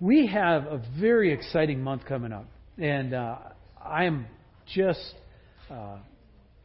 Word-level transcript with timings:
We 0.00 0.26
have 0.26 0.66
a 0.66 0.82
very 1.00 1.32
exciting 1.32 1.82
month 1.82 2.04
coming 2.04 2.30
up, 2.30 2.44
and 2.76 3.14
uh, 3.14 3.38
I 3.82 4.04
am 4.04 4.26
just 4.74 5.14
uh, 5.70 5.96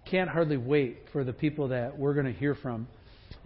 can't 0.05 0.29
hardly 0.29 0.57
wait 0.57 0.97
for 1.13 1.23
the 1.23 1.31
people 1.31 1.69
that 1.69 1.97
we're 1.97 2.13
going 2.13 2.25
to 2.25 2.33
hear 2.33 2.55
from. 2.55 2.89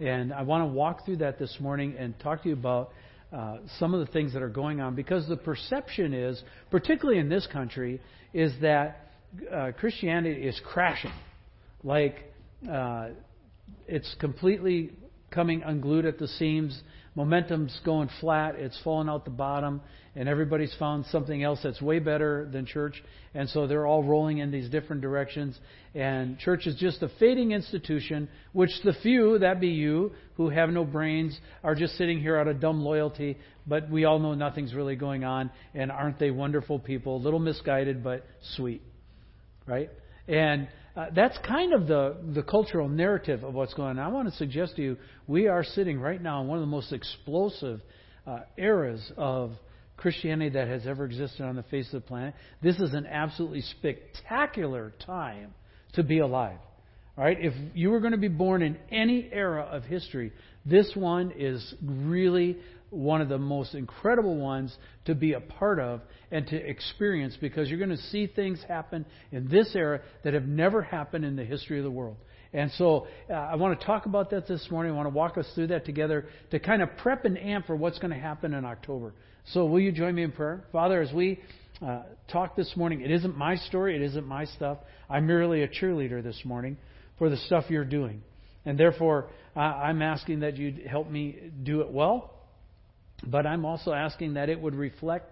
And 0.00 0.32
I 0.32 0.42
want 0.42 0.62
to 0.62 0.66
walk 0.66 1.04
through 1.04 1.18
that 1.18 1.38
this 1.38 1.56
morning 1.60 1.94
and 1.96 2.18
talk 2.18 2.42
to 2.42 2.48
you 2.48 2.56
about 2.56 2.90
uh, 3.32 3.58
some 3.78 3.94
of 3.94 4.04
the 4.04 4.12
things 4.12 4.32
that 4.32 4.42
are 4.42 4.48
going 4.48 4.80
on 4.80 4.96
because 4.96 5.28
the 5.28 5.36
perception 5.36 6.12
is, 6.12 6.42
particularly 6.72 7.20
in 7.20 7.28
this 7.28 7.46
country, 7.46 8.00
is 8.34 8.52
that 8.62 9.12
uh, 9.52 9.70
Christianity 9.78 10.48
is 10.48 10.60
crashing. 10.64 11.14
Like 11.84 12.24
uh, 12.68 13.10
it's 13.86 14.16
completely 14.18 14.90
coming 15.30 15.62
unglued 15.62 16.06
at 16.06 16.18
the 16.18 16.28
seams 16.28 16.82
momentum's 17.16 17.80
going 17.84 18.10
flat, 18.20 18.54
it's 18.56 18.78
fallen 18.84 19.08
out 19.08 19.24
the 19.24 19.30
bottom, 19.30 19.80
and 20.14 20.28
everybody's 20.28 20.74
found 20.78 21.06
something 21.06 21.42
else 21.42 21.58
that's 21.62 21.80
way 21.80 21.98
better 21.98 22.46
than 22.52 22.66
church, 22.66 23.02
and 23.34 23.48
so 23.48 23.66
they're 23.66 23.86
all 23.86 24.02
rolling 24.02 24.38
in 24.38 24.50
these 24.50 24.68
different 24.68 25.00
directions. 25.00 25.58
And 25.94 26.38
church 26.38 26.66
is 26.66 26.76
just 26.76 27.02
a 27.02 27.08
fading 27.18 27.52
institution, 27.52 28.28
which 28.52 28.70
the 28.84 28.92
few, 29.02 29.38
that 29.38 29.60
be 29.60 29.68
you, 29.68 30.12
who 30.36 30.50
have 30.50 30.68
no 30.68 30.84
brains, 30.84 31.38
are 31.64 31.74
just 31.74 31.96
sitting 31.96 32.20
here 32.20 32.36
out 32.36 32.48
of 32.48 32.60
dumb 32.60 32.82
loyalty, 32.82 33.38
but 33.66 33.90
we 33.90 34.04
all 34.04 34.18
know 34.18 34.34
nothing's 34.34 34.74
really 34.74 34.94
going 34.94 35.24
on, 35.24 35.50
and 35.74 35.90
aren't 35.90 36.18
they 36.18 36.30
wonderful 36.30 36.78
people? 36.78 37.16
A 37.16 37.22
little 37.22 37.40
misguided, 37.40 38.04
but 38.04 38.26
sweet. 38.56 38.82
Right? 39.66 39.90
And 40.28 40.68
uh, 40.96 41.06
that's 41.14 41.36
kind 41.46 41.74
of 41.74 41.86
the, 41.86 42.16
the 42.34 42.42
cultural 42.42 42.88
narrative 42.88 43.44
of 43.44 43.52
what's 43.52 43.74
going 43.74 43.98
on. 43.98 43.98
I 43.98 44.08
want 44.08 44.28
to 44.30 44.34
suggest 44.36 44.76
to 44.76 44.82
you, 44.82 44.96
we 45.26 45.46
are 45.46 45.62
sitting 45.62 46.00
right 46.00 46.20
now 46.20 46.40
in 46.40 46.48
one 46.48 46.56
of 46.56 46.62
the 46.62 46.70
most 46.70 46.92
explosive 46.92 47.80
uh, 48.26 48.40
eras 48.56 49.12
of 49.16 49.52
Christianity 49.98 50.50
that 50.50 50.68
has 50.68 50.86
ever 50.86 51.04
existed 51.04 51.42
on 51.42 51.56
the 51.56 51.62
face 51.64 51.86
of 51.88 52.02
the 52.02 52.08
planet. 52.08 52.34
This 52.62 52.76
is 52.76 52.94
an 52.94 53.06
absolutely 53.06 53.60
spectacular 53.60 54.94
time 55.04 55.54
to 55.94 56.02
be 56.02 56.20
alive. 56.20 56.58
All 57.18 57.24
right, 57.24 57.38
if 57.40 57.54
you 57.74 57.90
were 57.90 58.00
going 58.00 58.12
to 58.12 58.18
be 58.18 58.28
born 58.28 58.62
in 58.62 58.76
any 58.90 59.28
era 59.32 59.62
of 59.70 59.84
history, 59.84 60.32
this 60.66 60.90
one 60.94 61.32
is 61.36 61.74
really 61.82 62.58
one 62.96 63.20
of 63.20 63.28
the 63.28 63.38
most 63.38 63.74
incredible 63.74 64.36
ones 64.36 64.74
to 65.04 65.14
be 65.14 65.34
a 65.34 65.40
part 65.40 65.78
of 65.78 66.00
and 66.30 66.46
to 66.46 66.56
experience 66.56 67.36
because 67.40 67.68
you're 67.68 67.78
going 67.78 67.90
to 67.90 68.02
see 68.04 68.26
things 68.26 68.60
happen 68.66 69.04
in 69.30 69.48
this 69.48 69.70
era 69.74 70.00
that 70.24 70.34
have 70.34 70.46
never 70.46 70.82
happened 70.82 71.24
in 71.24 71.36
the 71.36 71.44
history 71.44 71.78
of 71.78 71.84
the 71.84 71.90
world. 71.90 72.16
And 72.52 72.70
so 72.72 73.06
uh, 73.28 73.34
I 73.34 73.56
want 73.56 73.78
to 73.78 73.86
talk 73.86 74.06
about 74.06 74.30
that 74.30 74.48
this 74.48 74.66
morning. 74.70 74.92
I 74.92 74.96
want 74.96 75.06
to 75.06 75.14
walk 75.14 75.36
us 75.36 75.46
through 75.54 75.68
that 75.68 75.84
together 75.84 76.26
to 76.52 76.58
kind 76.58 76.80
of 76.80 76.88
prep 76.98 77.24
and 77.24 77.36
amp 77.36 77.66
for 77.66 77.76
what's 77.76 77.98
going 77.98 78.12
to 78.12 78.18
happen 78.18 78.54
in 78.54 78.64
October. 78.64 79.12
So 79.52 79.66
will 79.66 79.80
you 79.80 79.92
join 79.92 80.14
me 80.14 80.22
in 80.22 80.32
prayer? 80.32 80.64
Father, 80.72 81.02
as 81.02 81.12
we 81.12 81.40
uh, 81.84 82.02
talk 82.32 82.56
this 82.56 82.72
morning, 82.76 83.02
it 83.02 83.10
isn't 83.10 83.36
my 83.36 83.56
story, 83.56 83.94
it 83.94 84.02
isn't 84.02 84.26
my 84.26 84.46
stuff. 84.46 84.78
I'm 85.10 85.26
merely 85.26 85.62
a 85.62 85.68
cheerleader 85.68 86.22
this 86.22 86.40
morning 86.44 86.78
for 87.18 87.28
the 87.28 87.36
stuff 87.36 87.64
you're 87.68 87.84
doing. 87.84 88.22
And 88.64 88.78
therefore, 88.78 89.28
uh, 89.54 89.60
I'm 89.60 90.00
asking 90.02 90.40
that 90.40 90.56
you 90.56 90.74
help 90.88 91.10
me 91.10 91.38
do 91.62 91.82
it 91.82 91.90
well 91.90 92.35
but 93.26 93.46
I'm 93.46 93.64
also 93.64 93.92
asking 93.92 94.34
that 94.34 94.48
it 94.48 94.60
would 94.60 94.74
reflect 94.74 95.30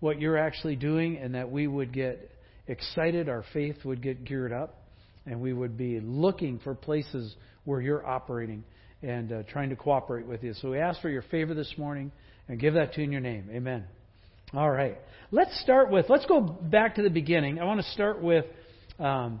what 0.00 0.20
you're 0.20 0.38
actually 0.38 0.76
doing 0.76 1.16
and 1.16 1.34
that 1.34 1.50
we 1.50 1.66
would 1.66 1.92
get 1.92 2.30
excited, 2.66 3.28
our 3.28 3.44
faith 3.52 3.84
would 3.84 4.02
get 4.02 4.24
geared 4.24 4.52
up, 4.52 4.82
and 5.24 5.40
we 5.40 5.52
would 5.52 5.76
be 5.76 6.00
looking 6.00 6.58
for 6.58 6.74
places 6.74 7.34
where 7.64 7.80
you're 7.80 8.06
operating 8.06 8.64
and 9.02 9.32
uh, 9.32 9.42
trying 9.44 9.70
to 9.70 9.76
cooperate 9.76 10.26
with 10.26 10.42
you. 10.42 10.54
So 10.54 10.70
we 10.70 10.78
ask 10.78 11.00
for 11.00 11.08
your 11.08 11.22
favor 11.22 11.54
this 11.54 11.72
morning 11.76 12.12
and 12.48 12.58
give 12.58 12.74
that 12.74 12.94
to 12.94 13.02
in 13.02 13.12
your 13.12 13.20
name. 13.20 13.48
Amen. 13.52 13.84
All 14.54 14.70
right. 14.70 14.96
Let's 15.30 15.60
start 15.60 15.90
with, 15.90 16.06
let's 16.08 16.26
go 16.26 16.40
back 16.40 16.96
to 16.96 17.02
the 17.02 17.10
beginning. 17.10 17.58
I 17.58 17.64
want 17.64 17.80
to 17.80 17.90
start 17.90 18.22
with 18.22 18.44
um, 18.98 19.40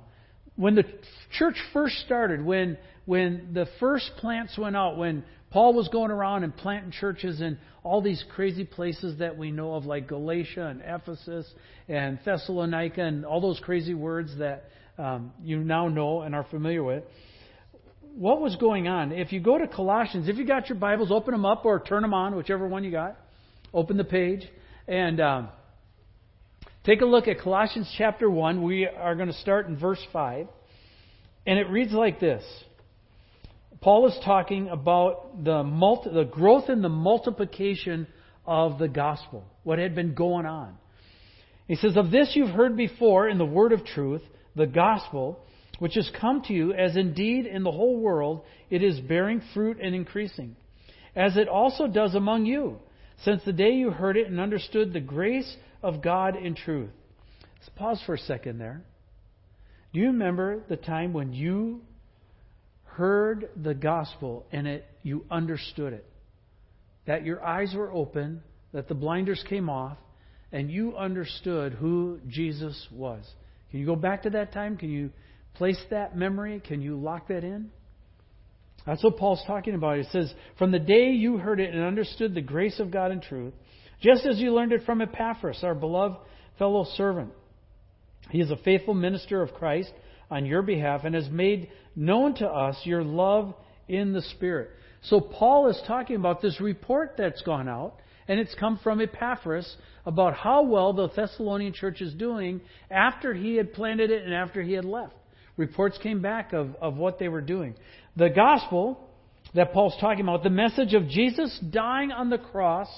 when 0.56 0.74
the 0.74 0.84
church 1.38 1.56
first 1.72 1.94
started, 2.04 2.44
when, 2.44 2.76
when 3.04 3.50
the 3.52 3.66
first 3.78 4.10
plants 4.18 4.58
went 4.58 4.76
out, 4.76 4.96
when 4.96 5.24
Paul 5.50 5.74
was 5.74 5.88
going 5.88 6.10
around 6.10 6.44
and 6.44 6.56
planting 6.56 6.90
churches 6.90 7.40
in 7.40 7.58
all 7.82 8.02
these 8.02 8.22
crazy 8.34 8.64
places 8.64 9.18
that 9.20 9.38
we 9.38 9.50
know 9.50 9.74
of, 9.74 9.86
like 9.86 10.08
Galatia 10.08 10.66
and 10.66 10.82
Ephesus 10.84 11.46
and 11.88 12.18
Thessalonica 12.24 13.00
and 13.00 13.24
all 13.24 13.40
those 13.40 13.60
crazy 13.60 13.94
words 13.94 14.36
that 14.38 14.64
um, 14.98 15.32
you 15.42 15.58
now 15.58 15.88
know 15.88 16.22
and 16.22 16.34
are 16.34 16.44
familiar 16.44 16.82
with. 16.82 17.04
What 18.16 18.40
was 18.40 18.56
going 18.56 18.88
on? 18.88 19.12
If 19.12 19.32
you 19.32 19.40
go 19.40 19.58
to 19.58 19.68
Colossians, 19.68 20.28
if 20.28 20.36
you 20.36 20.46
got 20.46 20.68
your 20.68 20.78
Bibles, 20.78 21.12
open 21.12 21.32
them 21.32 21.44
up 21.44 21.64
or 21.64 21.78
turn 21.80 22.02
them 22.02 22.14
on, 22.14 22.34
whichever 22.34 22.66
one 22.66 22.82
you 22.82 22.90
got. 22.90 23.16
Open 23.74 23.96
the 23.98 24.04
page 24.04 24.48
and 24.88 25.20
um, 25.20 25.48
take 26.84 27.02
a 27.02 27.04
look 27.04 27.28
at 27.28 27.40
Colossians 27.40 27.92
chapter 27.98 28.28
1. 28.30 28.62
We 28.62 28.86
are 28.86 29.14
going 29.14 29.28
to 29.28 29.34
start 29.34 29.66
in 29.66 29.76
verse 29.78 30.04
5. 30.12 30.48
And 31.46 31.58
it 31.58 31.68
reads 31.68 31.92
like 31.92 32.18
this. 32.18 32.42
Paul 33.80 34.08
is 34.08 34.18
talking 34.24 34.68
about 34.68 35.44
the, 35.44 35.62
multi, 35.62 36.10
the 36.10 36.24
growth 36.24 36.68
and 36.68 36.82
the 36.82 36.88
multiplication 36.88 38.06
of 38.46 38.78
the 38.78 38.88
gospel, 38.88 39.44
what 39.64 39.78
had 39.78 39.94
been 39.94 40.14
going 40.14 40.46
on. 40.46 40.76
He 41.66 41.76
says, 41.76 41.96
Of 41.96 42.10
this 42.10 42.32
you've 42.34 42.50
heard 42.50 42.76
before 42.76 43.28
in 43.28 43.38
the 43.38 43.44
word 43.44 43.72
of 43.72 43.84
truth, 43.84 44.22
the 44.54 44.66
gospel, 44.66 45.40
which 45.78 45.94
has 45.94 46.10
come 46.18 46.42
to 46.42 46.52
you, 46.52 46.72
as 46.72 46.96
indeed 46.96 47.46
in 47.46 47.64
the 47.64 47.72
whole 47.72 47.98
world 47.98 48.44
it 48.70 48.82
is 48.82 49.00
bearing 49.00 49.42
fruit 49.52 49.78
and 49.82 49.94
increasing, 49.94 50.56
as 51.14 51.36
it 51.36 51.48
also 51.48 51.86
does 51.86 52.14
among 52.14 52.46
you, 52.46 52.78
since 53.24 53.42
the 53.44 53.52
day 53.52 53.72
you 53.72 53.90
heard 53.90 54.16
it 54.16 54.28
and 54.28 54.40
understood 54.40 54.92
the 54.92 55.00
grace 55.00 55.56
of 55.82 56.02
God 56.02 56.36
in 56.36 56.54
truth. 56.54 56.90
Let's 57.58 57.68
pause 57.76 58.02
for 58.06 58.14
a 58.14 58.18
second 58.18 58.58
there. 58.58 58.82
Do 59.92 60.00
you 60.00 60.06
remember 60.08 60.62
the 60.68 60.76
time 60.76 61.12
when 61.12 61.32
you 61.32 61.80
heard 62.96 63.50
the 63.62 63.74
gospel 63.74 64.46
and 64.50 64.66
it, 64.66 64.86
you 65.02 65.24
understood 65.30 65.92
it. 65.92 66.06
That 67.06 67.24
your 67.24 67.44
eyes 67.44 67.74
were 67.74 67.92
open, 67.92 68.42
that 68.72 68.88
the 68.88 68.94
blinders 68.94 69.44
came 69.48 69.68
off, 69.68 69.98
and 70.50 70.70
you 70.70 70.96
understood 70.96 71.74
who 71.74 72.18
Jesus 72.26 72.88
was. 72.90 73.22
Can 73.70 73.80
you 73.80 73.86
go 73.86 73.96
back 73.96 74.22
to 74.22 74.30
that 74.30 74.52
time? 74.52 74.78
Can 74.78 74.90
you 74.90 75.10
place 75.54 75.78
that 75.90 76.16
memory? 76.16 76.60
Can 76.66 76.80
you 76.80 76.96
lock 76.96 77.28
that 77.28 77.44
in? 77.44 77.70
That's 78.86 79.04
what 79.04 79.18
Paul's 79.18 79.42
talking 79.46 79.74
about. 79.74 79.98
It 79.98 80.06
says, 80.10 80.32
From 80.58 80.70
the 80.70 80.78
day 80.78 81.10
you 81.10 81.36
heard 81.36 81.60
it 81.60 81.74
and 81.74 81.84
understood 81.84 82.34
the 82.34 82.40
grace 82.40 82.80
of 82.80 82.90
God 82.90 83.10
and 83.10 83.20
truth, 83.20 83.52
just 84.00 84.24
as 84.24 84.38
you 84.38 84.54
learned 84.54 84.72
it 84.72 84.84
from 84.86 85.02
Epaphras, 85.02 85.60
our 85.62 85.74
beloved 85.74 86.16
fellow 86.58 86.86
servant. 86.96 87.32
He 88.30 88.40
is 88.40 88.50
a 88.50 88.56
faithful 88.56 88.94
minister 88.94 89.42
of 89.42 89.54
Christ 89.54 89.92
on 90.30 90.46
your 90.46 90.62
behalf 90.62 91.02
and 91.04 91.14
has 91.14 91.28
made 91.28 91.68
known 91.94 92.34
to 92.36 92.46
us 92.46 92.76
your 92.84 93.02
love 93.02 93.54
in 93.88 94.12
the 94.12 94.22
Spirit. 94.22 94.70
So 95.02 95.20
Paul 95.20 95.68
is 95.68 95.80
talking 95.86 96.16
about 96.16 96.42
this 96.42 96.60
report 96.60 97.14
that's 97.16 97.42
gone 97.42 97.68
out, 97.68 97.94
and 98.26 98.40
it's 98.40 98.54
come 98.56 98.80
from 98.82 99.00
Epaphras 99.00 99.76
about 100.04 100.34
how 100.34 100.62
well 100.62 100.92
the 100.92 101.08
Thessalonian 101.08 101.72
church 101.72 102.00
is 102.00 102.12
doing 102.14 102.60
after 102.90 103.32
he 103.32 103.56
had 103.56 103.72
planted 103.72 104.10
it 104.10 104.24
and 104.24 104.34
after 104.34 104.62
he 104.62 104.72
had 104.72 104.84
left. 104.84 105.14
Reports 105.56 105.98
came 106.02 106.20
back 106.20 106.52
of, 106.52 106.74
of 106.80 106.96
what 106.96 107.18
they 107.18 107.28
were 107.28 107.40
doing. 107.40 107.74
The 108.16 108.28
gospel 108.28 109.00
that 109.54 109.72
Paul's 109.72 109.96
talking 110.00 110.22
about, 110.22 110.42
the 110.42 110.50
message 110.50 110.92
of 110.92 111.08
Jesus 111.08 111.58
dying 111.70 112.12
on 112.12 112.30
the 112.30 112.38
cross 112.38 112.88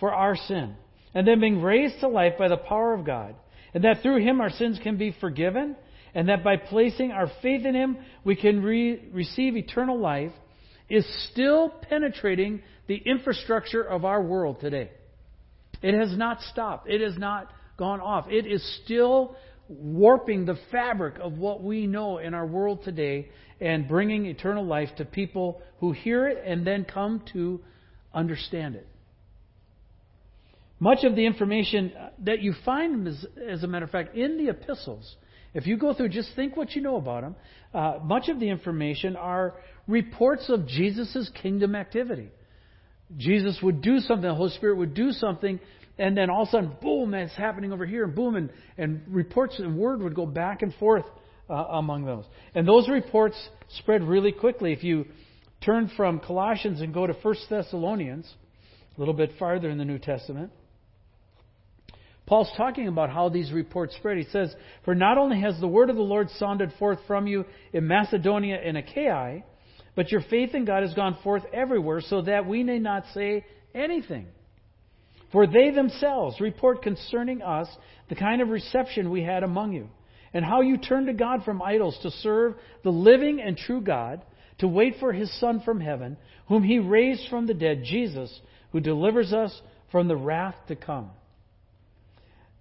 for 0.00 0.12
our 0.12 0.36
sin, 0.36 0.74
and 1.14 1.26
then 1.26 1.40
being 1.40 1.62
raised 1.62 2.00
to 2.00 2.08
life 2.08 2.34
by 2.38 2.48
the 2.48 2.56
power 2.56 2.94
of 2.94 3.06
God, 3.06 3.34
and 3.74 3.84
that 3.84 4.02
through 4.02 4.22
him 4.22 4.40
our 4.40 4.50
sins 4.50 4.78
can 4.82 4.96
be 4.96 5.14
forgiven 5.20 5.76
and 6.14 6.28
that 6.28 6.44
by 6.44 6.56
placing 6.56 7.12
our 7.12 7.30
faith 7.42 7.64
in 7.64 7.74
Him, 7.74 7.98
we 8.24 8.36
can 8.36 8.62
re- 8.62 9.08
receive 9.12 9.56
eternal 9.56 9.98
life, 9.98 10.32
is 10.88 11.06
still 11.30 11.68
penetrating 11.68 12.62
the 12.86 12.96
infrastructure 12.96 13.82
of 13.82 14.04
our 14.04 14.22
world 14.22 14.60
today. 14.60 14.90
It 15.82 15.94
has 15.94 16.16
not 16.16 16.40
stopped, 16.42 16.88
it 16.88 17.00
has 17.00 17.18
not 17.18 17.50
gone 17.76 18.00
off. 18.00 18.26
It 18.28 18.46
is 18.46 18.62
still 18.84 19.36
warping 19.68 20.46
the 20.46 20.58
fabric 20.72 21.16
of 21.20 21.38
what 21.38 21.62
we 21.62 21.86
know 21.86 22.18
in 22.18 22.34
our 22.34 22.46
world 22.46 22.82
today 22.84 23.28
and 23.60 23.86
bringing 23.86 24.26
eternal 24.26 24.64
life 24.64 24.88
to 24.96 25.04
people 25.04 25.62
who 25.80 25.92
hear 25.92 26.26
it 26.28 26.42
and 26.44 26.66
then 26.66 26.84
come 26.84 27.22
to 27.32 27.60
understand 28.12 28.74
it. 28.74 28.86
Much 30.80 31.04
of 31.04 31.16
the 31.16 31.26
information 31.26 31.92
that 32.20 32.40
you 32.40 32.54
find, 32.64 33.08
as 33.48 33.62
a 33.62 33.66
matter 33.66 33.84
of 33.84 33.90
fact, 33.90 34.16
in 34.16 34.38
the 34.38 34.48
epistles 34.48 35.16
if 35.58 35.66
you 35.66 35.76
go 35.76 35.92
through, 35.92 36.10
just 36.10 36.30
think 36.36 36.56
what 36.56 36.74
you 36.74 36.82
know 36.82 36.96
about 36.96 37.22
them. 37.22 37.36
Uh, 37.74 37.98
much 38.02 38.28
of 38.28 38.38
the 38.40 38.48
information 38.48 39.16
are 39.16 39.54
reports 39.86 40.48
of 40.48 40.66
Jesus' 40.66 41.30
kingdom 41.42 41.74
activity. 41.74 42.30
Jesus 43.16 43.58
would 43.62 43.82
do 43.82 43.98
something, 43.98 44.28
the 44.28 44.34
Holy 44.34 44.50
Spirit 44.50 44.76
would 44.76 44.94
do 44.94 45.10
something, 45.12 45.58
and 45.98 46.16
then 46.16 46.30
all 46.30 46.42
of 46.42 46.48
a 46.48 46.50
sudden, 46.52 46.76
boom, 46.80 47.12
it's 47.14 47.34
happening 47.34 47.72
over 47.72 47.84
here, 47.84 48.04
and 48.04 48.14
boom, 48.14 48.36
and, 48.36 48.50
and 48.76 49.02
reports 49.08 49.58
and 49.58 49.76
word 49.76 50.00
would 50.00 50.14
go 50.14 50.26
back 50.26 50.62
and 50.62 50.72
forth 50.74 51.04
uh, 51.50 51.54
among 51.54 52.04
those. 52.04 52.24
And 52.54 52.68
those 52.68 52.88
reports 52.88 53.36
spread 53.78 54.02
really 54.02 54.32
quickly. 54.32 54.72
If 54.72 54.84
you 54.84 55.06
turn 55.64 55.90
from 55.96 56.20
Colossians 56.20 56.80
and 56.80 56.94
go 56.94 57.06
to 57.06 57.14
1 57.14 57.34
Thessalonians, 57.50 58.32
a 58.96 59.00
little 59.00 59.14
bit 59.14 59.32
farther 59.38 59.70
in 59.70 59.78
the 59.78 59.84
New 59.84 59.98
Testament, 59.98 60.52
Paul's 62.28 62.52
talking 62.58 62.88
about 62.88 63.08
how 63.08 63.30
these 63.30 63.52
reports 63.52 63.96
spread. 63.96 64.18
He 64.18 64.26
says, 64.30 64.54
For 64.84 64.94
not 64.94 65.16
only 65.16 65.40
has 65.40 65.58
the 65.58 65.66
word 65.66 65.88
of 65.88 65.96
the 65.96 66.02
Lord 66.02 66.28
sounded 66.36 66.74
forth 66.78 66.98
from 67.06 67.26
you 67.26 67.46
in 67.72 67.86
Macedonia 67.86 68.60
and 68.62 68.76
Achaia, 68.76 69.42
but 69.96 70.12
your 70.12 70.20
faith 70.28 70.54
in 70.54 70.66
God 70.66 70.82
has 70.82 70.92
gone 70.92 71.16
forth 71.24 71.42
everywhere, 71.54 72.02
so 72.02 72.20
that 72.20 72.46
we 72.46 72.62
may 72.62 72.78
not 72.78 73.04
say 73.14 73.46
anything. 73.74 74.26
For 75.32 75.46
they 75.46 75.70
themselves 75.70 76.38
report 76.38 76.82
concerning 76.82 77.40
us 77.40 77.66
the 78.10 78.14
kind 78.14 78.42
of 78.42 78.50
reception 78.50 79.10
we 79.10 79.22
had 79.22 79.42
among 79.42 79.72
you, 79.72 79.88
and 80.34 80.44
how 80.44 80.60
you 80.60 80.76
turned 80.76 81.06
to 81.06 81.14
God 81.14 81.44
from 81.44 81.62
idols 81.62 81.98
to 82.02 82.10
serve 82.10 82.56
the 82.84 82.90
living 82.90 83.40
and 83.40 83.56
true 83.56 83.80
God, 83.80 84.20
to 84.58 84.68
wait 84.68 84.96
for 85.00 85.14
his 85.14 85.32
Son 85.40 85.62
from 85.64 85.80
heaven, 85.80 86.18
whom 86.48 86.62
he 86.62 86.78
raised 86.78 87.30
from 87.30 87.46
the 87.46 87.54
dead, 87.54 87.84
Jesus, 87.84 88.38
who 88.72 88.80
delivers 88.80 89.32
us 89.32 89.58
from 89.90 90.08
the 90.08 90.16
wrath 90.16 90.56
to 90.66 90.76
come. 90.76 91.10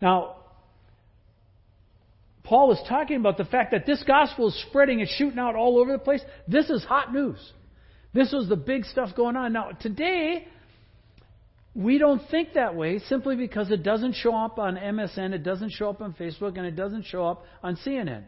Now, 0.01 0.35
Paul 2.43 2.71
is 2.71 2.79
talking 2.87 3.17
about 3.17 3.37
the 3.37 3.45
fact 3.45 3.71
that 3.71 3.85
this 3.85 4.01
gospel 4.03 4.47
is 4.47 4.65
spreading 4.69 5.01
and 5.01 5.09
shooting 5.09 5.39
out 5.39 5.55
all 5.55 5.79
over 5.79 5.91
the 5.91 5.99
place. 5.99 6.21
This 6.47 6.69
is 6.69 6.83
hot 6.83 7.13
news. 7.13 7.37
This 8.13 8.31
was 8.31 8.47
the 8.47 8.55
big 8.55 8.85
stuff 8.85 9.09
going 9.15 9.35
on. 9.35 9.53
Now, 9.53 9.71
today, 9.71 10.47
we 11.75 11.97
don't 11.97 12.21
think 12.31 12.53
that 12.53 12.73
way 12.73 12.99
simply 12.99 13.35
because 13.35 13.69
it 13.69 13.83
doesn't 13.83 14.13
show 14.13 14.33
up 14.33 14.59
on 14.59 14.77
MSN, 14.77 15.33
it 15.33 15.43
doesn't 15.43 15.71
show 15.71 15.89
up 15.89 16.01
on 16.01 16.13
Facebook, 16.13 16.57
and 16.57 16.65
it 16.65 16.75
doesn't 16.75 17.03
show 17.05 17.27
up 17.27 17.43
on 17.61 17.75
CNN. 17.85 18.23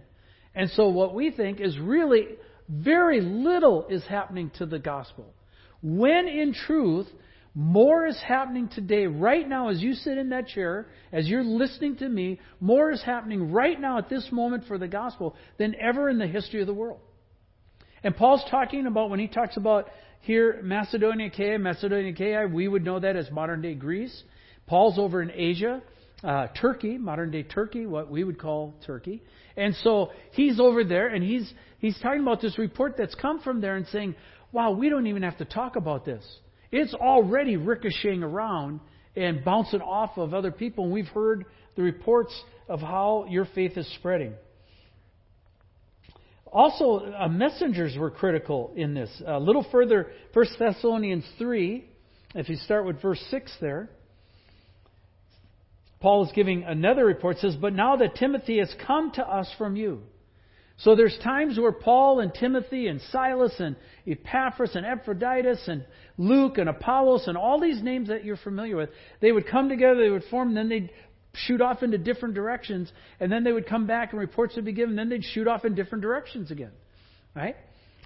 And 0.53 0.69
so, 0.71 0.89
what 0.89 1.15
we 1.15 1.31
think 1.31 1.61
is 1.61 1.79
really 1.79 2.27
very 2.67 3.21
little 3.21 3.87
is 3.87 4.03
happening 4.05 4.51
to 4.57 4.65
the 4.65 4.79
gospel. 4.79 5.33
When 5.81 6.27
in 6.27 6.53
truth, 6.53 7.07
more 7.55 8.05
is 8.05 8.19
happening 8.25 8.69
today, 8.69 9.07
right 9.07 9.47
now, 9.47 9.69
as 9.69 9.81
you 9.81 9.93
sit 9.93 10.17
in 10.17 10.29
that 10.29 10.47
chair, 10.47 10.87
as 11.11 11.27
you're 11.27 11.43
listening 11.43 11.97
to 11.97 12.07
me. 12.07 12.39
More 12.59 12.91
is 12.91 13.01
happening 13.01 13.51
right 13.51 13.79
now 13.79 13.97
at 13.97 14.09
this 14.09 14.27
moment 14.31 14.65
for 14.67 14.77
the 14.77 14.87
gospel 14.87 15.35
than 15.57 15.75
ever 15.75 16.09
in 16.09 16.19
the 16.19 16.27
history 16.27 16.61
of 16.61 16.67
the 16.67 16.73
world. 16.73 16.99
And 18.03 18.15
Paul's 18.15 18.43
talking 18.49 18.85
about, 18.85 19.09
when 19.09 19.19
he 19.19 19.27
talks 19.27 19.57
about 19.57 19.89
here, 20.21 20.59
Macedonia, 20.63 21.27
Achaia, 21.27 21.57
Macedonia, 21.59 22.11
Achaia, 22.11 22.47
we 22.47 22.67
would 22.67 22.83
know 22.83 22.99
that 22.99 23.15
as 23.15 23.29
modern 23.31 23.61
day 23.61 23.73
Greece. 23.73 24.23
Paul's 24.67 24.99
over 24.99 25.21
in 25.21 25.31
Asia, 25.31 25.81
uh, 26.23 26.47
Turkey, 26.61 26.97
modern 26.97 27.31
day 27.31 27.43
Turkey, 27.43 27.85
what 27.85 28.11
we 28.11 28.23
would 28.23 28.39
call 28.39 28.75
Turkey. 28.85 29.23
And 29.57 29.75
so 29.77 30.11
he's 30.31 30.59
over 30.59 30.83
there 30.83 31.07
and 31.07 31.23
he's, 31.23 31.51
he's 31.79 31.99
talking 31.99 32.21
about 32.21 32.41
this 32.41 32.57
report 32.57 32.95
that's 32.97 33.15
come 33.15 33.41
from 33.41 33.61
there 33.61 33.75
and 33.75 33.87
saying, 33.87 34.15
wow, 34.51 34.71
we 34.71 34.89
don't 34.89 35.07
even 35.07 35.23
have 35.23 35.37
to 35.37 35.45
talk 35.45 35.75
about 35.75 36.05
this. 36.05 36.23
It's 36.71 36.93
already 36.93 37.57
ricocheting 37.57 38.23
around 38.23 38.79
and 39.15 39.43
bouncing 39.43 39.81
off 39.81 40.17
of 40.17 40.33
other 40.33 40.51
people. 40.51 40.85
And 40.85 40.93
we've 40.93 41.07
heard 41.07 41.45
the 41.75 41.81
reports 41.81 42.33
of 42.67 42.79
how 42.79 43.25
your 43.29 43.45
faith 43.55 43.77
is 43.77 43.91
spreading. 43.95 44.33
Also, 46.51 47.11
uh, 47.13 47.27
messengers 47.27 47.95
were 47.97 48.09
critical 48.09 48.73
in 48.75 48.93
this. 48.93 49.09
A 49.25 49.39
little 49.39 49.65
further, 49.71 50.11
1 50.33 50.45
Thessalonians 50.57 51.25
3, 51.37 51.85
if 52.35 52.49
you 52.49 52.55
start 52.55 52.85
with 52.85 53.01
verse 53.01 53.23
6 53.29 53.51
there, 53.61 53.89
Paul 55.99 56.25
is 56.25 56.31
giving 56.33 56.63
another 56.63 57.05
report, 57.05 57.37
It 57.37 57.41
says, 57.41 57.55
But 57.55 57.73
now 57.73 57.97
that 57.97 58.15
Timothy 58.15 58.59
has 58.59 58.73
come 58.85 59.11
to 59.11 59.27
us 59.27 59.51
from 59.57 59.75
you, 59.75 60.01
so 60.79 60.95
there's 60.95 61.17
times 61.21 61.59
where 61.59 61.73
Paul 61.73 62.21
and 62.21 62.33
Timothy 62.33 62.87
and 62.87 63.01
Silas 63.11 63.53
and 63.59 63.75
Epaphras 64.07 64.75
and 64.75 64.85
Epaphroditus 64.85 65.67
and 65.67 65.85
Luke 66.17 66.57
and 66.57 66.69
Apollos 66.69 67.27
and 67.27 67.37
all 67.37 67.59
these 67.59 67.83
names 67.83 68.07
that 68.07 68.23
you're 68.23 68.37
familiar 68.37 68.77
with, 68.77 68.89
they 69.19 69.31
would 69.31 69.45
come 69.45 69.67
together, 69.67 70.01
they 70.01 70.09
would 70.09 70.23
form, 70.31 70.53
then 70.53 70.69
they'd 70.69 70.89
shoot 71.33 71.59
off 71.59 71.83
into 71.83 71.97
different 71.97 72.33
directions, 72.33 72.91
and 73.19 73.29
then 73.29 73.43
they 73.43 73.51
would 73.51 73.67
come 73.67 73.87
back 73.87 74.13
and 74.13 74.21
reports 74.21 74.55
would 74.55 74.63
be 74.63 74.71
given, 74.71 74.95
then 74.95 75.09
they'd 75.09 75.23
shoot 75.23 75.47
off 75.47 75.65
in 75.65 75.75
different 75.75 76.01
directions 76.01 76.49
again. 76.49 76.71
Right? 77.35 77.57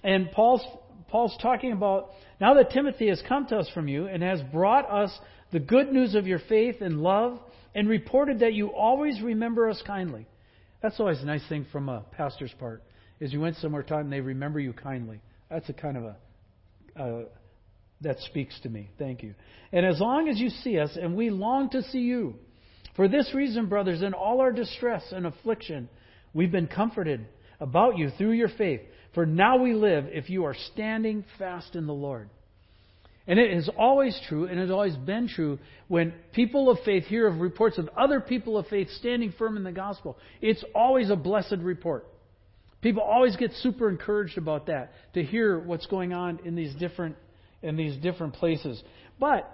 And 0.03 0.31
Paul's 0.31 0.65
Paul's 1.09 1.37
talking 1.43 1.73
about 1.73 2.09
now 2.41 2.55
that 2.55 2.71
Timothy 2.71 3.07
has 3.09 3.21
come 3.27 3.45
to 3.47 3.57
us 3.57 3.69
from 3.71 3.87
you 3.87 4.07
and 4.07 4.23
has 4.23 4.41
brought 4.51 4.89
us 4.89 5.15
the 5.51 5.59
good 5.59 5.91
news 5.91 6.15
of 6.15 6.25
your 6.25 6.39
faith 6.39 6.81
and 6.81 7.01
love 7.01 7.39
and 7.75 7.87
reported 7.87 8.39
that 8.39 8.53
you 8.53 8.69
always 8.69 9.21
remember 9.21 9.69
us 9.69 9.79
kindly. 9.85 10.25
That's 10.83 10.99
always 10.99 11.21
a 11.21 11.25
nice 11.25 11.47
thing 11.47 11.65
from 11.71 11.89
a 11.89 12.01
pastor's 12.11 12.53
part. 12.59 12.83
Is 13.19 13.31
you 13.31 13.39
went 13.39 13.55
somewhere 13.55 13.83
time 13.83 14.01
and 14.01 14.13
they 14.13 14.19
remember 14.19 14.59
you 14.59 14.73
kindly. 14.73 15.21
That's 15.49 15.69
a 15.69 15.73
kind 15.73 15.97
of 15.97 16.03
a 16.03 16.15
uh, 17.01 17.23
that 18.01 18.19
speaks 18.19 18.59
to 18.61 18.69
me. 18.69 18.89
Thank 18.99 19.23
you. 19.23 19.33
And 19.71 19.85
as 19.85 19.99
long 19.99 20.27
as 20.27 20.37
you 20.37 20.49
see 20.49 20.77
us, 20.77 20.97
and 21.01 21.15
we 21.15 21.29
long 21.29 21.69
to 21.69 21.81
see 21.83 21.99
you, 21.99 22.35
for 22.95 23.07
this 23.07 23.31
reason, 23.33 23.67
brothers, 23.67 24.01
in 24.01 24.13
all 24.13 24.41
our 24.41 24.51
distress 24.51 25.03
and 25.11 25.25
affliction, 25.25 25.89
we've 26.33 26.51
been 26.51 26.67
comforted 26.67 27.25
about 27.59 27.97
you 27.97 28.09
through 28.17 28.33
your 28.33 28.49
faith. 28.49 28.81
For 29.15 29.25
now 29.25 29.57
we 29.57 29.73
live 29.73 30.05
if 30.09 30.29
you 30.29 30.43
are 30.45 30.55
standing 30.73 31.23
fast 31.39 31.75
in 31.75 31.87
the 31.87 31.93
Lord. 31.93 32.29
And 33.25 33.39
it 33.39 33.51
is 33.53 33.69
always 33.77 34.19
true, 34.27 34.45
and 34.45 34.59
has 34.59 34.69
always 34.69 34.97
been 34.97 35.29
true, 35.29 35.59
when 35.87 36.13
people 36.33 36.69
of 36.69 36.79
faith 36.83 37.05
hear 37.05 37.25
of 37.25 37.39
reports 37.39 37.77
of 37.77 37.89
other 37.95 38.19
people 38.19 38.57
of 38.57 38.67
faith 38.67 38.89
standing 38.97 39.33
firm 39.37 39.55
in 39.55 39.63
the 39.63 39.71
gospel. 39.71 40.17
It's 40.41 40.63
always 40.75 41.09
a 41.09 41.15
blessed 41.15 41.59
report. 41.59 42.05
People 42.81 43.01
always 43.01 43.37
get 43.37 43.51
super 43.61 43.89
encouraged 43.89 44.37
about 44.37 44.65
that, 44.65 44.91
to 45.13 45.23
hear 45.23 45.57
what's 45.57 45.85
going 45.85 46.11
on 46.11 46.39
in 46.43 46.55
these 46.55 46.75
different, 46.75 47.15
in 47.61 47.77
these 47.77 47.95
different 47.95 48.33
places. 48.33 48.83
But 49.21 49.49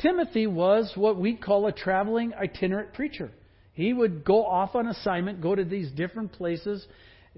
Timothy 0.00 0.46
was 0.46 0.92
what 0.94 1.18
we 1.18 1.34
call 1.34 1.66
a 1.66 1.72
traveling 1.72 2.32
itinerant 2.32 2.94
preacher. 2.94 3.32
He 3.72 3.92
would 3.92 4.24
go 4.24 4.46
off 4.46 4.76
on 4.76 4.86
assignment, 4.86 5.40
go 5.40 5.54
to 5.54 5.64
these 5.64 5.90
different 5.90 6.32
places, 6.32 6.86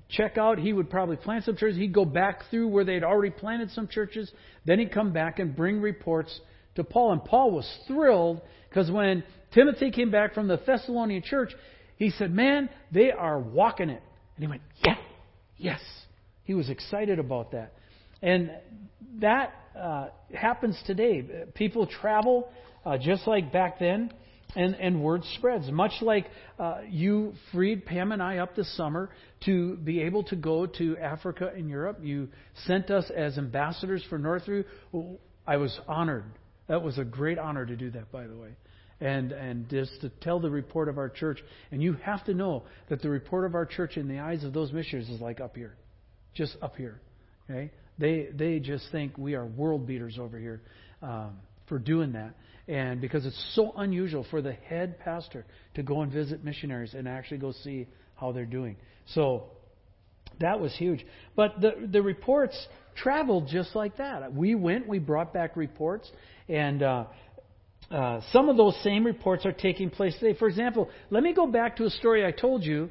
check 0.08 0.38
out. 0.38 0.58
He 0.58 0.72
would 0.72 0.90
probably 0.90 1.16
plant 1.16 1.44
some 1.44 1.56
churches. 1.56 1.78
He'd 1.78 1.92
go 1.92 2.04
back 2.04 2.42
through 2.50 2.68
where 2.68 2.84
they'd 2.84 3.04
already 3.04 3.30
planted 3.30 3.70
some 3.70 3.88
churches. 3.88 4.30
Then 4.64 4.78
he'd 4.78 4.92
come 4.92 5.12
back 5.12 5.38
and 5.38 5.54
bring 5.54 5.80
reports 5.80 6.40
to 6.76 6.84
Paul. 6.84 7.12
And 7.12 7.24
Paul 7.24 7.50
was 7.50 7.70
thrilled 7.86 8.40
because 8.68 8.90
when 8.90 9.24
Timothy 9.52 9.90
came 9.90 10.10
back 10.10 10.34
from 10.34 10.48
the 10.48 10.58
Thessalonian 10.64 11.22
church, 11.22 11.52
he 11.96 12.10
said, 12.10 12.32
Man, 12.32 12.68
they 12.90 13.10
are 13.10 13.38
walking 13.38 13.90
it. 13.90 14.02
And 14.36 14.44
he 14.44 14.46
went, 14.46 14.62
Yeah, 14.84 14.96
yes. 15.56 15.80
He 16.44 16.54
was 16.54 16.68
excited 16.68 17.18
about 17.18 17.52
that. 17.52 17.74
And 18.20 18.50
that 19.20 19.54
uh, 19.78 20.08
happens 20.34 20.80
today. 20.86 21.24
People 21.54 21.86
travel 21.86 22.50
uh, 22.84 22.98
just 22.98 23.26
like 23.26 23.52
back 23.52 23.78
then 23.78 24.12
and, 24.54 24.74
and 24.74 25.02
word 25.02 25.22
spreads. 25.36 25.70
Much 25.70 25.92
like 26.00 26.26
uh, 26.58 26.80
you 26.88 27.34
freed 27.52 27.86
Pam 27.86 28.12
and 28.12 28.22
I 28.22 28.38
up 28.38 28.54
this 28.54 28.74
summer 28.76 29.10
to 29.44 29.76
be 29.76 30.02
able 30.02 30.24
to 30.24 30.36
go 30.36 30.66
to 30.66 30.96
Africa 30.98 31.50
and 31.54 31.68
Europe. 31.68 31.98
You 32.02 32.28
sent 32.66 32.90
us 32.90 33.10
as 33.14 33.38
ambassadors 33.38 34.04
for 34.08 34.18
Northview. 34.18 34.64
I 35.46 35.56
was 35.56 35.78
honored. 35.88 36.24
That 36.68 36.82
was 36.82 36.98
a 36.98 37.04
great 37.04 37.38
honor 37.38 37.66
to 37.66 37.76
do 37.76 37.90
that, 37.90 38.12
by 38.12 38.26
the 38.26 38.36
way. 38.36 38.50
And, 39.00 39.32
and 39.32 39.68
just 39.68 40.00
to 40.02 40.10
tell 40.20 40.38
the 40.38 40.50
report 40.50 40.88
of 40.88 40.96
our 40.96 41.08
church. 41.08 41.38
And 41.72 41.82
you 41.82 41.94
have 41.94 42.24
to 42.26 42.34
know 42.34 42.62
that 42.88 43.02
the 43.02 43.10
report 43.10 43.44
of 43.44 43.54
our 43.54 43.66
church 43.66 43.96
in 43.96 44.06
the 44.06 44.20
eyes 44.20 44.44
of 44.44 44.52
those 44.52 44.72
missionaries 44.72 45.08
is 45.08 45.20
like 45.20 45.40
up 45.40 45.56
here. 45.56 45.74
Just 46.34 46.56
up 46.62 46.76
here. 46.76 47.00
Okay? 47.50 47.72
They, 47.98 48.28
they 48.32 48.60
just 48.60 48.84
think 48.92 49.18
we 49.18 49.34
are 49.34 49.44
world 49.44 49.86
beaters 49.86 50.18
over 50.20 50.38
here 50.38 50.62
um, 51.02 51.38
for 51.68 51.78
doing 51.78 52.12
that. 52.12 52.34
And 52.68 53.00
because 53.00 53.26
it's 53.26 53.52
so 53.54 53.72
unusual 53.76 54.24
for 54.30 54.40
the 54.40 54.52
head 54.52 54.98
pastor 55.00 55.44
to 55.74 55.82
go 55.82 56.02
and 56.02 56.12
visit 56.12 56.44
missionaries 56.44 56.94
and 56.94 57.08
actually 57.08 57.38
go 57.38 57.52
see 57.52 57.88
how 58.14 58.32
they're 58.32 58.46
doing. 58.46 58.76
So 59.06 59.44
that 60.40 60.60
was 60.60 60.74
huge. 60.76 61.04
But 61.34 61.60
the, 61.60 61.88
the 61.90 62.02
reports 62.02 62.56
traveled 62.94 63.48
just 63.48 63.74
like 63.74 63.96
that. 63.96 64.32
We 64.32 64.54
went, 64.54 64.86
we 64.86 64.98
brought 64.98 65.32
back 65.32 65.56
reports, 65.56 66.10
and 66.48 66.82
uh, 66.82 67.04
uh, 67.90 68.20
some 68.32 68.48
of 68.48 68.56
those 68.56 68.76
same 68.82 69.04
reports 69.04 69.44
are 69.44 69.52
taking 69.52 69.90
place 69.90 70.14
today. 70.18 70.38
For 70.38 70.48
example, 70.48 70.88
let 71.10 71.22
me 71.22 71.32
go 71.34 71.46
back 71.46 71.76
to 71.76 71.84
a 71.84 71.90
story 71.90 72.24
I 72.24 72.30
told 72.30 72.62
you 72.62 72.90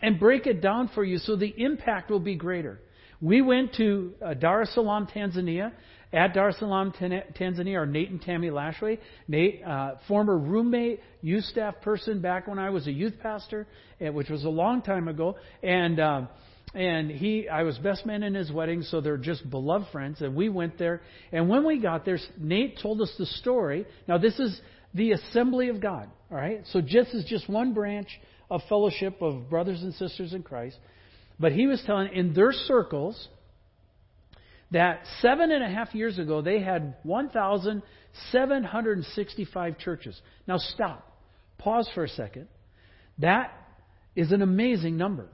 and 0.00 0.18
break 0.18 0.46
it 0.46 0.60
down 0.60 0.90
for 0.94 1.04
you 1.04 1.18
so 1.18 1.36
the 1.36 1.52
impact 1.56 2.10
will 2.10 2.20
be 2.20 2.36
greater. 2.36 2.80
We 3.20 3.42
went 3.42 3.74
to 3.74 4.14
uh, 4.24 4.34
Dar 4.34 4.62
es 4.62 4.74
Salaam, 4.74 5.06
Tanzania, 5.06 5.72
at 6.12 6.34
Dar 6.34 6.48
es 6.48 6.58
Salaam, 6.58 6.92
Tanzania 6.92 7.76
are 7.76 7.86
Nate 7.86 8.10
and 8.10 8.20
Tammy 8.20 8.48
Lashway. 8.48 8.98
Nate, 9.28 9.62
uh, 9.64 9.94
former 10.08 10.36
roommate, 10.36 11.00
youth 11.22 11.44
staff 11.44 11.80
person 11.82 12.20
back 12.20 12.48
when 12.48 12.58
I 12.58 12.70
was 12.70 12.88
a 12.88 12.92
youth 12.92 13.14
pastor, 13.22 13.66
eh, 14.00 14.08
which 14.08 14.28
was 14.28 14.44
a 14.44 14.48
long 14.48 14.82
time 14.82 15.06
ago. 15.06 15.36
And, 15.62 16.00
um, 16.00 16.28
and 16.74 17.10
he, 17.10 17.48
I 17.48 17.62
was 17.62 17.78
best 17.78 18.06
man 18.06 18.24
in 18.24 18.34
his 18.34 18.50
wedding, 18.50 18.82
so 18.82 19.00
they're 19.00 19.16
just 19.16 19.48
beloved 19.48 19.86
friends. 19.92 20.20
And 20.20 20.34
we 20.34 20.48
went 20.48 20.78
there. 20.78 21.00
And 21.30 21.48
when 21.48 21.64
we 21.64 21.78
got 21.78 22.04
there, 22.04 22.18
Nate 22.38 22.80
told 22.82 23.00
us 23.00 23.12
the 23.16 23.26
story. 23.26 23.86
Now, 24.08 24.18
this 24.18 24.38
is 24.40 24.60
the 24.94 25.12
assembly 25.12 25.68
of 25.68 25.80
God, 25.80 26.08
all 26.28 26.36
right? 26.36 26.62
So 26.72 26.80
this 26.80 27.06
is 27.14 27.24
just 27.24 27.48
one 27.48 27.72
branch 27.72 28.08
of 28.50 28.62
fellowship 28.68 29.22
of 29.22 29.48
brothers 29.48 29.82
and 29.82 29.94
sisters 29.94 30.32
in 30.32 30.42
Christ. 30.42 30.76
But 31.38 31.52
he 31.52 31.68
was 31.68 31.80
telling 31.86 32.12
in 32.12 32.34
their 32.34 32.52
circles, 32.52 33.28
that 34.72 35.00
seven 35.20 35.50
and 35.50 35.64
a 35.64 35.68
half 35.68 35.94
years 35.94 36.18
ago 36.18 36.42
they 36.42 36.60
had 36.60 36.96
1,765 37.02 39.78
churches. 39.78 40.20
Now 40.46 40.58
stop. 40.58 41.06
Pause 41.58 41.90
for 41.94 42.04
a 42.04 42.08
second. 42.08 42.46
That 43.18 43.52
is 44.16 44.32
an 44.32 44.40
amazing 44.42 44.96
number. 44.96 45.28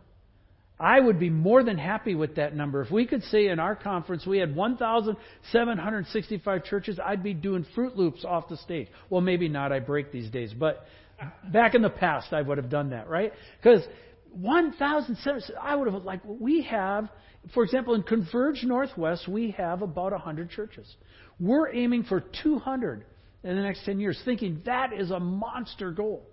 I 0.78 1.00
would 1.00 1.18
be 1.18 1.30
more 1.30 1.64
than 1.64 1.78
happy 1.78 2.14
with 2.14 2.34
that 2.36 2.54
number. 2.54 2.82
If 2.82 2.90
we 2.90 3.06
could 3.06 3.22
say 3.24 3.46
in 3.46 3.58
our 3.58 3.74
conference 3.74 4.26
we 4.26 4.36
had 4.38 4.54
1,765 4.54 6.64
churches, 6.64 7.00
I'd 7.02 7.22
be 7.22 7.32
doing 7.32 7.64
Froot 7.74 7.96
Loops 7.96 8.26
off 8.26 8.48
the 8.48 8.58
stage. 8.58 8.88
Well, 9.08 9.22
maybe 9.22 9.48
not. 9.48 9.72
I 9.72 9.80
break 9.80 10.12
these 10.12 10.28
days. 10.30 10.52
But 10.52 10.84
back 11.50 11.74
in 11.74 11.80
the 11.80 11.88
past, 11.88 12.34
I 12.34 12.42
would 12.42 12.58
have 12.58 12.68
done 12.68 12.90
that, 12.90 13.08
right? 13.08 13.32
Because 13.62 13.86
1,007, 14.40 15.42
I 15.60 15.74
would 15.74 15.92
have, 15.92 16.04
like, 16.04 16.20
we 16.24 16.62
have, 16.62 17.08
for 17.54 17.64
example, 17.64 17.94
in 17.94 18.02
Converge 18.02 18.62
Northwest, 18.64 19.26
we 19.28 19.52
have 19.52 19.82
about 19.82 20.12
100 20.12 20.50
churches. 20.50 20.94
We're 21.40 21.72
aiming 21.74 22.04
for 22.04 22.22
200 22.42 23.04
in 23.42 23.56
the 23.56 23.62
next 23.62 23.84
10 23.84 24.00
years, 24.00 24.20
thinking 24.24 24.62
that 24.66 24.92
is 24.92 25.10
a 25.10 25.20
monster 25.20 25.90
goal. 25.90 26.26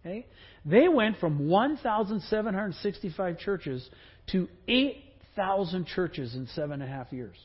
Okay? 0.00 0.26
They 0.64 0.88
went 0.88 1.18
from 1.18 1.48
1,765 1.48 3.38
churches 3.38 3.88
to 4.32 4.48
8,000 4.68 5.86
churches 5.86 6.34
in 6.34 6.46
seven 6.54 6.82
and 6.82 6.84
a 6.84 6.86
half 6.86 7.12
years. 7.12 7.36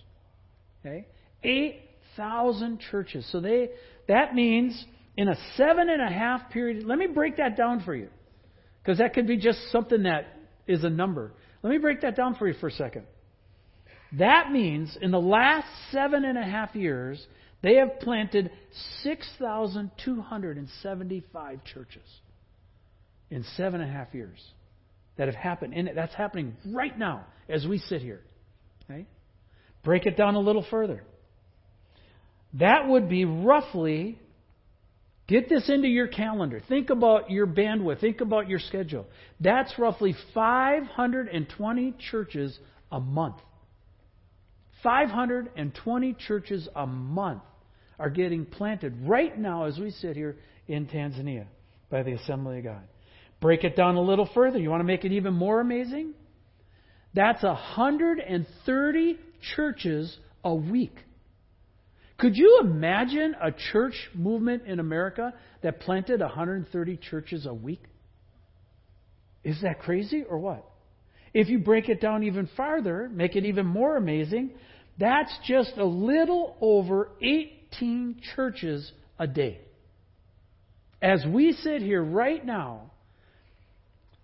Okay? 0.81 1.07
8,000 1.43 2.79
churches. 2.91 3.27
So 3.31 3.39
they 3.39 3.69
that 4.07 4.35
means 4.35 4.85
in 5.15 5.27
a 5.27 5.35
seven 5.55 5.89
and 5.89 6.01
a 6.01 6.09
half 6.09 6.49
period. 6.51 6.85
Let 6.85 6.97
me 6.97 7.07
break 7.07 7.37
that 7.37 7.55
down 7.55 7.81
for 7.83 7.95
you, 7.95 8.09
because 8.83 8.97
that 8.97 9.13
could 9.13 9.27
be 9.27 9.37
just 9.37 9.59
something 9.71 10.03
that 10.03 10.25
is 10.67 10.83
a 10.83 10.89
number. 10.89 11.31
Let 11.61 11.71
me 11.71 11.77
break 11.77 12.01
that 12.01 12.17
down 12.17 12.35
for 12.35 12.45
you 12.47 12.53
for 12.59 12.67
a 12.67 12.71
second. 12.71 13.05
That 14.17 14.51
means 14.51 14.97
in 15.01 15.11
the 15.11 15.21
last 15.21 15.67
seven 15.91 16.25
and 16.25 16.37
a 16.37 16.43
half 16.43 16.75
years, 16.75 17.25
they 17.61 17.75
have 17.75 18.01
planted 18.01 18.51
6,275 19.03 21.63
churches 21.63 22.03
in 23.31 23.45
seven 23.55 23.79
and 23.81 23.89
a 23.89 23.93
half 23.93 24.13
years 24.13 24.37
that 25.17 25.27
have 25.27 25.35
happened. 25.35 25.73
And 25.73 25.89
that's 25.95 26.13
happening 26.13 26.57
right 26.65 26.97
now 26.97 27.25
as 27.49 27.65
we 27.65 27.77
sit 27.77 28.01
here. 28.01 28.21
Okay? 28.83 29.05
Break 29.83 30.05
it 30.05 30.17
down 30.17 30.35
a 30.35 30.39
little 30.39 30.65
further. 30.69 31.03
That 32.55 32.87
would 32.87 33.09
be 33.09 33.25
roughly, 33.25 34.19
get 35.27 35.49
this 35.49 35.69
into 35.69 35.87
your 35.87 36.07
calendar. 36.07 36.61
Think 36.67 36.89
about 36.89 37.29
your 37.31 37.47
bandwidth. 37.47 37.99
Think 37.99 38.21
about 38.21 38.49
your 38.49 38.59
schedule. 38.59 39.05
That's 39.39 39.77
roughly 39.77 40.15
520 40.33 41.95
churches 42.11 42.57
a 42.91 42.99
month. 42.99 43.37
520 44.83 46.13
churches 46.27 46.67
a 46.75 46.85
month 46.85 47.41
are 47.97 48.09
getting 48.09 48.45
planted 48.45 48.93
right 49.03 49.37
now 49.37 49.65
as 49.65 49.79
we 49.79 49.91
sit 49.91 50.15
here 50.15 50.35
in 50.67 50.87
Tanzania 50.87 51.45
by 51.89 52.03
the 52.03 52.11
Assembly 52.13 52.59
of 52.59 52.65
God. 52.65 52.83
Break 53.39 53.63
it 53.63 53.75
down 53.75 53.95
a 53.95 54.01
little 54.01 54.29
further. 54.33 54.57
You 54.57 54.69
want 54.69 54.81
to 54.81 54.85
make 54.85 55.05
it 55.05 55.11
even 55.11 55.33
more 55.33 55.59
amazing? 55.59 56.13
That's 57.13 57.43
130 57.43 59.19
churches 59.55 60.17
a 60.43 60.53
week. 60.53 60.95
Could 62.17 62.35
you 62.37 62.59
imagine 62.61 63.35
a 63.41 63.51
church 63.71 63.95
movement 64.13 64.63
in 64.65 64.79
America 64.79 65.33
that 65.61 65.79
planted 65.79 66.19
130 66.19 66.97
churches 66.97 67.45
a 67.45 67.53
week? 67.53 67.83
Is 69.43 69.61
that 69.61 69.79
crazy 69.79 70.23
or 70.23 70.37
what? 70.37 70.65
If 71.33 71.49
you 71.49 71.59
break 71.59 71.89
it 71.89 71.99
down 71.99 72.23
even 72.23 72.47
farther, 72.55 73.09
make 73.11 73.35
it 73.35 73.45
even 73.45 73.65
more 73.65 73.97
amazing, 73.97 74.51
that's 74.99 75.35
just 75.47 75.73
a 75.77 75.85
little 75.85 76.55
over 76.61 77.09
18 77.21 78.21
churches 78.35 78.91
a 79.17 79.25
day. 79.25 79.59
As 81.01 81.25
we 81.25 81.51
sit 81.51 81.81
here 81.81 82.03
right 82.03 82.45
now, 82.45 82.91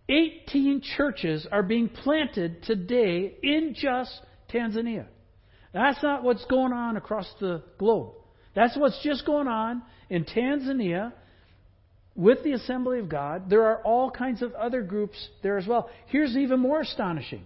18 0.07 0.81
churches 0.95 1.45
are 1.51 1.63
being 1.63 1.89
planted 1.89 2.63
today 2.63 3.35
in 3.43 3.75
just 3.75 4.11
Tanzania. 4.51 5.07
That's 5.73 6.01
not 6.01 6.23
what's 6.23 6.45
going 6.45 6.73
on 6.73 6.97
across 6.97 7.31
the 7.39 7.63
globe. 7.77 8.13
That's 8.55 8.75
what's 8.75 9.01
just 9.03 9.25
going 9.25 9.47
on 9.47 9.83
in 10.09 10.25
Tanzania 10.25 11.13
with 12.15 12.43
the 12.43 12.53
Assembly 12.53 12.99
of 12.99 13.07
God. 13.07 13.49
There 13.49 13.65
are 13.65 13.81
all 13.83 14.11
kinds 14.11 14.41
of 14.41 14.53
other 14.53 14.81
groups 14.81 15.15
there 15.43 15.57
as 15.57 15.67
well. 15.67 15.89
Here's 16.07 16.35
even 16.35 16.59
more 16.59 16.81
astonishing. 16.81 17.43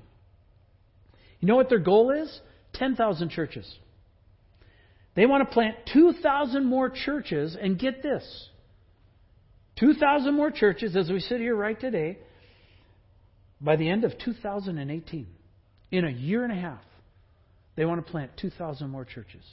You 1.39 1.48
know 1.48 1.56
what 1.56 1.70
their 1.70 1.80
goal 1.80 2.12
is? 2.12 2.39
10,000 2.74 3.30
churches. 3.30 3.72
They 5.15 5.25
want 5.25 5.48
to 5.48 5.53
plant 5.53 5.75
2,000 5.94 6.65
more 6.65 6.89
churches, 6.89 7.56
and 7.60 7.77
get 7.77 8.01
this 8.01 8.50
2,000 9.80 10.34
more 10.34 10.50
churches 10.50 10.96
as 10.96 11.10
we 11.10 11.20
sit 11.20 11.39
here 11.39 11.56
right 11.56 11.80
today 11.80 12.18
by 13.62 13.75
the 13.75 13.89
end 13.89 14.03
of 14.03 14.13
2018, 14.18 15.27
in 15.92 16.06
a 16.06 16.10
year 16.10 16.44
and 16.44 16.51
a 16.51 16.56
half, 16.56 16.82
they 17.75 17.86
want 17.86 18.06
to 18.06 18.12
plant 18.12 18.32
2,000 18.38 18.89
more 18.89 19.06
churches. 19.06 19.44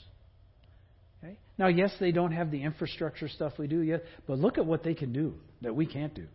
Okay? 1.23 1.37
Now, 1.57 1.67
yes, 1.67 1.91
they 1.99 2.11
don't 2.11 2.31
have 2.31 2.51
the 2.51 2.63
infrastructure 2.63 3.27
stuff 3.27 3.53
we 3.57 3.67
do 3.67 3.81
yet, 3.81 4.03
but 4.27 4.39
look 4.39 4.57
at 4.57 4.65
what 4.65 4.83
they 4.83 4.93
can 4.93 5.13
do 5.13 5.35
that 5.61 5.75
we 5.75 5.85
can't 5.85 6.13
do. 6.13 6.27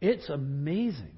It's 0.00 0.28
amazing, 0.28 1.14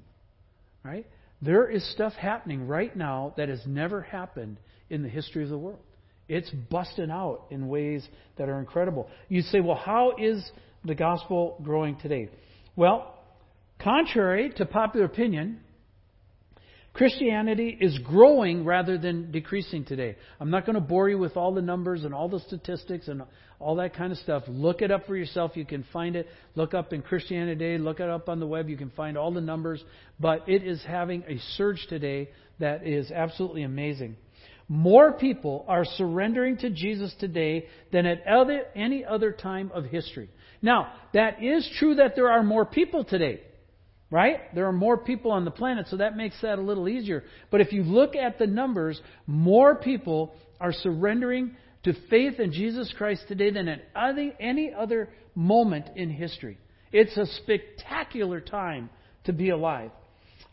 right? 0.83 1.05
There 1.41 1.69
is 1.69 1.89
stuff 1.93 2.13
happening 2.13 2.67
right 2.67 2.95
now 2.95 3.33
that 3.37 3.49
has 3.49 3.61
never 3.65 4.01
happened 4.01 4.57
in 4.89 5.03
the 5.03 5.09
history 5.09 5.43
of 5.43 5.49
the 5.49 5.57
world. 5.57 5.79
It's 6.27 6.49
busting 6.49 7.09
out 7.09 7.45
in 7.49 7.67
ways 7.67 8.07
that 8.37 8.49
are 8.49 8.59
incredible. 8.59 9.09
You 9.29 9.41
say, 9.41 9.59
well, 9.59 9.75
how 9.75 10.15
is 10.17 10.43
the 10.85 10.95
gospel 10.95 11.59
growing 11.63 11.97
today? 11.97 12.29
Well, 12.75 13.15
Contrary 13.79 14.51
to 14.57 14.65
popular 14.65 15.05
opinion, 15.05 15.61
Christianity 16.93 17.77
is 17.79 17.97
growing 17.99 18.65
rather 18.65 18.97
than 18.97 19.31
decreasing 19.31 19.85
today. 19.85 20.15
I'm 20.39 20.49
not 20.49 20.65
going 20.65 20.75
to 20.75 20.81
bore 20.81 21.07
you 21.07 21.17
with 21.17 21.37
all 21.37 21.53
the 21.53 21.61
numbers 21.61 22.03
and 22.03 22.13
all 22.13 22.27
the 22.27 22.39
statistics 22.39 23.07
and 23.07 23.23
all 23.59 23.75
that 23.75 23.95
kind 23.95 24.11
of 24.11 24.17
stuff. 24.17 24.43
Look 24.47 24.81
it 24.81 24.91
up 24.91 25.05
for 25.05 25.15
yourself. 25.15 25.51
You 25.55 25.65
can 25.65 25.85
find 25.93 26.15
it. 26.15 26.27
Look 26.55 26.73
up 26.73 26.91
in 26.91 27.01
Christianity 27.01 27.55
Today. 27.57 27.77
Look 27.77 27.99
it 27.99 28.09
up 28.09 28.27
on 28.27 28.39
the 28.39 28.47
web. 28.47 28.69
You 28.69 28.77
can 28.77 28.89
find 28.91 29.17
all 29.17 29.31
the 29.31 29.41
numbers. 29.41 29.83
But 30.19 30.49
it 30.49 30.63
is 30.63 30.83
having 30.83 31.23
a 31.27 31.37
surge 31.57 31.85
today 31.89 32.29
that 32.59 32.85
is 32.85 33.11
absolutely 33.11 33.63
amazing. 33.63 34.17
More 34.67 35.13
people 35.13 35.65
are 35.67 35.83
surrendering 35.83 36.57
to 36.57 36.69
Jesus 36.69 37.13
today 37.19 37.67
than 37.91 38.05
at 38.05 38.25
other, 38.27 38.63
any 38.75 39.03
other 39.03 39.31
time 39.31 39.71
of 39.73 39.85
history. 39.85 40.29
Now, 40.61 40.91
that 41.13 41.41
is 41.41 41.69
true 41.79 41.95
that 41.95 42.15
there 42.15 42.29
are 42.29 42.43
more 42.43 42.65
people 42.65 43.03
today. 43.03 43.41
Right? 44.11 44.53
There 44.55 44.65
are 44.65 44.73
more 44.73 44.97
people 44.97 45.31
on 45.31 45.45
the 45.45 45.51
planet, 45.51 45.87
so 45.87 45.97
that 45.97 46.17
makes 46.17 46.41
that 46.41 46.57
a 46.57 46.61
little 46.61 46.89
easier. 46.89 47.23
But 47.51 47.61
if 47.61 47.71
you 47.71 47.83
look 47.83 48.15
at 48.15 48.39
the 48.39 48.47
numbers, 48.47 48.99
more 49.27 49.75
people 49.75 50.33
are 50.59 50.73
surrendering 50.73 51.55
to 51.83 51.93
faith 52.09 52.39
in 52.39 52.51
Jesus 52.51 52.93
Christ 52.97 53.25
today 53.27 53.51
than 53.51 53.67
at 53.67 53.81
any 54.39 54.73
other 54.73 55.09
moment 55.35 55.89
in 55.95 56.09
history. 56.09 56.57
It's 56.91 57.15
a 57.17 57.25
spectacular 57.43 58.41
time 58.41 58.89
to 59.25 59.33
be 59.33 59.49
alive. 59.49 59.91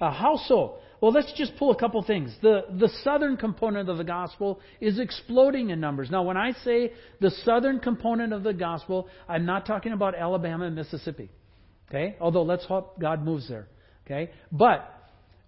Uh, 0.01 0.11
how 0.11 0.39
so? 0.47 0.77
Well, 1.01 1.13
let's 1.13 1.33
just 1.37 1.57
pull 1.57 1.71
a 1.71 1.77
couple 1.77 2.03
things. 2.03 2.35
The, 2.43 2.63
the 2.79 2.91
southern 3.05 3.37
component 3.37 3.89
of 3.89 3.99
the 3.99 4.05
gospel 4.05 4.61
is 4.81 4.99
exploding 4.99 5.71
in 5.71 5.81
numbers. 5.81 6.11
Now, 6.11 6.23
when 6.23 6.37
I 6.37 6.53
say 6.65 6.93
the 7.21 7.31
southern 7.45 7.81
component 7.81 8.33
of 8.33 8.43
the 8.43 8.53
gospel, 8.53 9.09
I'm 9.29 9.47
not 9.47 9.67
talking 9.67 9.93
about 9.93 10.15
Alabama 10.15 10.67
and 10.67 10.75
Mississippi. 10.75 11.31
Okay? 11.89 12.17
Although 12.21 12.43
let's 12.43 12.65
hope 12.65 12.99
God 13.01 13.25
moves 13.25 13.49
there. 13.49 13.69
Okay? 14.05 14.31
But 14.51 14.93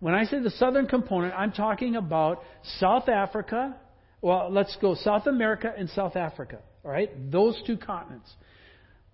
when 0.00 0.14
I 0.14 0.24
say 0.24 0.40
the 0.40 0.50
southern 0.50 0.86
component, 0.86 1.34
I'm 1.34 1.52
talking 1.52 1.96
about 1.96 2.42
South 2.78 3.08
Africa. 3.08 3.76
Well, 4.20 4.48
let's 4.50 4.76
go 4.80 4.94
South 4.94 5.26
America 5.26 5.72
and 5.76 5.88
South 5.90 6.16
Africa. 6.16 6.58
All 6.84 6.90
right? 6.90 7.10
Those 7.30 7.60
two 7.66 7.76
continents. 7.76 8.30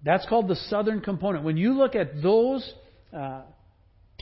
That's 0.04 0.26
called 0.26 0.48
the 0.48 0.56
southern 0.56 1.00
component. 1.00 1.44
When 1.44 1.56
you 1.56 1.74
look 1.74 1.94
at 1.94 2.22
those 2.22 2.70
uh, 3.16 3.42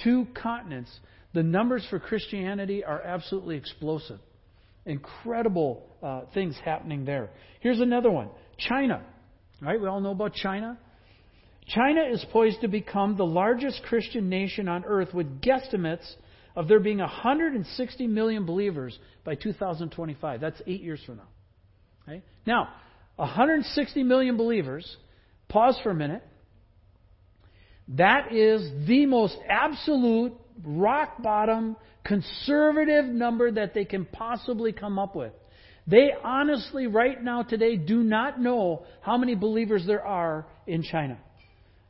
two 0.02 0.26
continents, 0.40 0.90
the 1.35 1.42
numbers 1.42 1.85
for 1.90 1.99
Christianity 1.99 2.85
are 2.85 3.00
absolutely 3.02 3.56
explosive. 3.56 4.21
Incredible 4.87 5.85
uh, 6.02 6.23
things 6.35 6.56
happening 6.64 7.04
there. 7.04 7.30
Here's 7.61 7.80
another 7.80 8.11
one 8.11 8.28
China. 8.59 9.02
Right? 9.61 9.80
We 9.80 9.88
all 9.88 10.00
know 10.00 10.11
about 10.11 10.35
China. 10.35 10.78
China 11.66 12.02
is 12.02 12.25
poised 12.33 12.61
to 12.62 12.69
become 12.69 13.16
the 13.16 13.26
largest 13.26 13.83
Christian 13.85 14.28
nation 14.28 14.69
on 14.69 14.85
earth 14.85 15.14
with 15.14 15.40
guesstimates 15.40 16.16
of 16.57 16.69
there 16.69 16.81
being 16.81 16.99
160 16.99 18.07
million 18.07 18.45
believers 18.45 18.99
by 19.25 19.35
2025. 19.35 20.40
That's 20.40 20.61
eight 20.66 20.83
years 20.83 21.00
from 21.07 21.16
now. 21.19 21.28
Okay? 22.09 22.23
Now, 22.47 22.69
160 23.16 24.02
million 24.02 24.37
believers, 24.37 24.97
pause 25.49 25.78
for 25.83 25.90
a 25.90 25.95
minute. 25.95 26.23
That 27.88 28.33
is 28.33 28.87
the 28.87 29.07
most 29.07 29.37
absolute, 29.49 30.33
rock 30.64 31.23
bottom, 31.23 31.76
conservative 32.04 33.04
number 33.07 33.50
that 33.52 33.75
they 33.75 33.85
can 33.85 34.04
possibly 34.04 34.73
come 34.73 34.99
up 34.99 35.14
with. 35.14 35.33
They 35.87 36.11
honestly, 36.23 36.87
right 36.87 37.23
now, 37.23 37.42
today, 37.42 37.76
do 37.76 38.02
not 38.02 38.40
know 38.40 38.85
how 39.00 39.16
many 39.16 39.35
believers 39.35 39.85
there 39.87 40.04
are 40.04 40.47
in 40.66 40.83
China. 40.83 41.19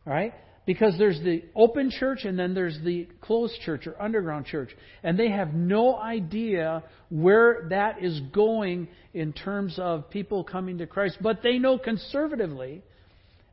Right? 0.05 0.35
because 0.65 0.97
there's 0.97 1.21
the 1.21 1.43
open 1.57 1.91
church 1.91 2.25
and 2.25 2.39
then 2.39 2.55
there's 2.55 2.79
the 2.85 3.09
closed 3.21 3.59
church 3.65 3.87
or 3.87 4.01
underground 4.01 4.47
church. 4.47 4.71
And 5.03 5.19
they 5.19 5.31
have 5.31 5.55
no 5.55 5.97
idea 5.97 6.85
where 7.11 7.67
that 7.71 8.03
is 8.03 8.21
going 8.33 8.89
in 9.13 9.33
terms 9.33 9.79
of 9.79 10.09
people 10.11 10.45
coming 10.45 10.79
to 10.79 10.87
Christ. 10.87 11.19
But 11.21 11.43
they 11.43 11.59
know 11.59 11.79
conservatively, 11.79 12.83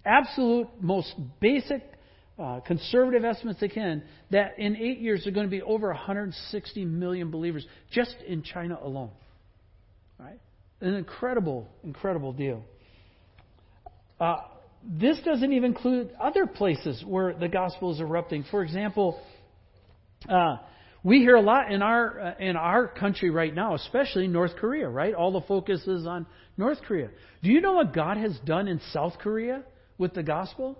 absolute, 0.06 0.68
most 0.80 1.14
basic 1.42 1.82
uh, 2.38 2.60
conservative 2.62 3.26
estimates 3.26 3.60
they 3.60 3.70
can, 3.70 4.04
that 4.30 4.60
in 4.60 4.78
eight 4.78 5.00
years 5.00 5.24
there 5.24 5.32
are 5.32 5.36
going 5.36 5.48
to 5.48 5.52
be 5.52 5.64
over 5.64 5.88
160 5.88 6.86
million 6.86 7.32
believers 7.32 7.66
just 7.92 8.16
in 8.26 8.44
China 8.44 8.78
alone. 8.82 9.12
Right? 10.20 10.40
An 10.80 10.94
incredible, 10.94 11.68
incredible 11.84 12.34
deal. 12.34 12.64
Uh, 14.20 14.42
this 14.84 15.20
doesn't 15.26 15.52
even 15.52 15.72
include 15.72 16.12
other 16.20 16.46
places 16.46 17.04
where 17.06 17.34
the 17.34 17.48
gospel 17.48 17.94
is 17.94 18.00
erupting. 18.00 18.46
For 18.50 18.64
example, 18.64 19.20
uh, 20.28 20.58
we 21.04 21.20
hear 21.20 21.36
a 21.36 21.42
lot 21.42 21.72
in 21.72 21.82
our 21.82 22.20
uh, 22.20 22.34
in 22.40 22.56
our 22.56 22.88
country 22.88 23.30
right 23.30 23.54
now, 23.54 23.76
especially 23.76 24.28
North 24.28 24.56
Korea. 24.58 24.90
Right, 24.90 25.14
all 25.14 25.32
the 25.32 25.46
focus 25.48 25.82
is 25.88 26.06
on 26.06 26.26
North 26.58 26.80
Korea. 26.88 27.10
Do 27.44 27.50
you 27.50 27.62
know 27.62 27.74
what 27.74 27.94
God 27.94 28.18
has 28.18 28.38
done 28.46 28.68
in 28.68 28.82
South 28.92 29.18
Korea 29.20 29.64
with 29.98 30.14
the 30.14 30.24
gospel? 30.24 30.78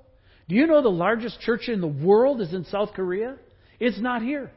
Do 0.48 0.56
you 0.56 0.66
know 0.68 0.82
the 0.82 0.90
largest 0.90 1.40
church 1.42 1.70
in 1.70 1.80
the 1.80 1.88
world 1.88 2.42
is 2.42 2.54
in 2.54 2.66
South 2.66 2.94
Korea? 2.94 3.36
It's 3.80 4.00
not 4.00 4.22
here. 4.22 4.52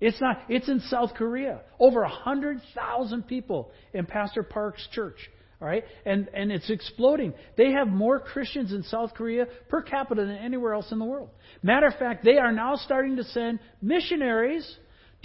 It's 0.00 0.20
not. 0.20 0.42
It's 0.48 0.68
in 0.68 0.80
South 0.80 1.14
Korea. 1.14 1.62
Over 1.80 2.02
a 2.02 2.08
hundred 2.08 2.60
thousand 2.74 3.26
people 3.26 3.70
in 3.92 4.06
Pastor 4.06 4.42
Park's 4.42 4.86
church. 4.92 5.16
All 5.60 5.66
right, 5.66 5.82
and 6.06 6.28
and 6.34 6.52
it's 6.52 6.70
exploding. 6.70 7.34
They 7.56 7.72
have 7.72 7.88
more 7.88 8.20
Christians 8.20 8.72
in 8.72 8.84
South 8.84 9.14
Korea 9.14 9.46
per 9.68 9.82
capita 9.82 10.24
than 10.24 10.36
anywhere 10.36 10.72
else 10.72 10.92
in 10.92 11.00
the 11.00 11.04
world. 11.04 11.30
Matter 11.64 11.88
of 11.88 11.94
fact, 11.94 12.24
they 12.24 12.38
are 12.38 12.52
now 12.52 12.76
starting 12.76 13.16
to 13.16 13.24
send 13.24 13.58
missionaries 13.82 14.76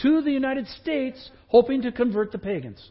to 0.01 0.21
the 0.21 0.31
United 0.31 0.67
States, 0.81 1.29
hoping 1.49 1.83
to 1.83 1.91
convert 1.91 2.31
the 2.31 2.39
pagans. 2.39 2.83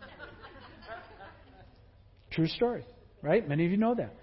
True 2.32 2.48
story, 2.48 2.84
right? 3.22 3.48
Many 3.48 3.64
of 3.64 3.70
you 3.70 3.78
know 3.78 3.94
that. 3.94 4.14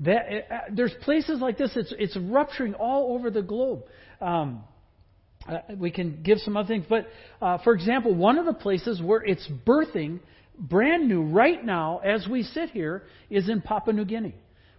That 0.00 0.46
uh, 0.50 0.58
there's 0.72 0.94
places 1.02 1.40
like 1.40 1.58
this. 1.58 1.70
It's 1.76 1.94
it's 1.96 2.16
rupturing 2.16 2.74
all 2.74 3.14
over 3.14 3.30
the 3.30 3.42
globe. 3.42 3.84
Um, 4.20 4.64
uh, 5.48 5.58
we 5.78 5.92
can 5.92 6.24
give 6.24 6.38
some 6.38 6.56
other 6.56 6.66
things, 6.66 6.86
but 6.88 7.06
uh, 7.40 7.58
for 7.58 7.72
example, 7.72 8.12
one 8.12 8.36
of 8.36 8.46
the 8.46 8.52
places 8.52 9.00
where 9.00 9.22
it's 9.22 9.48
birthing 9.64 10.18
brand 10.58 11.08
new 11.08 11.22
right 11.22 11.64
now 11.64 11.98
as 11.98 12.26
we 12.28 12.42
sit 12.42 12.70
here 12.70 13.04
is 13.30 13.48
in 13.48 13.60
Papua 13.60 13.94
New 13.94 14.04
Guinea. 14.04 14.34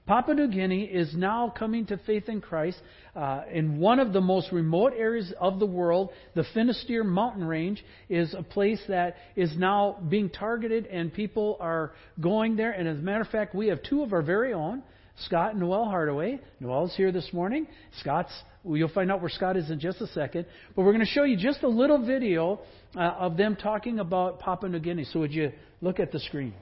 Papua 0.07 0.36
New 0.36 0.48
Guinea 0.48 0.86
is 0.86 1.13
now 1.13 1.53
coming 1.55 1.86
to 1.88 1.98
faith 1.98 2.29
in 2.29 2.39
Christ 2.39 2.81
uh, 3.13 3.41
in 3.51 3.77
one 3.77 4.00
of 4.00 4.13
the 4.13 4.22
most 4.22 4.53
remote 4.53 4.93
areas 4.98 5.34
of 5.38 5.60
the 5.60 5.65
world. 5.65 6.12
The 6.34 6.46
Finisterre 6.53 7.03
mountain 7.03 7.43
range 7.43 7.84
is 8.07 8.34
a 8.34 8.41
place 8.41 8.79
that 8.88 9.17
is 9.36 9.57
now 9.57 9.98
being 10.07 10.29
targeted, 10.29 10.86
and 10.86 11.13
people 11.13 11.57
are 11.60 11.91
going 12.22 12.55
there. 12.55 12.72
And 12.72 12.88
as 12.88 12.98
a 12.98 13.01
matter 13.01 13.22
of 13.22 13.27
fact, 13.27 13.53
we 13.53 13.67
have 13.67 13.84
two 13.84 14.01
of 14.01 14.13
our 14.13 14.22
very 14.22 14.53
own 14.53 14.81
Scott 15.25 15.51
and 15.51 15.60
Noel 15.60 15.86
Hardaway. 15.86 16.39
Noel's 16.62 16.96
here 16.96 17.12
this 17.12 17.34
morning. 17.34 17.67
Scott's, 18.00 18.31
you'll 18.75 18.89
find 18.89 19.12
out 19.12 19.21
where 19.21 19.29
Scott 19.29 19.57
is 19.57 19.69
in 19.69 19.79
just 19.79 20.01
a 20.01 20.07
second. 20.07 20.45
But 20.75 20.83
we're 20.83 20.93
going 20.93 21.05
to 21.05 21.12
show 21.12 21.24
you 21.24 21.38
just 21.38 21.63
a 21.63 21.67
little 21.67 22.03
video 22.05 22.59
uh, 22.95 23.00
of 23.00 23.38
them 23.38 23.55
talking 23.55 24.00
about 24.00 24.39
Papua 24.39 24.69
New 24.71 24.79
Guinea. 24.79 25.05
So 25.05 25.19
would 25.19 25.33
you 25.33 25.51
look 25.81 26.00
at 26.00 26.12
the 26.12 26.19
screen? 26.19 26.53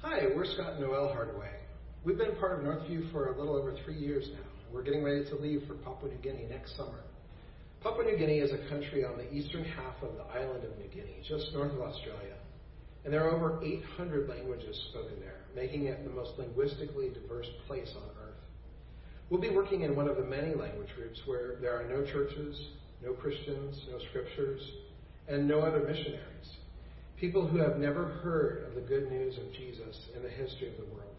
Hi, 0.00 0.26
we're 0.34 0.46
Scott 0.46 0.74
and 0.74 0.80
Noel 0.80 1.12
Hardaway. 1.12 1.50
We've 2.04 2.16
been 2.16 2.36
part 2.36 2.58
of 2.58 2.64
Northview 2.64 3.10
for 3.12 3.34
a 3.34 3.38
little 3.38 3.56
over 3.56 3.74
three 3.84 3.98
years 3.98 4.28
now. 4.32 4.46
We're 4.72 4.82
getting 4.82 5.02
ready 5.02 5.24
to 5.24 5.36
leave 5.36 5.62
for 5.66 5.74
Papua 5.74 6.10
New 6.10 6.18
Guinea 6.18 6.46
next 6.48 6.76
summer. 6.76 7.00
Papua 7.82 8.04
New 8.04 8.16
Guinea 8.16 8.38
is 8.38 8.50
a 8.50 8.68
country 8.68 9.04
on 9.04 9.16
the 9.16 9.32
eastern 9.32 9.64
half 9.64 9.94
of 10.02 10.14
the 10.14 10.24
island 10.38 10.64
of 10.64 10.76
New 10.78 10.88
Guinea, 10.88 11.22
just 11.26 11.52
north 11.52 11.72
of 11.72 11.80
Australia. 11.80 12.34
And 13.04 13.12
there 13.12 13.24
are 13.24 13.30
over 13.30 13.62
800 13.64 14.28
languages 14.28 14.76
spoken 14.90 15.20
there, 15.20 15.37
making 15.54 15.86
it 15.86 16.04
the 16.04 16.10
most 16.10 16.32
linguistically 16.38 17.10
diverse 17.10 17.48
place 17.66 17.92
on 17.96 18.02
earth. 18.22 18.36
We'll 19.30 19.40
be 19.40 19.50
working 19.50 19.82
in 19.82 19.94
one 19.94 20.08
of 20.08 20.16
the 20.16 20.24
many 20.24 20.54
language 20.54 20.88
groups 20.96 21.20
where 21.26 21.56
there 21.60 21.78
are 21.78 21.84
no 21.84 22.04
churches, 22.04 22.58
no 23.02 23.12
Christians, 23.12 23.76
no 23.90 23.98
scriptures, 24.10 24.62
and 25.28 25.46
no 25.46 25.60
other 25.60 25.80
missionaries. 25.80 26.56
People 27.20 27.46
who 27.46 27.58
have 27.58 27.78
never 27.78 28.04
heard 28.04 28.64
of 28.68 28.74
the 28.74 28.80
good 28.80 29.10
news 29.10 29.36
of 29.36 29.52
Jesus 29.52 30.06
in 30.16 30.22
the 30.22 30.30
history 30.30 30.68
of 30.68 30.76
the 30.76 30.94
world. 30.94 31.16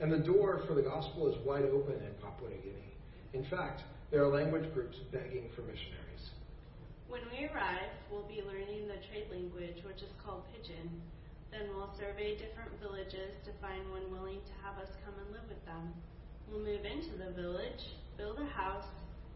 And 0.00 0.10
the 0.10 0.18
door 0.18 0.62
for 0.66 0.74
the 0.74 0.82
gospel 0.82 1.28
is 1.28 1.36
wide 1.46 1.64
open 1.64 1.94
in 1.94 2.14
Papua 2.22 2.50
New 2.50 2.56
Guinea. 2.56 2.94
In 3.34 3.44
fact, 3.50 3.82
there 4.10 4.24
are 4.24 4.28
language 4.28 4.72
groups 4.74 4.96
begging 5.12 5.48
for 5.54 5.62
missionaries. 5.62 6.30
When 7.08 7.22
we 7.30 7.46
arrive, 7.46 7.92
we'll 8.10 8.26
be 8.26 8.42
learning 8.42 8.88
the 8.88 9.00
trade 9.08 9.28
language, 9.30 9.84
which 9.84 10.02
is 10.02 10.10
called 10.24 10.42
Pidgin. 10.52 10.88
Then 11.52 11.68
we'll 11.76 11.92
survey 12.00 12.32
different 12.40 12.72
villages 12.80 13.36
to 13.44 13.52
find 13.60 13.84
one 13.92 14.08
willing 14.08 14.40
to 14.40 14.54
have 14.64 14.80
us 14.80 14.88
come 15.04 15.12
and 15.20 15.36
live 15.36 15.44
with 15.52 15.60
them. 15.68 15.92
We'll 16.48 16.64
move 16.64 16.88
into 16.88 17.12
the 17.20 17.36
village, 17.36 17.92
build 18.16 18.40
a 18.40 18.48
house, 18.48 18.88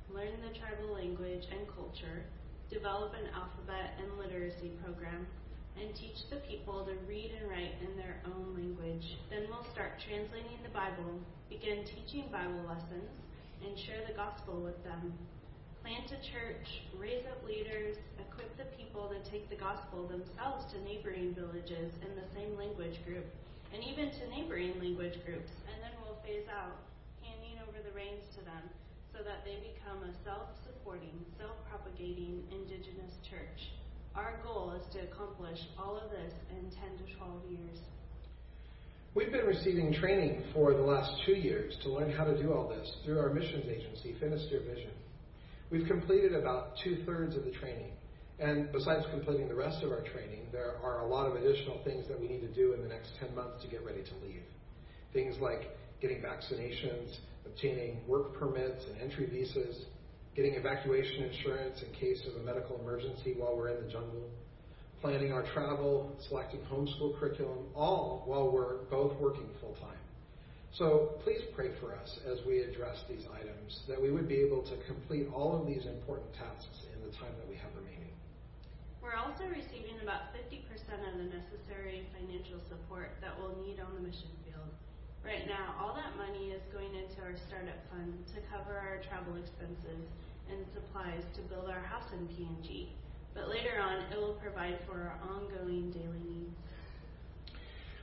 learn 0.08 0.40
the 0.40 0.56
tribal 0.56 0.96
language 0.96 1.44
and 1.52 1.68
culture, 1.76 2.24
develop 2.72 3.12
an 3.12 3.28
alphabet 3.36 4.00
and 4.00 4.16
literacy 4.16 4.72
program, 4.82 5.26
and 5.76 5.94
teach 5.94 6.24
the 6.32 6.40
people 6.48 6.88
to 6.88 6.96
read 7.04 7.36
and 7.36 7.50
write 7.50 7.76
in 7.84 7.92
their 8.00 8.16
own 8.24 8.56
language. 8.56 9.20
Then 9.28 9.44
we'll 9.52 9.68
start 9.76 10.00
translating 10.00 10.56
the 10.64 10.72
Bible, 10.72 11.20
begin 11.52 11.84
teaching 11.84 12.32
Bible 12.32 12.64
lessons, 12.64 13.12
and 13.60 13.78
share 13.78 14.00
the 14.08 14.16
gospel 14.16 14.64
with 14.64 14.82
them. 14.84 15.12
Plant 15.86 16.10
a 16.10 16.18
church, 16.34 16.82
raise 16.98 17.22
up 17.30 17.38
leaders, 17.46 17.94
equip 18.18 18.50
the 18.58 18.66
people 18.74 19.06
to 19.06 19.22
take 19.30 19.46
the 19.46 19.54
gospel 19.54 20.02
themselves 20.10 20.66
to 20.74 20.82
neighboring 20.82 21.30
villages 21.30 21.94
in 22.02 22.10
the 22.18 22.26
same 22.34 22.58
language 22.58 22.98
group, 23.06 23.22
and 23.70 23.86
even 23.86 24.10
to 24.10 24.26
neighboring 24.34 24.74
language 24.82 25.14
groups. 25.22 25.46
And 25.70 25.78
then 25.78 25.94
we'll 26.02 26.18
phase 26.26 26.50
out, 26.50 26.74
handing 27.22 27.62
over 27.62 27.78
the 27.86 27.94
reins 27.94 28.26
to 28.34 28.42
them 28.42 28.66
so 29.14 29.22
that 29.22 29.46
they 29.46 29.62
become 29.62 30.02
a 30.02 30.10
self 30.26 30.50
supporting, 30.66 31.14
self 31.38 31.54
propagating 31.70 32.42
indigenous 32.50 33.14
church. 33.22 33.70
Our 34.18 34.42
goal 34.42 34.74
is 34.74 34.82
to 34.98 35.06
accomplish 35.06 35.62
all 35.78 36.02
of 36.02 36.10
this 36.10 36.34
in 36.50 36.66
10 36.66 36.98
to 36.98 37.06
12 37.14 37.62
years. 37.62 37.78
We've 39.14 39.30
been 39.30 39.46
receiving 39.46 39.94
training 39.94 40.50
for 40.50 40.74
the 40.74 40.82
last 40.82 41.14
two 41.22 41.38
years 41.38 41.78
to 41.86 41.94
learn 41.94 42.10
how 42.10 42.26
to 42.26 42.34
do 42.34 42.50
all 42.50 42.66
this 42.66 42.90
through 43.06 43.22
our 43.22 43.30
missions 43.30 43.70
agency, 43.70 44.18
Finisterre 44.18 44.66
Vision. 44.66 44.90
We've 45.68 45.86
completed 45.86 46.32
about 46.32 46.74
two 46.84 47.02
thirds 47.04 47.34
of 47.34 47.44
the 47.44 47.50
training. 47.50 47.90
And 48.38 48.70
besides 48.70 49.04
completing 49.10 49.48
the 49.48 49.54
rest 49.54 49.82
of 49.82 49.90
our 49.90 50.02
training, 50.02 50.46
there 50.52 50.76
are 50.82 51.00
a 51.00 51.08
lot 51.08 51.26
of 51.26 51.34
additional 51.34 51.80
things 51.84 52.06
that 52.06 52.20
we 52.20 52.28
need 52.28 52.40
to 52.40 52.54
do 52.54 52.74
in 52.74 52.82
the 52.82 52.88
next 52.88 53.10
10 53.18 53.34
months 53.34 53.64
to 53.64 53.68
get 53.68 53.84
ready 53.84 54.02
to 54.02 54.14
leave. 54.26 54.42
Things 55.12 55.36
like 55.40 55.76
getting 56.00 56.22
vaccinations, 56.22 57.16
obtaining 57.44 58.06
work 58.06 58.38
permits 58.38 58.84
and 58.84 59.00
entry 59.00 59.26
visas, 59.26 59.86
getting 60.36 60.54
evacuation 60.54 61.24
insurance 61.24 61.82
in 61.82 61.92
case 61.98 62.22
of 62.28 62.40
a 62.40 62.44
medical 62.44 62.78
emergency 62.78 63.34
while 63.36 63.56
we're 63.56 63.70
in 63.70 63.86
the 63.86 63.90
jungle, 63.90 64.30
planning 65.00 65.32
our 65.32 65.42
travel, 65.52 66.14
selecting 66.28 66.60
homeschool 66.70 67.18
curriculum, 67.18 67.64
all 67.74 68.22
while 68.26 68.52
we're 68.52 68.84
both 68.90 69.18
working 69.18 69.48
full 69.60 69.74
time. 69.80 69.98
So 70.76 71.16
please 71.24 71.40
pray 71.56 71.72
for 71.80 71.96
us 71.96 72.20
as 72.28 72.44
we 72.44 72.60
address 72.60 73.00
these 73.08 73.24
items, 73.32 73.80
that 73.88 73.96
we 73.96 74.12
would 74.12 74.28
be 74.28 74.44
able 74.44 74.60
to 74.68 74.76
complete 74.84 75.24
all 75.32 75.56
of 75.56 75.64
these 75.64 75.88
important 75.88 76.28
tasks 76.36 76.84
in 76.92 77.00
the 77.00 77.08
time 77.16 77.32
that 77.40 77.48
we 77.48 77.56
have 77.56 77.72
remaining. 77.72 78.12
We're 79.00 79.16
also 79.16 79.48
receiving 79.48 79.96
about 80.04 80.36
50% 80.36 80.60
of 81.00 81.16
the 81.16 81.32
necessary 81.32 82.04
financial 82.12 82.60
support 82.68 83.16
that 83.24 83.32
we'll 83.40 83.56
need 83.64 83.80
on 83.80 83.88
the 83.96 84.04
mission 84.04 84.28
field. 84.44 84.68
Right 85.24 85.48
now, 85.48 85.80
all 85.80 85.96
that 85.96 86.12
money 86.20 86.52
is 86.52 86.60
going 86.68 86.92
into 86.92 87.24
our 87.24 87.40
startup 87.48 87.80
fund 87.88 88.12
to 88.36 88.44
cover 88.52 88.76
our 88.76 89.00
travel 89.08 89.40
expenses 89.40 90.04
and 90.52 90.60
supplies 90.76 91.24
to 91.34 91.40
build 91.48 91.72
our 91.72 91.80
house 91.80 92.12
in 92.12 92.28
PNG 92.36 92.92
but 93.36 93.52
later 93.52 93.78
on 93.78 94.00
it 94.10 94.16
will 94.16 94.40
provide 94.40 94.78
for 94.88 94.96
our 94.96 95.20
ongoing 95.28 95.92
daily 95.92 96.24
needs. 96.24 96.56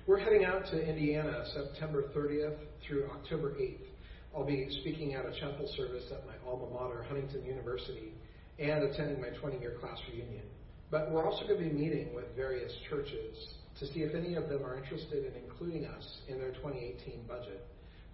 We're 0.05 0.19
heading 0.19 0.43
out 0.43 0.65
to 0.65 0.83
Indiana 0.83 1.45
September 1.53 2.03
30th 2.13 2.57
through 2.85 3.09
October 3.15 3.51
8th. 3.51 3.87
I'll 4.35 4.45
be 4.45 4.67
speaking 4.81 5.13
at 5.13 5.25
a 5.25 5.31
chapel 5.39 5.65
service 5.77 6.03
at 6.11 6.27
my 6.27 6.33
alma 6.45 6.69
mater, 6.73 7.03
Huntington 7.03 7.45
University, 7.45 8.11
and 8.59 8.83
attending 8.83 9.21
my 9.21 9.29
20 9.29 9.59
year 9.59 9.77
class 9.79 9.97
reunion. 10.11 10.43
But 10.91 11.09
we're 11.09 11.25
also 11.25 11.47
going 11.47 11.63
to 11.63 11.69
be 11.69 11.71
meeting 11.71 12.13
with 12.13 12.25
various 12.35 12.73
churches 12.89 13.55
to 13.79 13.87
see 13.93 14.01
if 14.01 14.13
any 14.13 14.35
of 14.35 14.49
them 14.49 14.65
are 14.65 14.77
interested 14.77 15.23
in 15.23 15.41
including 15.41 15.85
us 15.85 16.17
in 16.27 16.37
their 16.37 16.51
2018 16.51 17.21
budget. 17.25 17.65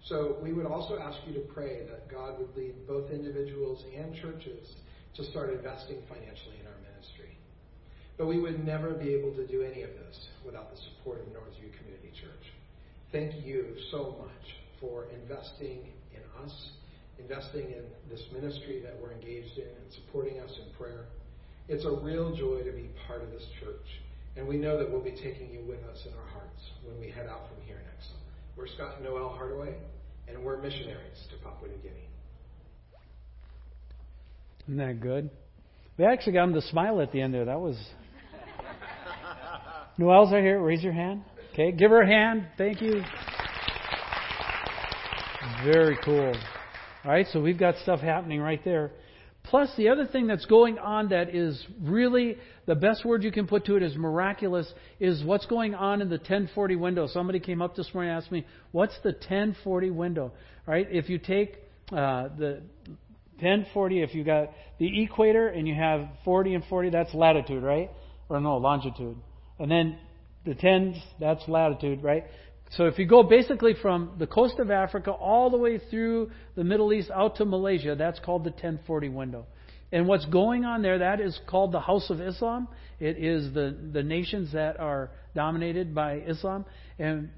So 0.04 0.38
we 0.40 0.52
would 0.52 0.66
also 0.66 0.96
ask 0.96 1.18
you 1.26 1.34
to 1.34 1.44
pray 1.52 1.88
that 1.90 2.08
God 2.08 2.38
would 2.38 2.54
lead 2.56 2.86
both 2.86 3.10
individuals 3.10 3.82
and 3.98 4.14
churches 4.14 4.76
to 5.16 5.24
start 5.24 5.50
investing 5.50 5.98
financially 6.08 6.60
in 6.60 6.66
our. 6.68 6.79
But 8.20 8.26
we 8.26 8.38
would 8.38 8.66
never 8.66 8.90
be 8.90 9.14
able 9.14 9.32
to 9.32 9.46
do 9.46 9.62
any 9.62 9.80
of 9.80 9.88
this 9.96 10.28
without 10.44 10.70
the 10.70 10.76
support 10.76 11.20
of 11.20 11.28
Northview 11.28 11.72
Community 11.78 12.12
Church. 12.20 12.52
thank 13.12 13.46
you 13.46 13.64
so 13.90 14.14
much 14.20 14.44
for 14.78 15.06
investing 15.24 15.88
in 16.12 16.44
us, 16.44 16.52
investing 17.18 17.72
in 17.72 17.82
this 18.10 18.20
ministry 18.30 18.82
that 18.84 18.94
we're 19.00 19.12
engaged 19.12 19.56
in, 19.56 19.64
and 19.64 19.92
supporting 19.94 20.38
us 20.38 20.50
in 20.58 20.70
prayer. 20.76 21.06
It's 21.68 21.86
a 21.86 21.90
real 21.90 22.36
joy 22.36 22.62
to 22.62 22.70
be 22.72 22.90
part 23.06 23.22
of 23.22 23.30
this 23.30 23.46
church. 23.58 23.88
And 24.36 24.46
we 24.46 24.58
know 24.58 24.76
that 24.76 24.90
we'll 24.90 25.00
be 25.00 25.16
taking 25.16 25.48
you 25.50 25.64
with 25.66 25.82
us 25.84 26.04
in 26.04 26.12
our 26.12 26.28
hearts 26.28 26.60
when 26.84 27.00
we 27.00 27.08
head 27.08 27.26
out 27.26 27.48
from 27.48 27.64
here 27.64 27.80
next. 27.94 28.10
We're 28.54 28.68
Scott 28.68 28.96
and 28.96 29.04
Noel 29.06 29.30
Hardaway, 29.30 29.76
and 30.28 30.44
we're 30.44 30.60
missionaries 30.60 31.24
to 31.30 31.42
Papua 31.42 31.70
New 31.70 31.78
Guinea. 31.78 32.08
Isn't 34.68 34.76
that 34.76 35.00
good? 35.00 35.30
We 35.96 36.04
actually 36.04 36.34
got 36.34 36.44
him 36.44 36.54
to 36.54 36.62
smile 36.62 37.00
at 37.00 37.12
the 37.12 37.22
end 37.22 37.32
there. 37.32 37.46
That 37.46 37.60
was. 37.60 37.78
Noel's 40.00 40.32
right 40.32 40.42
here. 40.42 40.58
Raise 40.62 40.82
your 40.82 40.94
hand. 40.94 41.22
Okay, 41.52 41.72
give 41.72 41.90
her 41.90 42.00
a 42.00 42.06
hand. 42.06 42.46
Thank 42.56 42.80
you. 42.80 43.02
Very 45.62 45.98
cool. 46.02 46.34
All 47.04 47.10
right, 47.10 47.26
so 47.30 47.38
we've 47.38 47.58
got 47.58 47.74
stuff 47.82 48.00
happening 48.00 48.40
right 48.40 48.64
there. 48.64 48.92
Plus, 49.44 49.68
the 49.76 49.90
other 49.90 50.06
thing 50.06 50.26
that's 50.26 50.46
going 50.46 50.78
on 50.78 51.10
that 51.10 51.34
is 51.34 51.62
really 51.82 52.38
the 52.64 52.74
best 52.74 53.04
word 53.04 53.22
you 53.22 53.30
can 53.30 53.46
put 53.46 53.66
to 53.66 53.76
it 53.76 53.82
is 53.82 53.94
miraculous 53.94 54.72
is 55.00 55.22
what's 55.22 55.44
going 55.44 55.74
on 55.74 56.00
in 56.00 56.08
the 56.08 56.16
1040 56.16 56.76
window. 56.76 57.06
Somebody 57.06 57.38
came 57.38 57.60
up 57.60 57.76
this 57.76 57.92
morning 57.92 58.10
and 58.10 58.22
asked 58.22 58.32
me, 58.32 58.46
What's 58.72 58.96
the 59.02 59.10
1040 59.10 59.90
window? 59.90 60.22
All 60.22 60.32
right, 60.66 60.86
if 60.90 61.10
you 61.10 61.18
take 61.18 61.56
uh, 61.92 62.28
the 62.38 62.62
1040, 63.40 64.02
if 64.02 64.14
you 64.14 64.24
got 64.24 64.48
the 64.78 65.02
equator 65.02 65.48
and 65.48 65.68
you 65.68 65.74
have 65.74 66.08
40 66.24 66.54
and 66.54 66.64
40, 66.64 66.88
that's 66.88 67.12
latitude, 67.12 67.62
right? 67.62 67.90
Or 68.30 68.40
no, 68.40 68.56
longitude. 68.56 69.18
And 69.60 69.70
then 69.70 69.98
the 70.44 70.54
10s, 70.54 70.98
that's 71.20 71.46
latitude, 71.46 72.02
right? 72.02 72.24
So 72.70 72.86
if 72.86 72.98
you 72.98 73.06
go 73.06 73.22
basically 73.22 73.74
from 73.80 74.12
the 74.18 74.26
coast 74.26 74.58
of 74.58 74.70
Africa 74.70 75.10
all 75.10 75.50
the 75.50 75.58
way 75.58 75.78
through 75.90 76.30
the 76.56 76.64
Middle 76.64 76.92
East 76.92 77.10
out 77.10 77.36
to 77.36 77.44
Malaysia, 77.44 77.94
that's 77.96 78.18
called 78.20 78.44
the 78.44 78.50
1040 78.50 79.08
window. 79.10 79.46
And 79.92 80.06
what's 80.06 80.24
going 80.26 80.64
on 80.64 80.82
there, 80.82 80.98
that 81.00 81.20
is 81.20 81.38
called 81.48 81.72
the 81.72 81.80
House 81.80 82.10
of 82.10 82.20
Islam. 82.20 82.68
It 83.00 83.18
is 83.18 83.52
the, 83.52 83.76
the 83.92 84.02
nations 84.02 84.52
that 84.52 84.78
are 84.78 85.10
dominated 85.34 85.94
by 85.94 86.20
Islam. 86.20 86.64
And 87.00 87.30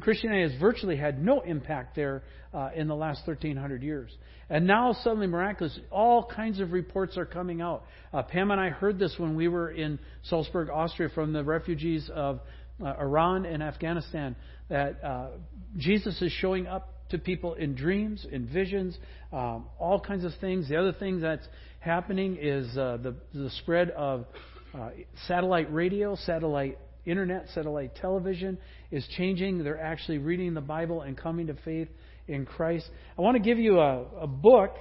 Christianity 0.00 0.50
has 0.50 0.60
virtually 0.60 0.96
had 0.96 1.22
no 1.22 1.40
impact 1.40 1.96
there 1.96 2.22
uh, 2.54 2.70
in 2.74 2.86
the 2.86 2.94
last 2.94 3.26
1,300 3.26 3.82
years. 3.82 4.16
And 4.48 4.64
now, 4.64 4.92
suddenly, 5.02 5.26
miraculous, 5.26 5.76
all 5.90 6.24
kinds 6.24 6.60
of 6.60 6.70
reports 6.70 7.18
are 7.18 7.26
coming 7.26 7.60
out. 7.60 7.82
Uh, 8.12 8.22
Pam 8.22 8.52
and 8.52 8.60
I 8.60 8.70
heard 8.70 8.98
this 8.98 9.14
when 9.18 9.34
we 9.34 9.48
were 9.48 9.70
in 9.72 9.98
Salzburg, 10.22 10.70
Austria, 10.70 11.08
from 11.12 11.32
the 11.32 11.42
refugees 11.42 12.08
of 12.14 12.40
uh, 12.80 12.94
Iran 13.00 13.44
and 13.44 13.60
Afghanistan 13.60 14.36
that 14.68 15.02
uh, 15.02 15.28
Jesus 15.76 16.22
is 16.22 16.30
showing 16.32 16.68
up 16.68 16.94
to 17.10 17.18
people 17.18 17.54
in 17.54 17.74
dreams, 17.74 18.24
in 18.30 18.46
visions, 18.46 18.96
um, 19.32 19.66
all 19.80 19.98
kinds 19.98 20.24
of 20.24 20.32
things. 20.40 20.68
The 20.68 20.76
other 20.76 20.92
thing 20.92 21.20
that's 21.20 21.46
happening 21.80 22.38
is 22.40 22.68
uh, 22.78 22.98
the, 23.02 23.16
the 23.34 23.50
spread 23.62 23.90
of 23.90 24.26
uh, 24.74 24.90
satellite 25.26 25.72
radio, 25.72 26.14
satellite 26.14 26.78
internet, 27.06 27.46
satellite 27.54 27.96
television 27.96 28.58
is 28.90 29.06
changing. 29.16 29.62
They're 29.62 29.80
actually 29.80 30.18
reading 30.18 30.54
the 30.54 30.60
Bible 30.60 31.02
and 31.02 31.16
coming 31.16 31.46
to 31.48 31.54
faith 31.64 31.88
in 32.26 32.44
Christ. 32.44 32.88
I 33.18 33.22
want 33.22 33.36
to 33.36 33.42
give 33.42 33.58
you 33.58 33.80
a, 33.80 34.04
a 34.20 34.26
book. 34.26 34.74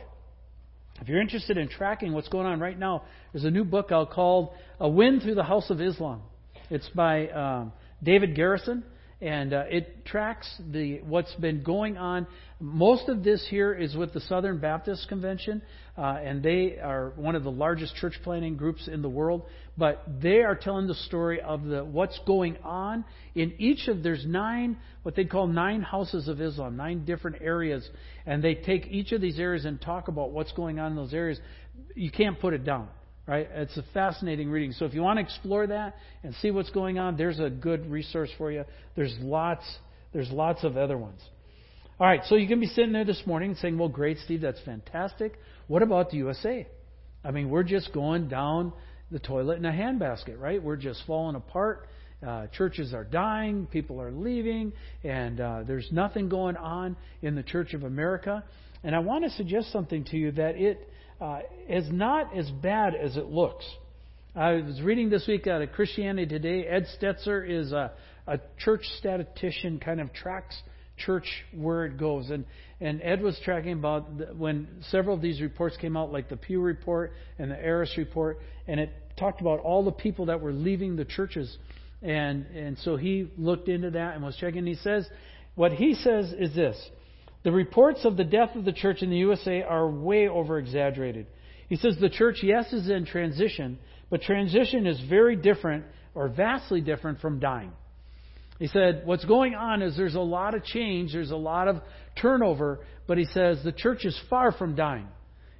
If 1.01 1.07
you're 1.07 1.21
interested 1.21 1.57
in 1.57 1.69
tracking 1.69 2.13
what's 2.13 2.27
going 2.29 2.47
on 2.47 2.59
right 2.59 2.77
now, 2.77 3.03
there's 3.31 3.45
a 3.45 3.51
new 3.51 3.63
book 3.63 3.91
out 3.91 4.11
called 4.11 4.51
A 4.79 4.89
Wind 4.89 5.21
Through 5.21 5.35
the 5.35 5.43
House 5.43 5.69
of 5.69 5.79
Islam. 5.79 6.21
It's 6.69 6.89
by 6.89 7.27
um, 7.29 7.73
David 8.03 8.35
Garrison 8.35 8.83
and 9.19 9.51
uh, 9.51 9.63
it 9.69 10.05
tracks 10.05 10.47
the 10.71 10.99
what's 11.01 11.33
been 11.35 11.63
going 11.63 11.97
on. 11.97 12.27
Most 12.59 13.09
of 13.09 13.23
this 13.23 13.45
here 13.49 13.73
is 13.73 13.95
with 13.95 14.13
the 14.13 14.21
Southern 14.21 14.59
Baptist 14.59 15.07
Convention, 15.09 15.61
uh, 15.97 16.01
and 16.23 16.43
they 16.43 16.77
are 16.77 17.13
one 17.15 17.35
of 17.35 17.43
the 17.43 17.51
largest 17.51 17.95
church 17.95 18.13
planting 18.23 18.57
groups 18.57 18.87
in 18.87 19.01
the 19.01 19.09
world. 19.09 19.43
But 19.75 20.03
they 20.21 20.41
are 20.41 20.55
telling 20.55 20.87
the 20.87 20.95
story 20.95 21.41
of 21.41 21.63
the 21.63 21.83
what's 21.83 22.19
going 22.25 22.57
on 22.63 23.05
in 23.33 23.53
each 23.57 23.87
of 23.87 24.03
there's 24.03 24.25
nine 24.25 24.77
what 25.01 25.15
they 25.15 25.25
call 25.25 25.47
nine 25.47 25.81
houses 25.81 26.27
of 26.27 26.41
Islam, 26.41 26.75
nine 26.75 27.05
different 27.05 27.37
areas, 27.41 27.87
and 28.25 28.43
they 28.43 28.55
take 28.55 28.87
each 28.87 29.13
of 29.13 29.21
these 29.21 29.39
areas 29.39 29.65
and 29.65 29.81
talk 29.81 30.09
about 30.09 30.31
what's 30.31 30.51
going 30.51 30.79
on 30.79 30.91
in 30.91 30.95
those 30.95 31.13
areas. 31.13 31.39
You 31.95 32.11
can't 32.11 32.39
put 32.39 32.53
it 32.53 32.63
down. 32.63 32.89
Right? 33.27 33.47
It's 33.53 33.75
a 33.75 33.83
fascinating 33.93 34.49
reading. 34.49 34.71
So 34.71 34.85
if 34.85 34.93
you 34.93 35.01
want 35.01 35.17
to 35.19 35.23
explore 35.23 35.67
that 35.67 35.95
and 36.23 36.33
see 36.35 36.49
what's 36.49 36.69
going 36.69 36.97
on, 36.97 37.17
there's 37.17 37.39
a 37.39 37.49
good 37.49 37.91
resource 37.91 38.29
for 38.37 38.51
you. 38.51 38.63
There's 38.95 39.15
lots 39.19 39.63
there's 40.13 40.31
lots 40.31 40.63
of 40.63 40.77
other 40.77 40.97
ones. 40.97 41.19
All 41.99 42.07
right, 42.07 42.21
so 42.25 42.35
you 42.35 42.47
can 42.47 42.59
be 42.59 42.67
sitting 42.67 42.93
there 42.93 43.05
this 43.05 43.21
morning 43.25 43.55
saying, 43.55 43.77
"Well, 43.77 43.89
great, 43.89 44.17
Steve, 44.19 44.41
that's 44.41 44.59
fantastic. 44.61 45.37
What 45.67 45.83
about 45.83 46.09
the 46.09 46.17
USA?" 46.17 46.65
I 47.23 47.31
mean, 47.31 47.49
we're 47.49 47.63
just 47.63 47.91
going 47.91 48.29
down 48.29 48.71
the 49.11 49.19
toilet 49.19 49.57
in 49.57 49.65
a 49.65 49.71
handbasket, 49.71 50.39
right? 50.39 50.61
We're 50.61 50.77
just 50.77 51.03
falling 51.05 51.35
apart. 51.35 51.87
Uh, 52.25 52.47
churches 52.47 52.93
are 52.93 53.03
dying, 53.03 53.67
people 53.67 54.01
are 54.01 54.11
leaving, 54.11 54.73
and 55.03 55.39
uh, 55.39 55.63
there's 55.67 55.87
nothing 55.91 56.29
going 56.29 56.57
on 56.57 56.95
in 57.21 57.35
the 57.35 57.43
Church 57.43 57.73
of 57.73 57.83
America. 57.83 58.43
And 58.83 58.95
I 58.95 58.99
want 58.99 59.23
to 59.25 59.29
suggest 59.31 59.71
something 59.71 60.03
to 60.05 60.17
you 60.17 60.31
that 60.31 60.55
it 60.55 60.89
uh, 61.19 61.39
is 61.67 61.91
not 61.91 62.35
as 62.35 62.49
bad 62.49 62.95
as 62.95 63.17
it 63.17 63.25
looks. 63.25 63.65
I 64.35 64.53
was 64.53 64.81
reading 64.81 65.09
this 65.09 65.25
week 65.27 65.47
out 65.47 65.61
of 65.61 65.71
Christianity 65.71 66.27
Today. 66.27 66.63
Ed 66.63 66.85
Stetzer 66.99 67.47
is 67.47 67.71
a, 67.71 67.91
a 68.27 68.39
church 68.59 68.83
statistician, 68.99 69.79
kind 69.79 69.99
of 69.99 70.13
tracks 70.13 70.61
church 70.97 71.27
where 71.55 71.85
it 71.85 71.97
goes. 71.97 72.29
And, 72.29 72.45
and 72.81 73.01
Ed 73.03 73.21
was 73.21 73.39
tracking 73.43 73.73
about 73.73 74.17
the, 74.17 74.25
when 74.25 74.67
several 74.89 75.15
of 75.15 75.21
these 75.21 75.41
reports 75.41 75.77
came 75.77 75.95
out, 75.95 76.11
like 76.11 76.29
the 76.29 76.37
Pew 76.37 76.61
Report 76.61 77.13
and 77.39 77.51
the 77.51 77.55
Harris 77.55 77.93
Report, 77.97 78.39
and 78.67 78.79
it 78.79 78.91
talked 79.17 79.41
about 79.41 79.59
all 79.59 79.83
the 79.83 79.91
people 79.91 80.27
that 80.27 80.41
were 80.41 80.51
leaving 80.51 80.95
the 80.95 81.05
churches. 81.05 81.55
And, 82.01 82.45
and 82.47 82.77
so 82.79 82.95
he 82.95 83.31
looked 83.37 83.69
into 83.69 83.91
that 83.91 84.15
and 84.15 84.23
was 84.23 84.35
checking. 84.37 84.65
He 84.65 84.75
says, 84.75 85.07
what 85.55 85.71
he 85.71 85.95
says 85.95 86.33
is 86.37 86.53
this 86.53 86.77
the 87.43 87.51
reports 87.51 88.03
of 88.03 88.17
the 88.17 88.23
death 88.23 88.55
of 88.55 88.65
the 88.65 88.73
church 88.73 89.01
in 89.01 89.09
the 89.09 89.17
USA 89.17 89.61
are 89.61 89.89
way 89.89 90.27
over 90.27 90.57
exaggerated. 90.57 91.27
He 91.69 91.75
says 91.75 91.97
the 91.99 92.09
church, 92.09 92.39
yes, 92.43 92.71
is 92.73 92.89
in 92.89 93.05
transition, 93.05 93.79
but 94.09 94.21
transition 94.21 94.87
is 94.87 94.99
very 95.09 95.35
different 95.35 95.85
or 96.15 96.29
vastly 96.29 96.81
different 96.81 97.19
from 97.19 97.39
dying. 97.39 97.71
He 98.59 98.67
said, 98.67 99.03
What's 99.05 99.25
going 99.25 99.53
on 99.53 99.81
is 99.81 99.95
there's 99.95 100.15
a 100.15 100.19
lot 100.19 100.55
of 100.55 100.63
change, 100.63 101.13
there's 101.13 101.31
a 101.31 101.35
lot 101.35 101.67
of 101.67 101.81
turnover, 102.19 102.79
but 103.05 103.17
he 103.17 103.25
says 103.25 103.59
the 103.63 103.71
church 103.71 104.05
is 104.05 104.19
far 104.29 104.51
from 104.51 104.75
dying. 104.75 105.07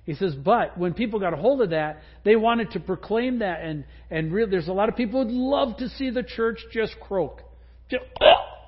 He 0.08 0.14
says, 0.14 0.34
but 0.34 0.78
when 0.78 0.94
people 0.94 1.20
got 1.20 1.34
a 1.34 1.36
hold 1.36 1.62
of 1.62 1.72
that, 1.72 2.02
they 2.24 2.38
wanted 2.38 2.72
to 2.72 2.80
proclaim 2.80 3.40
that, 3.40 3.60
and 3.62 3.84
and 4.10 4.32
there's 4.50 4.70
a 4.70 4.74
lot 4.74 4.88
of 4.88 4.96
people 4.96 5.22
who'd 5.22 5.34
love 5.34 5.78
to 5.78 5.90
see 5.90 6.10
the 6.10 6.24
church 6.24 6.60
just 6.72 6.96
croak, 7.02 7.42
just, 7.92 8.06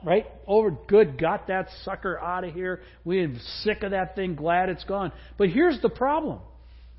right? 0.04 0.26
Over, 0.48 0.72
good, 0.88 1.20
got 1.20 1.48
that 1.48 1.68
sucker 1.84 2.20
out 2.20 2.44
of 2.44 2.54
here. 2.54 2.82
We're 3.04 3.34
sick 3.64 3.84
of 3.84 3.92
that 3.92 4.16
thing, 4.16 4.36
glad 4.36 4.70
it's 4.70 4.84
gone. 4.84 5.12
But 5.38 5.50
here's 5.50 5.82
the 5.82 5.90
problem 5.90 6.40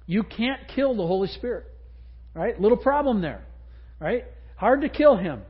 you 0.07 0.23
can't 0.23 0.61
kill 0.75 0.97
the 0.97 1.07
Holy 1.07 1.29
Spirit, 1.29 1.67
right? 2.35 2.61
Little 2.61 2.79
problem 2.79 3.23
there, 3.23 3.45
right? 4.01 4.25
Hard 4.57 4.83
to 4.83 4.89
kill 4.89 5.17
him. 5.17 5.43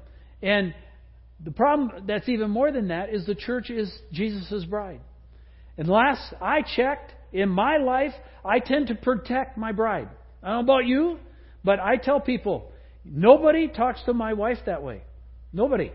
And 0.43 0.75
the 1.43 1.51
problem 1.51 2.05
that's 2.07 2.29
even 2.29 2.51
more 2.51 2.71
than 2.71 2.89
that 2.89 3.15
is 3.15 3.27
the 3.27 3.35
church 3.35 3.71
is 3.71 3.91
Jesus' 4.13 4.65
bride. 4.65 5.01
And 5.79 5.89
last 5.89 6.35
I 6.41 6.63
checked, 6.77 7.13
in 7.33 7.49
my 7.49 7.77
life, 7.79 8.13
I 8.45 8.59
tend 8.59 8.89
to 8.89 8.95
protect 8.95 9.57
my 9.57 9.73
bride. 9.73 10.09
I 10.43 10.49
don't 10.49 10.67
know 10.67 10.75
about 10.75 10.87
you, 10.87 11.19
but 11.65 11.79
I 11.81 11.97
tell 11.97 12.21
people, 12.21 12.73
nobody 13.05 13.69
talks 13.69 14.03
to 14.05 14.15
my 14.15 14.33
wife 14.33 14.59
that 14.67 14.83
way. 14.83 15.03
Nobody. 15.53 15.93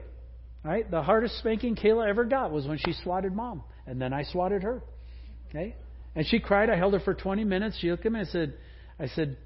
Right? 0.66 0.90
The 0.90 1.04
hardest 1.04 1.38
spanking 1.38 1.76
Kayla 1.76 2.10
ever 2.10 2.26
got 2.26 2.52
was 2.52 2.66
when 2.66 2.80
she 2.80 2.94
swatted 3.04 3.36
mom, 3.36 3.62
and 3.86 4.02
then 4.02 4.14
I 4.14 4.24
swatted 4.24 4.64
her. 4.64 4.82
Okay? 5.50 5.76
And 6.16 6.26
she 6.26 6.40
cried. 6.40 6.72
I 6.72 6.76
held 6.76 6.94
her 6.94 7.00
for 7.00 7.14
20 7.14 7.44
minutes. 7.44 7.78
She 7.80 7.92
looked 7.92 8.04
at 8.04 8.12
me 8.12 8.22
and 8.22 8.30
said, 8.30 8.56
I 9.00 9.06
said, 9.08 9.38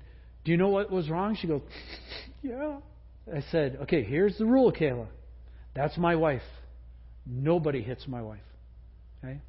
Do 0.46 0.52
you 0.52 0.58
know 0.58 0.70
what 0.70 0.90
was 0.90 1.10
wrong? 1.10 1.36
She 1.36 1.48
goes, 1.48 1.62
Yeah. 2.42 2.78
I 3.36 3.44
said, 3.52 3.80
Okay, 3.84 4.04
here's 4.04 4.38
the 4.38 4.46
rule, 4.46 4.72
Kayla. 4.72 5.08
That's 5.76 5.98
my 5.98 6.16
wife. 6.16 6.42
Nobody 7.26 7.82
hits 7.82 8.08
my 8.08 8.22
wife. 8.22 8.40
Okay? 9.22 9.42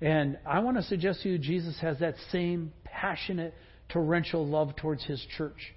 And 0.00 0.38
I 0.46 0.60
want 0.60 0.78
to 0.78 0.82
suggest 0.84 1.22
to 1.22 1.28
you 1.28 1.38
Jesus 1.38 1.78
has 1.82 1.98
that 1.98 2.14
same 2.32 2.72
passionate, 2.82 3.52
torrential 3.90 4.46
love 4.46 4.74
towards 4.76 5.04
his 5.04 5.24
church. 5.36 5.74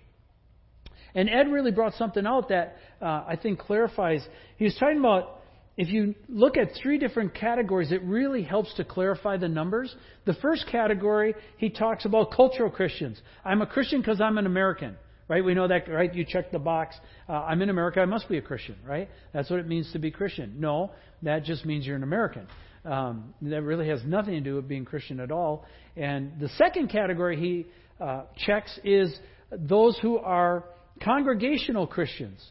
And 1.15 1.30
Ed 1.30 1.52
really 1.52 1.72
brought 1.72 1.93
something 1.93 2.26
out 2.26 2.50
that 2.50 2.78
uh, 3.02 3.24
I 3.28 3.38
think 3.41 3.60
clarifies. 3.60 4.26
He 4.58 4.65
was 4.65 4.76
talking 4.80 5.00
about 5.00 5.38
if 5.78 5.89
you 5.89 6.15
look 6.28 6.58
at 6.58 6.70
three 6.82 6.98
different 6.98 7.36
categories, 7.36 7.91
it 7.91 8.02
really 8.04 8.41
helps 8.41 8.74
to 8.76 8.84
clarify 8.84 9.38
the 9.38 9.48
numbers. 9.48 9.96
The 10.26 10.34
first 10.36 10.65
category, 10.72 11.36
he 11.58 11.70
talks 11.70 12.04
about 12.06 12.32
cultural 12.32 12.72
Christians. 12.72 13.22
I'm 13.46 13.62
a 13.62 13.67
Christian 13.67 14.02
because 14.02 14.20
I'm 14.20 14.39
an 14.39 14.48
American, 14.48 14.96
right? 15.28 15.46
We 15.46 15.54
know 15.54 15.67
that, 15.67 15.88
right? 15.88 16.13
You 16.13 16.26
check 16.28 16.52
the 16.52 16.58
box. 16.58 16.96
Uh, 17.30 17.34
I'm 17.34 17.62
in 17.62 17.70
America. 17.70 18.00
I 18.00 18.06
must 18.06 18.28
be 18.28 18.39
a 18.39 18.41
Christian, 18.41 18.76
right? 18.88 19.08
That's 19.34 19.52
what 19.52 19.60
it 19.60 19.67
means 19.67 19.91
to 19.93 20.00
be 20.00 20.10
Christian. 20.10 20.56
No, 20.58 20.91
that 21.22 21.43
just 21.43 21.63
means 21.63 21.86
you're 21.86 21.96
an 21.96 22.04
American. 22.04 22.48
Um, 22.84 23.36
that 23.43 23.62
really 23.62 23.88
has 23.89 24.02
nothing 24.04 24.34
to 24.34 24.41
do 24.41 24.56
with 24.56 24.67
being 24.67 24.84
Christian 24.84 25.20
at 25.20 25.32
all. 25.32 25.63
And 25.96 26.39
the 26.39 26.50
second 26.58 26.88
category 26.88 27.38
he 27.39 27.67
uh, 28.04 28.24
checks 28.48 28.80
is 28.84 29.15
those 29.52 29.98
who 30.00 30.17
are 30.17 30.63
congregational 31.02 31.88
Christians. 31.88 32.44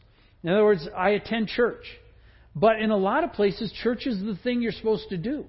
In 0.43 0.51
other 0.51 0.65
words, 0.65 0.89
I 0.97 1.11
attend 1.11 1.49
church. 1.49 1.85
But 2.55 2.81
in 2.81 2.91
a 2.91 2.97
lot 2.97 3.25
of 3.25 3.33
places, 3.33 3.73
church 3.83 4.07
is 4.07 4.19
the 4.21 4.37
thing 4.43 4.63
you're 4.63 4.73
supposed 4.73 5.09
to 5.11 5.19
do. 5.19 5.45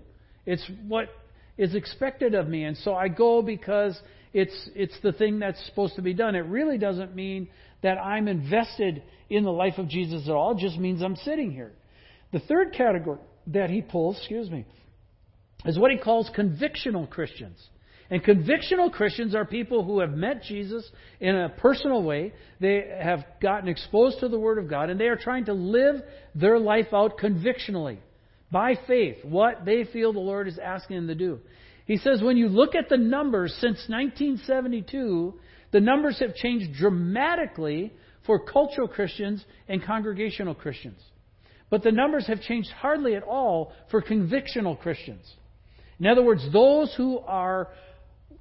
It's 0.46 0.64
what 0.88 1.10
is 1.58 1.74
expected 1.76 2.36
of 2.36 2.48
me. 2.48 2.64
And 2.64 2.78
so 2.78 2.94
I 2.94 3.08
go 3.08 3.42
because 3.42 4.00
it's, 4.34 4.70
it's 4.76 4.98
the 5.02 5.14
thing 5.14 5.40
that's 5.40 5.64
supposed 5.68 5.96
to 5.96 6.02
be 6.02 6.14
done. 6.14 6.36
It 6.36 6.46
really 6.46 6.78
doesn't 6.78 7.16
mean 7.16 7.50
that 7.82 7.98
I'm 7.98 8.28
invested 8.28 9.04
in 9.30 9.44
the 9.44 9.52
life 9.52 9.78
of 9.78 9.88
Jesus 9.88 10.28
at 10.28 10.34
all. 10.34 10.52
It 10.52 10.60
just 10.60 10.78
means 10.78 11.02
I'm 11.02 11.16
sitting 11.18 11.52
here. 11.52 11.72
The 12.32 12.40
third 12.40 12.74
category 12.74 13.20
that 13.48 13.70
he 13.70 13.82
pulls, 13.82 14.18
excuse 14.18 14.50
me, 14.50 14.66
is 15.66 15.80
what 15.80 15.92
he 15.92 15.98
calls 15.98 16.30
convictional 16.36 17.10
Christians. 17.10 17.58
And 18.10 18.24
convictional 18.24 18.91
Christians 18.91 19.36
are 19.36 19.46
people 19.46 19.84
who 19.84 20.00
have 20.00 20.12
met 20.12 20.43
Jesus 20.43 20.89
in 21.20 21.36
a 21.36 21.50
personal 21.50 22.04
way. 22.04 22.34
They 22.62 22.84
have 23.02 23.26
gotten 23.41 23.67
exposed 23.67 24.20
to 24.22 24.30
the 24.30 24.39
Word 24.39 24.58
of 24.58 24.70
God, 24.70 24.89
and 24.89 25.00
they 25.00 25.08
are 25.08 25.17
trying 25.17 25.46
to 25.46 25.54
live 25.54 25.96
their 26.34 26.58
life 26.58 26.93
out 26.93 27.17
convictionally, 27.17 28.00
by 28.50 28.76
faith, 28.88 29.17
what 29.24 29.65
they 29.65 29.84
feel 29.84 30.13
the 30.13 30.20
Lord 30.20 30.48
is 30.48 30.58
asking 30.58 30.96
them 30.96 31.08
to 31.08 31.15
do. 31.15 31.39
He 31.86 31.98
says 31.98 32.22
when 32.22 32.38
you 32.38 32.48
look 32.48 32.76
at 32.76 32.89
the 32.89 32.98
numbers 32.98 33.52
since 33.60 33.78
1972, 33.89 35.34
the 35.72 35.80
numbers 35.82 36.20
have 36.20 36.36
changed 36.36 36.74
dramatically 36.78 37.93
for 38.26 38.39
cultural 38.39 38.88
Christians 38.88 39.43
and 39.67 39.84
congregational 39.84 40.56
Christians. 40.56 41.02
But 41.70 41.84
the 41.84 41.91
numbers 41.91 42.28
have 42.28 42.41
changed 42.41 42.70
hardly 42.70 43.15
at 43.15 43.24
all 43.24 43.74
for 43.91 44.02
convictional 44.02 44.80
Christians. 44.80 45.26
In 46.00 46.08
other 46.08 46.24
words, 46.24 46.46
those 46.54 46.93
who 46.96 47.20
are 47.20 47.70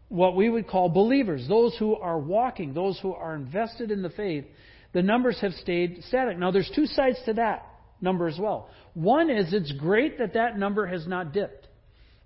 what 0.08 0.36
we 0.36 0.48
would 0.48 0.68
call 0.68 0.88
believers, 0.88 1.46
those 1.48 1.76
who 1.78 1.96
are 1.96 2.18
walking, 2.18 2.74
those 2.74 2.98
who 3.00 3.12
are 3.12 3.34
invested 3.34 3.90
in 3.90 4.02
the 4.02 4.10
faith, 4.10 4.44
the 4.92 5.02
numbers 5.02 5.38
have 5.40 5.52
stayed 5.54 6.02
static. 6.08 6.38
Now, 6.38 6.50
there's 6.50 6.70
two 6.74 6.86
sides 6.86 7.18
to 7.26 7.34
that 7.34 7.66
number 8.00 8.28
as 8.28 8.38
well. 8.38 8.70
One 8.94 9.30
is 9.30 9.52
it's 9.52 9.72
great 9.72 10.18
that 10.18 10.34
that 10.34 10.58
number 10.58 10.86
has 10.86 11.06
not 11.06 11.32
dipped. 11.32 11.66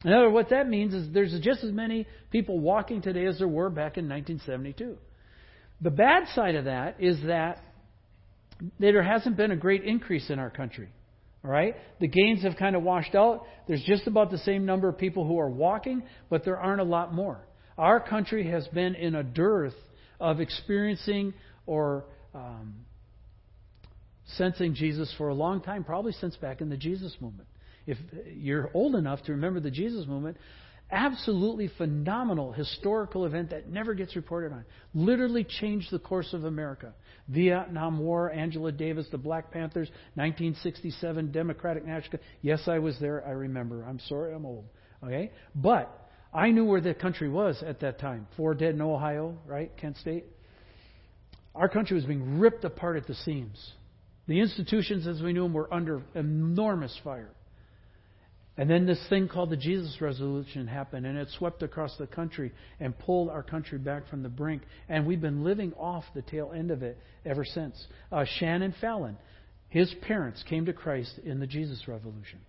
In 0.05 0.12
other 0.12 0.31
words, 0.31 0.47
what 0.47 0.51
that 0.51 0.69
means 0.69 0.95
is 0.95 1.12
there's 1.12 1.38
just 1.43 1.62
as 1.62 1.73
many 1.73 2.07
people 2.31 2.59
walking 2.59 3.03
today 3.03 3.27
as 3.27 3.38
there 3.38 3.49
were 3.49 3.71
back 3.71 3.99
in 3.99 4.09
1972. 4.09 4.97
The 5.83 5.90
bad 5.90 6.29
side 6.35 6.55
of 6.55 6.66
that 6.66 6.97
is 7.01 7.19
that 7.27 7.62
there 8.79 9.03
hasn't 9.03 9.37
been 9.37 9.51
a 9.51 9.57
great 9.57 9.85
increase 9.85 10.31
in 10.31 10.38
our 10.38 10.51
country. 10.51 10.88
All 11.45 11.51
right? 11.51 11.75
The 12.01 12.09
gains 12.09 12.43
have 12.43 12.57
kind 12.57 12.77
of 12.77 12.83
washed 12.83 13.14
out. 13.14 13.47
There's 13.66 13.83
just 13.85 14.07
about 14.07 14.31
the 14.31 14.38
same 14.38 14.66
number 14.66 14.88
of 14.88 14.99
people 14.99 15.27
who 15.27 15.38
are 15.38 15.49
walking, 15.49 16.03
but 16.29 16.45
there 16.45 16.59
aren't 16.59 16.81
a 16.81 16.85
lot 16.85 17.14
more. 17.14 17.40
Our 17.81 17.99
country 17.99 18.47
has 18.51 18.69
been 18.69 18.95
in 18.95 19.14
a 19.14 19.23
dearth 19.23 19.73
of 20.21 20.38
experiencing 20.38 21.33
or 21.64 22.05
um, 22.35 22.75
sensing 24.37 24.75
Jesus 24.75 25.11
for 25.16 25.31
a 25.31 25.35
long 25.35 25.62
time, 25.62 25.83
probably 25.83 26.12
since 26.12 26.37
back 26.37 26.61
in 26.61 26.69
the 26.69 26.77
Jesus 26.77 27.16
movement. 27.21 27.49
If 27.87 27.97
you're 28.35 28.71
old 28.75 28.97
enough 28.97 29.23
to 29.23 29.33
remember 29.33 29.61
the 29.61 29.71
Jesus 29.71 30.07
movement, 30.07 30.37
absolutely 30.90 31.71
phenomenal 31.79 32.53
historical 32.53 33.25
event 33.25 33.49
that 33.49 33.71
never 33.71 33.95
gets 33.95 34.14
reported 34.14 34.53
on. 34.53 34.66
Literally 34.93 35.45
changed 35.45 35.90
the 35.90 35.99
course 35.99 36.35
of 36.35 36.45
America. 36.45 36.93
Vietnam 37.29 37.99
War, 37.99 38.31
Angela 38.31 38.73
Davis, 38.73 39.07
the 39.11 39.16
Black 39.16 39.51
Panthers, 39.53 39.88
1967 40.16 41.33
Democratic 41.33 41.87
National. 41.87 42.21
Yes, 42.43 42.61
I 42.66 42.79
was 42.79 42.99
there. 43.01 43.27
I 43.27 43.31
remember. 43.31 43.87
I'm 43.88 44.01
sorry, 44.01 44.35
I'm 44.35 44.45
old. 44.45 44.66
Okay, 45.03 45.33
but 45.55 46.10
I 46.33 46.51
knew 46.51 46.64
where 46.64 46.81
the 46.81 46.95
country 46.95 47.29
was 47.29 47.62
at 47.62 47.81
that 47.81 47.99
time. 47.99 48.29
Four 48.37 48.55
dead 48.55 48.75
in 48.75 48.81
Ohio, 48.81 49.37
right? 49.47 49.71
Kent 49.77 49.97
State. 49.97 50.25
Our 51.55 51.69
country 51.69 51.97
was 51.97 52.05
being 52.05 52.38
ripped 52.38 52.64
apart 52.64 52.97
at 52.97 53.07
the 53.07 53.14
seams. 53.14 53.73
The 54.29 54.40
institutions 54.40 55.07
as 55.09 55.21
we 55.21 55.33
knew 55.33 55.43
them 55.43 55.53
were 55.53 55.73
under 55.73 56.03
enormous 56.14 56.97
fire. 57.03 57.31
And 58.57 58.69
then 58.69 58.87
this 58.87 59.03
thing 59.09 59.27
called 59.27 59.51
the 59.51 59.57
Jesus 59.57 60.01
Revolution 60.01 60.66
happened, 60.66 61.07
and 61.07 61.16
it 61.16 61.29
swept 61.38 61.62
across 61.62 61.97
the 61.97 62.07
country 62.07 62.53
and 62.79 62.97
pulled 62.99 63.31
our 63.31 63.43
country 63.43 63.79
back 63.79 64.09
from 64.09 64.23
the 64.23 64.29
brink. 64.29 64.62
And 64.88 65.07
we've 65.07 65.21
been 65.21 65.43
living 65.43 65.73
off 65.75 66.05
the 66.14 66.23
tail 66.23 66.53
end 66.55 66.71
of 66.71 66.83
it 66.83 66.99
ever 67.25 67.45
since. 67.45 67.87
Uh, 68.12 68.25
Shannon 68.38 68.75
Fallon, 68.81 69.16
his 69.69 69.93
parents 70.03 70.45
came 70.49 70.66
to 70.66 70.73
Christ 70.73 71.19
in 71.25 71.40
the 71.40 71.47
Jesus 71.47 71.88
Revolution. 71.88 72.40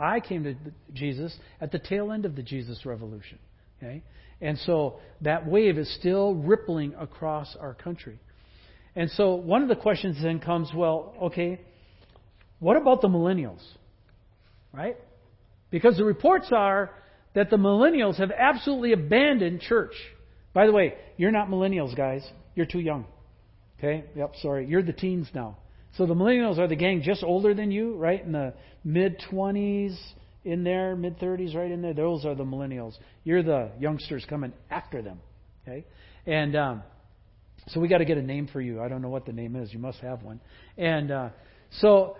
I 0.00 0.20
came 0.20 0.44
to 0.44 0.54
Jesus 0.92 1.36
at 1.60 1.70
the 1.70 1.78
tail 1.78 2.10
end 2.10 2.24
of 2.24 2.34
the 2.34 2.42
Jesus 2.42 2.86
revolution. 2.86 3.38
Okay? 3.78 4.02
And 4.40 4.58
so 4.58 5.00
that 5.20 5.46
wave 5.46 5.78
is 5.78 5.94
still 5.94 6.34
rippling 6.34 6.94
across 6.98 7.56
our 7.60 7.74
country. 7.74 8.18
And 8.96 9.10
so 9.10 9.34
one 9.34 9.62
of 9.62 9.68
the 9.68 9.76
questions 9.76 10.16
then 10.22 10.40
comes 10.40 10.70
well, 10.74 11.14
okay, 11.22 11.60
what 12.58 12.76
about 12.76 13.02
the 13.02 13.08
millennials? 13.08 13.62
Right? 14.72 14.96
Because 15.70 15.96
the 15.96 16.04
reports 16.04 16.48
are 16.52 16.90
that 17.34 17.50
the 17.50 17.56
millennials 17.56 18.16
have 18.16 18.30
absolutely 18.30 18.92
abandoned 18.92 19.60
church. 19.60 19.94
By 20.52 20.66
the 20.66 20.72
way, 20.72 20.94
you're 21.16 21.30
not 21.30 21.48
millennials, 21.48 21.96
guys. 21.96 22.26
You're 22.54 22.66
too 22.66 22.80
young. 22.80 23.06
Okay? 23.78 24.04
Yep, 24.16 24.34
sorry. 24.42 24.66
You're 24.66 24.82
the 24.82 24.92
teens 24.92 25.28
now. 25.34 25.58
So 25.96 26.06
the 26.06 26.14
millennials 26.14 26.58
are 26.58 26.68
the 26.68 26.76
gang 26.76 27.02
just 27.02 27.22
older 27.22 27.54
than 27.54 27.70
you, 27.70 27.94
right? 27.96 28.24
In 28.24 28.32
the 28.32 28.54
mid 28.84 29.20
20s, 29.30 29.96
in 30.44 30.64
there, 30.64 30.96
mid 30.96 31.18
30s, 31.18 31.54
right 31.54 31.70
in 31.70 31.82
there. 31.82 31.94
Those 31.94 32.24
are 32.24 32.34
the 32.34 32.44
millennials. 32.44 32.94
You're 33.24 33.42
the 33.42 33.70
youngsters 33.78 34.24
coming 34.28 34.52
after 34.70 35.02
them. 35.02 35.20
Okay? 35.62 35.84
And 36.26 36.56
um, 36.56 36.82
so 37.68 37.80
we 37.80 37.88
got 37.88 37.98
to 37.98 38.04
get 38.04 38.18
a 38.18 38.22
name 38.22 38.48
for 38.52 38.60
you. 38.60 38.80
I 38.80 38.88
don't 38.88 39.02
know 39.02 39.08
what 39.08 39.26
the 39.26 39.32
name 39.32 39.56
is. 39.56 39.72
You 39.72 39.78
must 39.78 39.98
have 39.98 40.22
one. 40.22 40.40
And 40.78 41.10
uh, 41.10 41.28
so, 41.78 42.16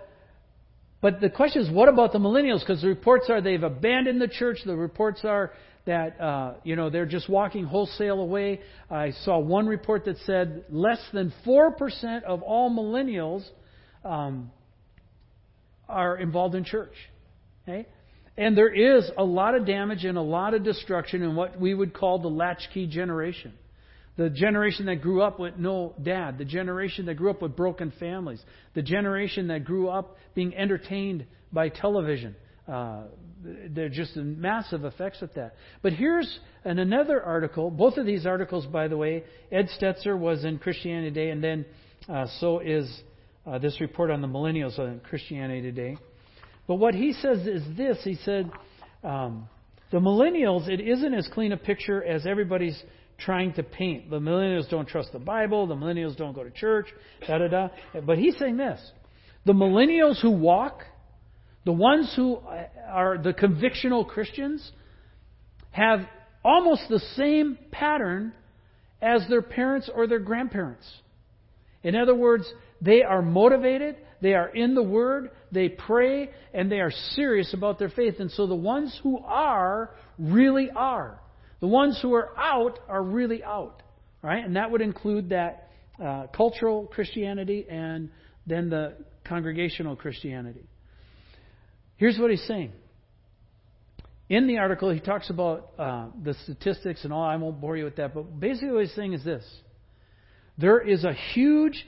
but 1.01 1.19
the 1.19 1.29
question 1.29 1.63
is, 1.63 1.71
what 1.71 1.89
about 1.89 2.11
the 2.11 2.19
millennials? 2.19 2.59
Because 2.59 2.81
the 2.81 2.87
reports 2.87 3.25
are 3.29 3.41
they've 3.41 3.63
abandoned 3.63 4.21
the 4.21 4.27
church. 4.27 4.59
The 4.65 4.75
reports 4.75 5.21
are 5.23 5.51
that 5.85 6.21
uh, 6.21 6.53
you 6.63 6.75
know 6.75 6.91
they're 6.91 7.07
just 7.07 7.27
walking 7.27 7.65
wholesale 7.65 8.19
away. 8.19 8.61
I 8.89 9.11
saw 9.23 9.39
one 9.39 9.65
report 9.65 10.05
that 10.05 10.17
said 10.25 10.65
less 10.69 10.99
than 11.11 11.33
four 11.43 11.71
percent 11.71 12.23
of 12.25 12.43
all 12.43 12.69
millennials 12.69 13.43
um, 14.03 14.51
are 15.87 16.17
involved 16.17 16.55
in 16.55 16.63
church. 16.63 16.93
Okay? 17.63 17.87
And 18.37 18.57
there 18.57 18.73
is 18.73 19.09
a 19.17 19.23
lot 19.23 19.55
of 19.55 19.65
damage 19.65 20.05
and 20.05 20.17
a 20.17 20.21
lot 20.21 20.53
of 20.53 20.63
destruction 20.63 21.21
in 21.21 21.35
what 21.35 21.59
we 21.59 21.73
would 21.73 21.93
call 21.93 22.19
the 22.19 22.29
latchkey 22.29 22.87
generation. 22.87 23.53
The 24.17 24.29
generation 24.29 24.85
that 24.87 25.01
grew 25.01 25.21
up 25.21 25.39
with 25.39 25.57
no 25.57 25.93
dad. 26.01 26.37
The 26.37 26.45
generation 26.45 27.05
that 27.05 27.15
grew 27.15 27.29
up 27.29 27.41
with 27.41 27.55
broken 27.55 27.91
families. 27.99 28.41
The 28.73 28.81
generation 28.81 29.47
that 29.47 29.65
grew 29.65 29.89
up 29.89 30.17
being 30.33 30.55
entertained 30.55 31.25
by 31.51 31.69
television. 31.69 32.35
Uh, 32.67 33.03
there 33.43 33.85
are 33.85 33.89
just 33.89 34.15
massive 34.15 34.85
effects 34.85 35.21
of 35.21 35.33
that. 35.35 35.55
But 35.81 35.93
here's 35.93 36.39
an, 36.63 36.79
another 36.79 37.21
article. 37.21 37.71
Both 37.71 37.97
of 37.97 38.05
these 38.05 38.25
articles, 38.25 38.65
by 38.65 38.87
the 38.87 38.97
way, 38.97 39.23
Ed 39.51 39.67
Stetzer 39.79 40.17
was 40.17 40.45
in 40.45 40.59
Christianity 40.59 41.09
Today, 41.09 41.29
and 41.31 41.43
then 41.43 41.65
uh, 42.07 42.27
so 42.39 42.59
is 42.59 42.87
uh, 43.45 43.57
this 43.59 43.79
report 43.81 44.11
on 44.11 44.21
the 44.21 44.27
millennials 44.27 44.77
on 44.79 45.01
Christianity 45.01 45.61
Today. 45.61 45.97
But 46.67 46.75
what 46.75 46.93
he 46.93 47.13
says 47.13 47.47
is 47.47 47.63
this 47.75 47.97
he 48.03 48.15
said, 48.23 48.51
um, 49.03 49.49
the 49.91 49.99
millennials, 49.99 50.69
it 50.69 50.79
isn't 50.79 51.13
as 51.13 51.27
clean 51.33 51.51
a 51.51 51.57
picture 51.57 52.03
as 52.03 52.25
everybody's 52.25 52.81
trying 53.17 53.53
to 53.53 53.63
paint. 53.63 54.09
The 54.09 54.19
millennials 54.19 54.69
don't 54.69 54.87
trust 54.87 55.11
the 55.11 55.19
Bible, 55.19 55.67
the 55.67 55.75
millennials 55.75 56.15
don't 56.15 56.33
go 56.33 56.43
to 56.43 56.51
church, 56.51 56.87
da 57.27 57.39
da 57.39 57.47
da. 57.47 57.67
But 58.05 58.17
he's 58.17 58.37
saying 58.37 58.57
this 58.57 58.79
the 59.45 59.53
millennials 59.53 60.21
who 60.21 60.31
walk, 60.31 60.83
the 61.65 61.71
ones 61.71 62.13
who 62.15 62.39
are 62.87 63.17
the 63.17 63.33
convictional 63.33 64.07
Christians, 64.07 64.71
have 65.71 66.01
almost 66.43 66.83
the 66.89 66.99
same 67.15 67.57
pattern 67.71 68.33
as 69.01 69.25
their 69.29 69.41
parents 69.41 69.89
or 69.93 70.07
their 70.07 70.19
grandparents. 70.19 70.85
In 71.83 71.95
other 71.95 72.15
words, 72.15 72.45
they 72.81 73.03
are 73.03 73.21
motivated, 73.21 73.97
they 74.21 74.33
are 74.33 74.49
in 74.49 74.75
the 74.75 74.83
Word, 74.83 75.31
they 75.51 75.69
pray, 75.69 76.29
and 76.53 76.71
they 76.71 76.79
are 76.79 76.91
serious 77.11 77.53
about 77.53 77.79
their 77.79 77.89
faith. 77.89 78.15
And 78.19 78.31
so 78.31 78.47
the 78.47 78.55
ones 78.55 78.99
who 79.03 79.19
are 79.19 79.91
really 80.17 80.69
are. 80.75 81.19
The 81.59 81.67
ones 81.67 81.99
who 82.01 82.13
are 82.13 82.37
out 82.37 82.79
are 82.87 83.03
really 83.03 83.43
out. 83.43 83.83
Right? 84.23 84.43
And 84.43 84.55
that 84.55 84.71
would 84.71 84.81
include 84.81 85.29
that 85.29 85.69
uh, 86.03 86.27
cultural 86.35 86.87
Christianity 86.87 87.65
and 87.69 88.09
then 88.47 88.69
the 88.69 88.95
congregational 89.25 89.95
Christianity. 89.95 90.67
Here's 91.97 92.17
what 92.17 92.31
he's 92.31 92.45
saying. 92.47 92.71
In 94.29 94.47
the 94.47 94.57
article, 94.57 94.91
he 94.91 94.99
talks 94.99 95.29
about 95.29 95.71
uh, 95.77 96.05
the 96.23 96.33
statistics 96.43 97.03
and 97.03 97.11
all. 97.11 97.23
I 97.23 97.35
won't 97.35 97.59
bore 97.59 97.77
you 97.77 97.83
with 97.83 97.97
that. 97.97 98.13
But 98.13 98.39
basically, 98.39 98.71
what 98.71 98.85
he's 98.85 98.95
saying 98.95 99.13
is 99.13 99.23
this 99.23 99.43
there 100.57 100.79
is 100.79 101.03
a 101.03 101.13
huge 101.33 101.85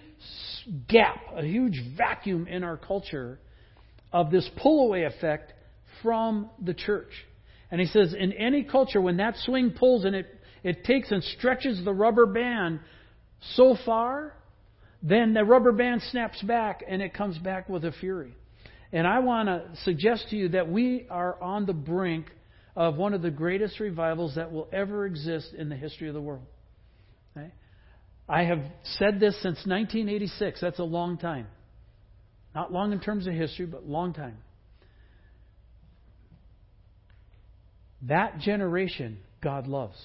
gap, 0.88 1.18
a 1.36 1.44
huge 1.44 1.82
vacuum 1.98 2.48
in 2.48 2.64
our 2.64 2.78
culture 2.78 3.40
of 4.12 4.32
this 4.32 4.50
pull 4.58 4.86
away 4.86 5.04
effect 5.04 5.54
from 6.02 6.50
the 6.62 6.74
church. 6.74 7.12
And 7.72 7.82
he 7.82 7.88
says, 7.88 8.14
in 8.18 8.34
any 8.34 8.64
culture, 8.64 9.02
when 9.02 9.18
that 9.18 9.36
swing 9.38 9.72
pulls 9.72 10.06
and 10.06 10.16
it, 10.16 10.28
it 10.64 10.84
takes 10.84 11.12
and 11.12 11.24
stretches 11.24 11.84
the 11.84 11.94
rubber 11.94 12.26
band 12.26 12.80
so 13.56 13.76
far, 13.86 14.34
then 15.02 15.34
the 15.34 15.44
rubber 15.44 15.72
band 15.72 16.02
snaps 16.12 16.42
back 16.44 16.84
and 16.88 17.02
it 17.02 17.14
comes 17.14 17.38
back 17.38 17.68
with 17.68 17.84
a 17.84 17.92
fury. 17.92 18.36
And 18.92 19.08
I 19.08 19.20
want 19.20 19.48
to 19.50 19.76
suggest 19.84 20.30
to 20.30 20.36
you 20.36 20.50
that 20.50 20.70
we 20.70 21.08
are 21.10 21.42
on 21.42 21.66
the 21.66 21.74
brink 21.74 22.28
of 22.76 22.96
one 22.96 23.14
of 23.14 23.22
the 23.22 23.32
greatest 23.32 23.80
revivals 23.80 24.36
that 24.36 24.52
will 24.52 24.68
ever 24.72 25.06
exist 25.06 25.54
in 25.58 25.70
the 25.70 25.76
history 25.76 26.08
of 26.08 26.14
the 26.14 26.22
world. 26.22 26.46
I 28.28 28.44
have 28.44 28.62
said 28.98 29.20
this 29.20 29.36
since 29.42 29.58
1986. 29.66 30.62
That's 30.62 30.80
a 30.80 30.84
long 30.84 31.18
time. 31.18 31.48
Not 32.56 32.72
long 32.72 32.92
in 32.92 33.00
terms 33.00 33.28
of 33.28 33.34
history, 33.34 33.66
but 33.66 33.88
long 33.88 34.14
time. 34.14 34.38
That 38.04 38.40
generation, 38.40 39.18
God 39.42 39.68
loves. 39.68 39.98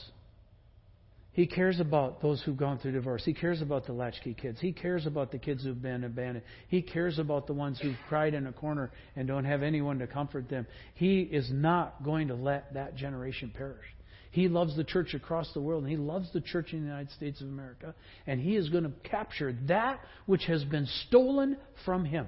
He 1.33 1.47
cares 1.47 1.79
about 1.79 2.21
those 2.21 2.43
who've 2.43 2.57
gone 2.57 2.79
through 2.79 2.93
divorce. 2.93 3.23
He 3.25 3.33
cares 3.33 3.63
about 3.63 3.87
the 3.87 3.93
latchkey 3.93 4.35
kids. 4.35 4.59
He 4.61 4.73
cares 4.73 5.07
about 5.07 5.31
the 5.31 5.39
kids 5.39 5.63
who've 5.63 5.81
been 5.81 6.03
abandoned. 6.03 6.45
He 6.69 6.83
cares 6.83 7.21
about 7.21 7.47
the 7.47 7.53
ones 7.53 7.79
who've 7.81 7.95
cried 8.09 8.35
in 8.35 8.49
a 8.49 8.53
corner 8.53 8.91
and 9.15 9.29
don't 9.29 9.45
have 9.45 9.63
anyone 9.63 10.01
to 10.01 10.09
comfort 10.09 10.49
them. 10.49 10.67
He 10.95 11.21
is 11.21 11.49
not 11.53 12.03
going 12.03 12.29
to 12.29 12.35
let 12.35 12.75
that 12.75 12.97
generation 12.97 13.53
perish. 13.57 13.85
He 14.31 14.49
loves 14.49 14.77
the 14.77 14.85
church 14.85 15.15
across 15.15 15.53
the 15.53 15.61
world, 15.61 15.85
and 15.85 15.91
He 15.91 15.97
loves 15.97 16.31
the 16.33 16.41
church 16.41 16.73
in 16.73 16.81
the 16.81 16.87
United 16.87 17.11
States 17.13 17.41
of 17.41 17.49
America, 17.49 17.95
and 18.27 18.41
He 18.41 18.57
is 18.57 18.69
going 18.69 18.85
to 18.85 18.93
capture 19.09 19.57
that 19.67 20.01
which 20.27 20.45
has 20.45 20.65
been 20.65 20.87
stolen 21.07 21.57
from 21.85 22.05
Him. 22.05 22.27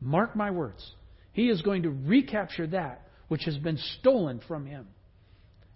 Mark 0.00 0.36
my 0.36 0.50
words. 0.50 0.92
He 1.32 1.48
is 1.48 1.62
going 1.62 1.82
to 1.84 1.90
recapture 1.90 2.66
that 2.68 3.08
which 3.28 3.44
has 3.44 3.56
been 3.56 3.78
stolen 4.00 4.40
from 4.46 4.66
Him. 4.66 4.86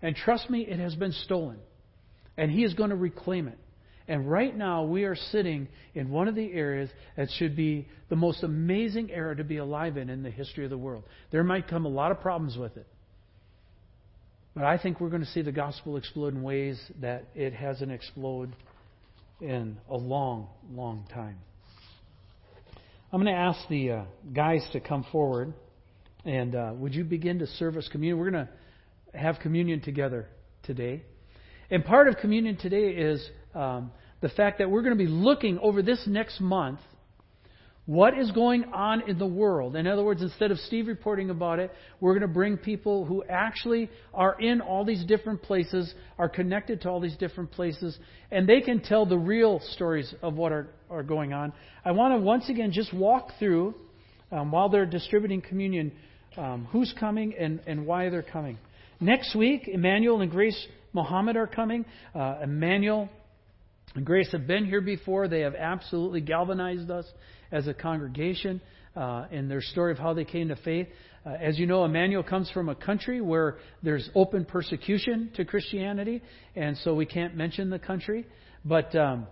And 0.02 0.14
trust 0.14 0.50
me, 0.50 0.60
it 0.60 0.78
has 0.78 0.94
been 0.94 1.12
stolen. 1.12 1.58
And 2.36 2.50
He 2.50 2.62
is 2.62 2.74
going 2.74 2.90
to 2.90 2.96
reclaim 2.96 3.48
it. 3.48 3.58
And 4.06 4.30
right 4.30 4.56
now, 4.56 4.84
we 4.84 5.04
are 5.04 5.16
sitting 5.16 5.68
in 5.94 6.08
one 6.08 6.28
of 6.28 6.34
the 6.34 6.52
areas 6.52 6.88
that 7.16 7.28
should 7.36 7.54
be 7.54 7.88
the 8.08 8.16
most 8.16 8.42
amazing 8.42 9.10
era 9.10 9.36
to 9.36 9.44
be 9.44 9.58
alive 9.58 9.98
in 9.98 10.08
in 10.08 10.22
the 10.22 10.30
history 10.30 10.64
of 10.64 10.70
the 10.70 10.78
world. 10.78 11.04
There 11.30 11.44
might 11.44 11.68
come 11.68 11.84
a 11.84 11.90
lot 11.90 12.10
of 12.10 12.20
problems 12.20 12.56
with 12.56 12.76
it. 12.78 12.86
But 14.58 14.66
I 14.66 14.76
think 14.76 15.00
we're 15.00 15.08
going 15.08 15.22
to 15.22 15.28
see 15.28 15.42
the 15.42 15.52
gospel 15.52 15.96
explode 15.96 16.34
in 16.34 16.42
ways 16.42 16.80
that 17.00 17.26
it 17.36 17.54
hasn't 17.54 17.92
exploded 17.92 18.56
in 19.40 19.76
a 19.88 19.96
long, 19.96 20.48
long 20.72 21.06
time. 21.14 21.38
I'm 23.12 23.22
going 23.22 23.32
to 23.32 23.40
ask 23.40 23.68
the 23.68 23.90
uh, 23.92 24.04
guys 24.34 24.66
to 24.72 24.80
come 24.80 25.06
forward. 25.12 25.54
And 26.24 26.56
uh, 26.56 26.72
would 26.74 26.92
you 26.92 27.04
begin 27.04 27.38
to 27.38 27.46
serve 27.46 27.76
us 27.76 27.88
communion? 27.92 28.18
We're 28.18 28.32
going 28.32 28.48
to 28.48 29.16
have 29.16 29.38
communion 29.38 29.80
together 29.80 30.26
today. 30.64 31.04
And 31.70 31.84
part 31.84 32.08
of 32.08 32.16
communion 32.16 32.56
today 32.56 32.88
is 32.88 33.24
um, 33.54 33.92
the 34.22 34.28
fact 34.28 34.58
that 34.58 34.68
we're 34.68 34.82
going 34.82 34.98
to 34.98 35.04
be 35.04 35.08
looking 35.08 35.60
over 35.60 35.82
this 35.82 36.02
next 36.08 36.40
month 36.40 36.80
what 37.88 38.18
is 38.18 38.30
going 38.32 38.64
on 38.74 39.08
in 39.08 39.18
the 39.18 39.26
world. 39.26 39.74
In 39.74 39.86
other 39.86 40.04
words, 40.04 40.20
instead 40.20 40.50
of 40.50 40.58
Steve 40.58 40.88
reporting 40.88 41.30
about 41.30 41.58
it, 41.58 41.70
we're 42.00 42.12
going 42.12 42.20
to 42.20 42.28
bring 42.28 42.58
people 42.58 43.06
who 43.06 43.24
actually 43.30 43.88
are 44.12 44.38
in 44.38 44.60
all 44.60 44.84
these 44.84 45.02
different 45.06 45.40
places, 45.40 45.94
are 46.18 46.28
connected 46.28 46.82
to 46.82 46.90
all 46.90 47.00
these 47.00 47.16
different 47.16 47.50
places, 47.50 47.98
and 48.30 48.46
they 48.46 48.60
can 48.60 48.82
tell 48.82 49.06
the 49.06 49.16
real 49.16 49.58
stories 49.72 50.14
of 50.20 50.34
what 50.34 50.52
are, 50.52 50.68
are 50.90 51.02
going 51.02 51.32
on. 51.32 51.50
I 51.82 51.92
want 51.92 52.12
to 52.12 52.18
once 52.20 52.50
again 52.50 52.72
just 52.72 52.92
walk 52.92 53.30
through, 53.38 53.74
um, 54.30 54.52
while 54.52 54.68
they're 54.68 54.84
distributing 54.84 55.40
communion, 55.40 55.92
um, 56.36 56.68
who's 56.70 56.92
coming 57.00 57.32
and, 57.40 57.58
and 57.66 57.86
why 57.86 58.10
they're 58.10 58.22
coming. 58.22 58.58
Next 59.00 59.34
week, 59.34 59.66
Emmanuel 59.66 60.20
and 60.20 60.30
Grace 60.30 60.66
Muhammad 60.92 61.38
are 61.38 61.46
coming. 61.46 61.86
Uh, 62.14 62.40
Emmanuel 62.42 63.08
and 63.94 64.04
Grace 64.04 64.30
have 64.32 64.46
been 64.46 64.66
here 64.66 64.82
before. 64.82 65.26
They 65.26 65.40
have 65.40 65.54
absolutely 65.54 66.20
galvanized 66.20 66.90
us 66.90 67.06
as 67.52 67.66
a 67.66 67.74
congregation 67.74 68.60
uh, 68.96 69.26
in 69.30 69.48
their 69.48 69.62
story 69.62 69.92
of 69.92 69.98
how 69.98 70.14
they 70.14 70.24
came 70.24 70.48
to 70.48 70.56
faith. 70.56 70.88
Uh, 71.24 71.30
as 71.30 71.58
you 71.58 71.66
know, 71.66 71.84
Emmanuel 71.84 72.22
comes 72.22 72.50
from 72.50 72.68
a 72.68 72.74
country 72.74 73.20
where 73.20 73.58
there's 73.82 74.08
open 74.14 74.44
persecution 74.44 75.30
to 75.36 75.44
Christianity, 75.44 76.22
and 76.56 76.76
so 76.78 76.94
we 76.94 77.06
can't 77.06 77.36
mention 77.36 77.70
the 77.70 77.78
country. 77.78 78.26
But 78.64 78.94
um, 78.96 79.26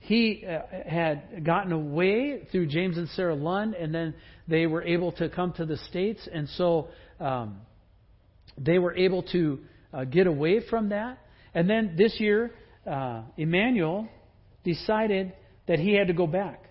he 0.00 0.44
uh, 0.46 0.60
had 0.88 1.44
gotten 1.44 1.72
away 1.72 2.46
through 2.50 2.66
James 2.66 2.96
and 2.96 3.08
Sarah 3.10 3.34
Lund, 3.34 3.74
and 3.74 3.94
then 3.94 4.14
they 4.46 4.66
were 4.66 4.82
able 4.82 5.12
to 5.12 5.28
come 5.28 5.52
to 5.54 5.66
the 5.66 5.76
States, 5.88 6.26
and 6.32 6.48
so 6.50 6.88
um, 7.20 7.58
they 8.56 8.78
were 8.78 8.94
able 8.96 9.22
to 9.24 9.58
uh, 9.92 10.04
get 10.04 10.26
away 10.26 10.60
from 10.68 10.90
that. 10.90 11.18
And 11.54 11.68
then 11.68 11.94
this 11.96 12.18
year, 12.20 12.52
uh, 12.86 13.22
Emmanuel 13.36 14.08
decided 14.64 15.32
that 15.68 15.78
he 15.78 15.94
had 15.94 16.08
to 16.08 16.14
go 16.14 16.26
back. 16.26 16.64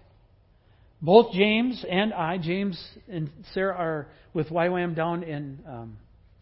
Both 1.02 1.32
James 1.34 1.86
and 1.90 2.14
I, 2.14 2.38
James 2.40 2.84
and 3.08 3.30
Sarah, 3.54 3.76
are 3.76 4.08
with 4.34 4.50
YWAM 4.50 4.96
down 4.96 5.24
in 5.24 5.60
um, 5.68 5.98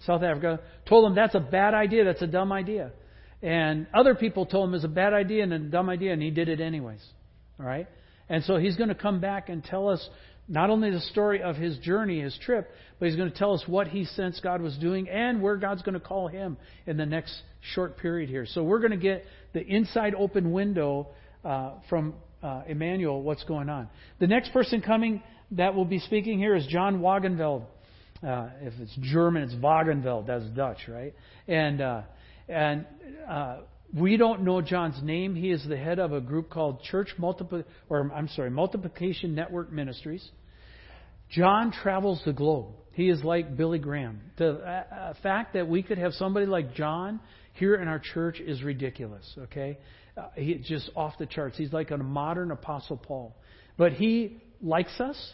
South 0.05 0.23
Africa, 0.23 0.61
told 0.87 1.09
him 1.09 1.15
that's 1.15 1.35
a 1.35 1.39
bad 1.39 1.73
idea, 1.73 2.05
that's 2.05 2.21
a 2.21 2.27
dumb 2.27 2.51
idea. 2.51 2.91
And 3.41 3.85
other 3.93 4.15
people 4.15 4.45
told 4.45 4.69
him 4.69 4.75
it's 4.75 4.85
a 4.85 4.89
bad 4.89 5.13
idea 5.13 5.43
and 5.43 5.53
a 5.53 5.59
dumb 5.59 5.89
idea, 5.89 6.13
and 6.13 6.21
he 6.21 6.31
did 6.31 6.47
it 6.47 6.61
anyways. 6.61 7.03
All 7.59 7.65
right? 7.65 7.87
And 8.29 8.43
so 8.45 8.57
he's 8.57 8.77
going 8.77 8.89
to 8.89 8.95
come 8.95 9.19
back 9.19 9.49
and 9.49 9.63
tell 9.63 9.89
us 9.89 10.09
not 10.47 10.69
only 10.69 10.91
the 10.91 11.01
story 11.01 11.41
of 11.41 11.55
his 11.55 11.77
journey, 11.79 12.21
his 12.21 12.37
trip, 12.41 12.71
but 12.99 13.07
he's 13.07 13.17
going 13.17 13.31
to 13.31 13.37
tell 13.37 13.53
us 13.53 13.63
what 13.67 13.87
he 13.87 14.05
sensed 14.05 14.41
God 14.41 14.61
was 14.61 14.77
doing 14.77 15.09
and 15.09 15.41
where 15.41 15.57
God's 15.57 15.81
going 15.81 15.93
to 15.93 15.99
call 15.99 16.27
him 16.27 16.57
in 16.85 16.97
the 16.97 17.05
next 17.05 17.41
short 17.73 17.97
period 17.97 18.29
here. 18.29 18.45
So 18.45 18.63
we're 18.63 18.79
going 18.79 18.91
to 18.91 18.97
get 18.97 19.25
the 19.53 19.61
inside 19.61 20.13
open 20.15 20.51
window 20.51 21.07
uh, 21.43 21.71
from 21.89 22.13
uh, 22.45 22.61
Emmanuel 22.67 23.21
what's 23.21 23.43
going 23.45 23.69
on. 23.69 23.89
The 24.19 24.27
next 24.27 24.53
person 24.53 24.81
coming 24.81 25.23
that 25.51 25.73
will 25.73 25.85
be 25.85 25.99
speaking 25.99 26.37
here 26.37 26.55
is 26.55 26.65
John 26.67 26.99
Wagenveld. 26.99 27.63
Uh, 28.25 28.49
if 28.61 28.73
it's 28.79 28.95
German, 29.01 29.43
it's 29.43 29.55
Wagenveld. 29.55 30.27
That's 30.27 30.45
Dutch, 30.55 30.77
right? 30.87 31.13
And 31.47 31.81
uh, 31.81 32.01
and 32.47 32.85
uh, 33.27 33.57
we 33.93 34.17
don't 34.17 34.43
know 34.43 34.61
John's 34.61 35.01
name. 35.03 35.35
He 35.35 35.51
is 35.51 35.65
the 35.67 35.77
head 35.77 35.99
of 35.99 36.13
a 36.13 36.21
group 36.21 36.49
called 36.49 36.83
Church 36.83 37.09
Multipli- 37.19 37.65
or 37.89 38.11
I'm 38.13 38.27
sorry, 38.29 38.51
Multiplication 38.51 39.33
Network 39.35 39.71
Ministries. 39.71 40.27
John 41.29 41.71
travels 41.71 42.21
the 42.25 42.33
globe. 42.33 42.67
He 42.93 43.09
is 43.09 43.23
like 43.23 43.57
Billy 43.57 43.79
Graham. 43.79 44.21
The 44.37 44.51
uh, 44.51 45.13
fact 45.21 45.53
that 45.53 45.67
we 45.67 45.81
could 45.83 45.97
have 45.97 46.13
somebody 46.13 46.45
like 46.45 46.75
John 46.75 47.19
here 47.53 47.75
in 47.75 47.87
our 47.87 47.99
church 47.99 48.39
is 48.39 48.61
ridiculous. 48.63 49.25
Okay, 49.45 49.77
uh, 50.17 50.27
he's 50.35 50.65
just 50.65 50.89
off 50.95 51.17
the 51.17 51.25
charts. 51.25 51.57
He's 51.57 51.73
like 51.73 51.91
a 51.91 51.97
modern 51.97 52.51
Apostle 52.51 52.97
Paul, 52.97 53.35
but 53.77 53.93
he 53.93 54.37
likes 54.61 54.99
us, 54.99 55.33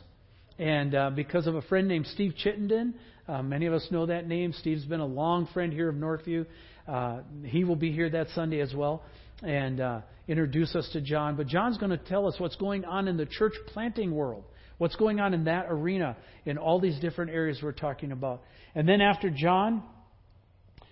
and 0.57 0.95
uh, 0.95 1.09
because 1.11 1.47
of 1.47 1.55
a 1.55 1.61
friend 1.63 1.87
named 1.87 2.07
Steve 2.07 2.33
Chittenden, 2.37 2.95
uh, 3.27 3.41
many 3.41 3.67
of 3.67 3.73
us 3.73 3.87
know 3.91 4.07
that 4.07 4.27
name. 4.27 4.53
Steve's 4.53 4.85
been 4.85 4.99
a 4.99 5.05
long 5.05 5.47
friend 5.53 5.71
here 5.71 5.89
of 5.89 5.95
Northview, 5.95 6.45
uh, 6.87 7.19
he 7.45 7.63
will 7.63 7.75
be 7.75 7.91
here 7.91 8.09
that 8.09 8.27
Sunday 8.35 8.59
as 8.59 8.73
well 8.73 9.03
and 9.43 9.79
uh, 9.79 10.01
introduce 10.27 10.75
us 10.75 10.89
to 10.93 11.01
John. 11.01 11.35
But 11.35 11.47
John's 11.47 11.77
going 11.77 11.91
to 11.91 11.97
tell 11.97 12.27
us 12.27 12.35
what's 12.37 12.55
going 12.55 12.85
on 12.85 13.07
in 13.07 13.17
the 13.17 13.25
church 13.25 13.53
planting 13.67 14.13
world, 14.13 14.43
what's 14.77 14.95
going 14.95 15.19
on 15.19 15.33
in 15.33 15.45
that 15.45 15.65
arena, 15.69 16.17
in 16.45 16.57
all 16.57 16.79
these 16.79 16.99
different 16.99 17.31
areas 17.31 17.59
we're 17.61 17.71
talking 17.71 18.11
about. 18.11 18.43
And 18.75 18.87
then 18.87 19.01
after 19.01 19.29
John, 19.29 19.83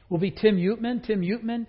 will 0.10 0.18
be 0.18 0.32
Tim 0.32 0.58
Utman. 0.58 1.06
Tim 1.06 1.22
Utman 1.22 1.66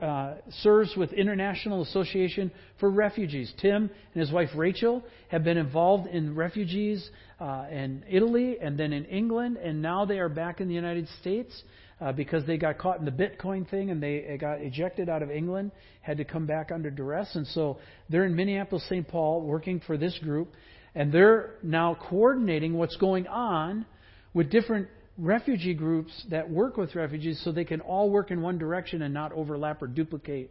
uh, 0.00 0.34
serves 0.60 0.96
with 0.96 1.12
International 1.12 1.82
Association 1.82 2.50
for 2.80 2.90
Refugees. 2.90 3.52
Tim 3.60 3.90
and 4.14 4.20
his 4.20 4.32
wife 4.32 4.50
Rachel 4.56 5.02
have 5.28 5.44
been 5.44 5.58
involved 5.58 6.06
in 6.06 6.34
refugees 6.34 7.08
uh, 7.40 7.66
in 7.70 8.04
Italy 8.08 8.56
and 8.60 8.78
then 8.78 8.92
in 8.92 9.04
England, 9.06 9.56
and 9.56 9.82
now 9.82 10.04
they 10.04 10.18
are 10.18 10.28
back 10.28 10.60
in 10.60 10.68
the 10.68 10.74
United 10.74 11.08
States 11.20 11.62
uh, 12.00 12.12
because 12.12 12.46
they 12.46 12.56
got 12.56 12.78
caught 12.78 12.98
in 12.98 13.04
the 13.04 13.10
Bitcoin 13.10 13.68
thing 13.68 13.90
and 13.90 14.02
they 14.02 14.36
got 14.40 14.60
ejected 14.60 15.08
out 15.08 15.22
of 15.22 15.30
England, 15.30 15.70
had 16.00 16.16
to 16.16 16.24
come 16.24 16.46
back 16.46 16.70
under 16.72 16.90
duress, 16.90 17.34
and 17.34 17.46
so 17.48 17.78
they're 18.08 18.24
in 18.24 18.34
Minneapolis, 18.34 18.84
St. 18.88 19.06
Paul, 19.06 19.42
working 19.42 19.80
for 19.86 19.96
this 19.96 20.16
group, 20.18 20.52
and 20.94 21.12
they're 21.12 21.54
now 21.62 21.96
coordinating 22.08 22.74
what's 22.74 22.96
going 22.96 23.26
on 23.26 23.86
with 24.34 24.50
different 24.50 24.88
refugee 25.18 25.74
groups 25.74 26.10
that 26.30 26.48
work 26.48 26.76
with 26.76 26.94
refugees 26.94 27.40
so 27.44 27.52
they 27.52 27.64
can 27.64 27.80
all 27.80 28.10
work 28.10 28.30
in 28.30 28.40
one 28.40 28.58
direction 28.58 29.02
and 29.02 29.12
not 29.12 29.32
overlap 29.32 29.82
or 29.82 29.86
duplicate 29.86 30.50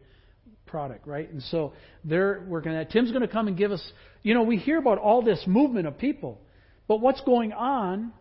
product, 0.65 1.05
right? 1.07 1.29
And 1.31 1.41
so 1.43 1.73
they're 2.03 2.43
working 2.47 2.71
that. 2.71 2.91
Tim's 2.91 3.11
going 3.11 3.21
to 3.21 3.27
come 3.27 3.47
and 3.47 3.57
give 3.57 3.71
us, 3.71 3.91
you 4.23 4.33
know, 4.33 4.43
we 4.43 4.57
hear 4.57 4.77
about 4.77 4.97
all 4.97 5.21
this 5.21 5.43
movement 5.45 5.87
of 5.87 5.97
people, 5.97 6.39
but 6.87 7.01
what's 7.01 7.21
going 7.21 7.53
on? 7.53 8.13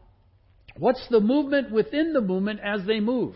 What's 0.77 1.05
the 1.11 1.21
movement 1.21 1.71
within 1.71 2.13
the 2.13 2.21
movement 2.21 2.61
as 2.61 2.87
they 2.87 3.01
move? 3.01 3.35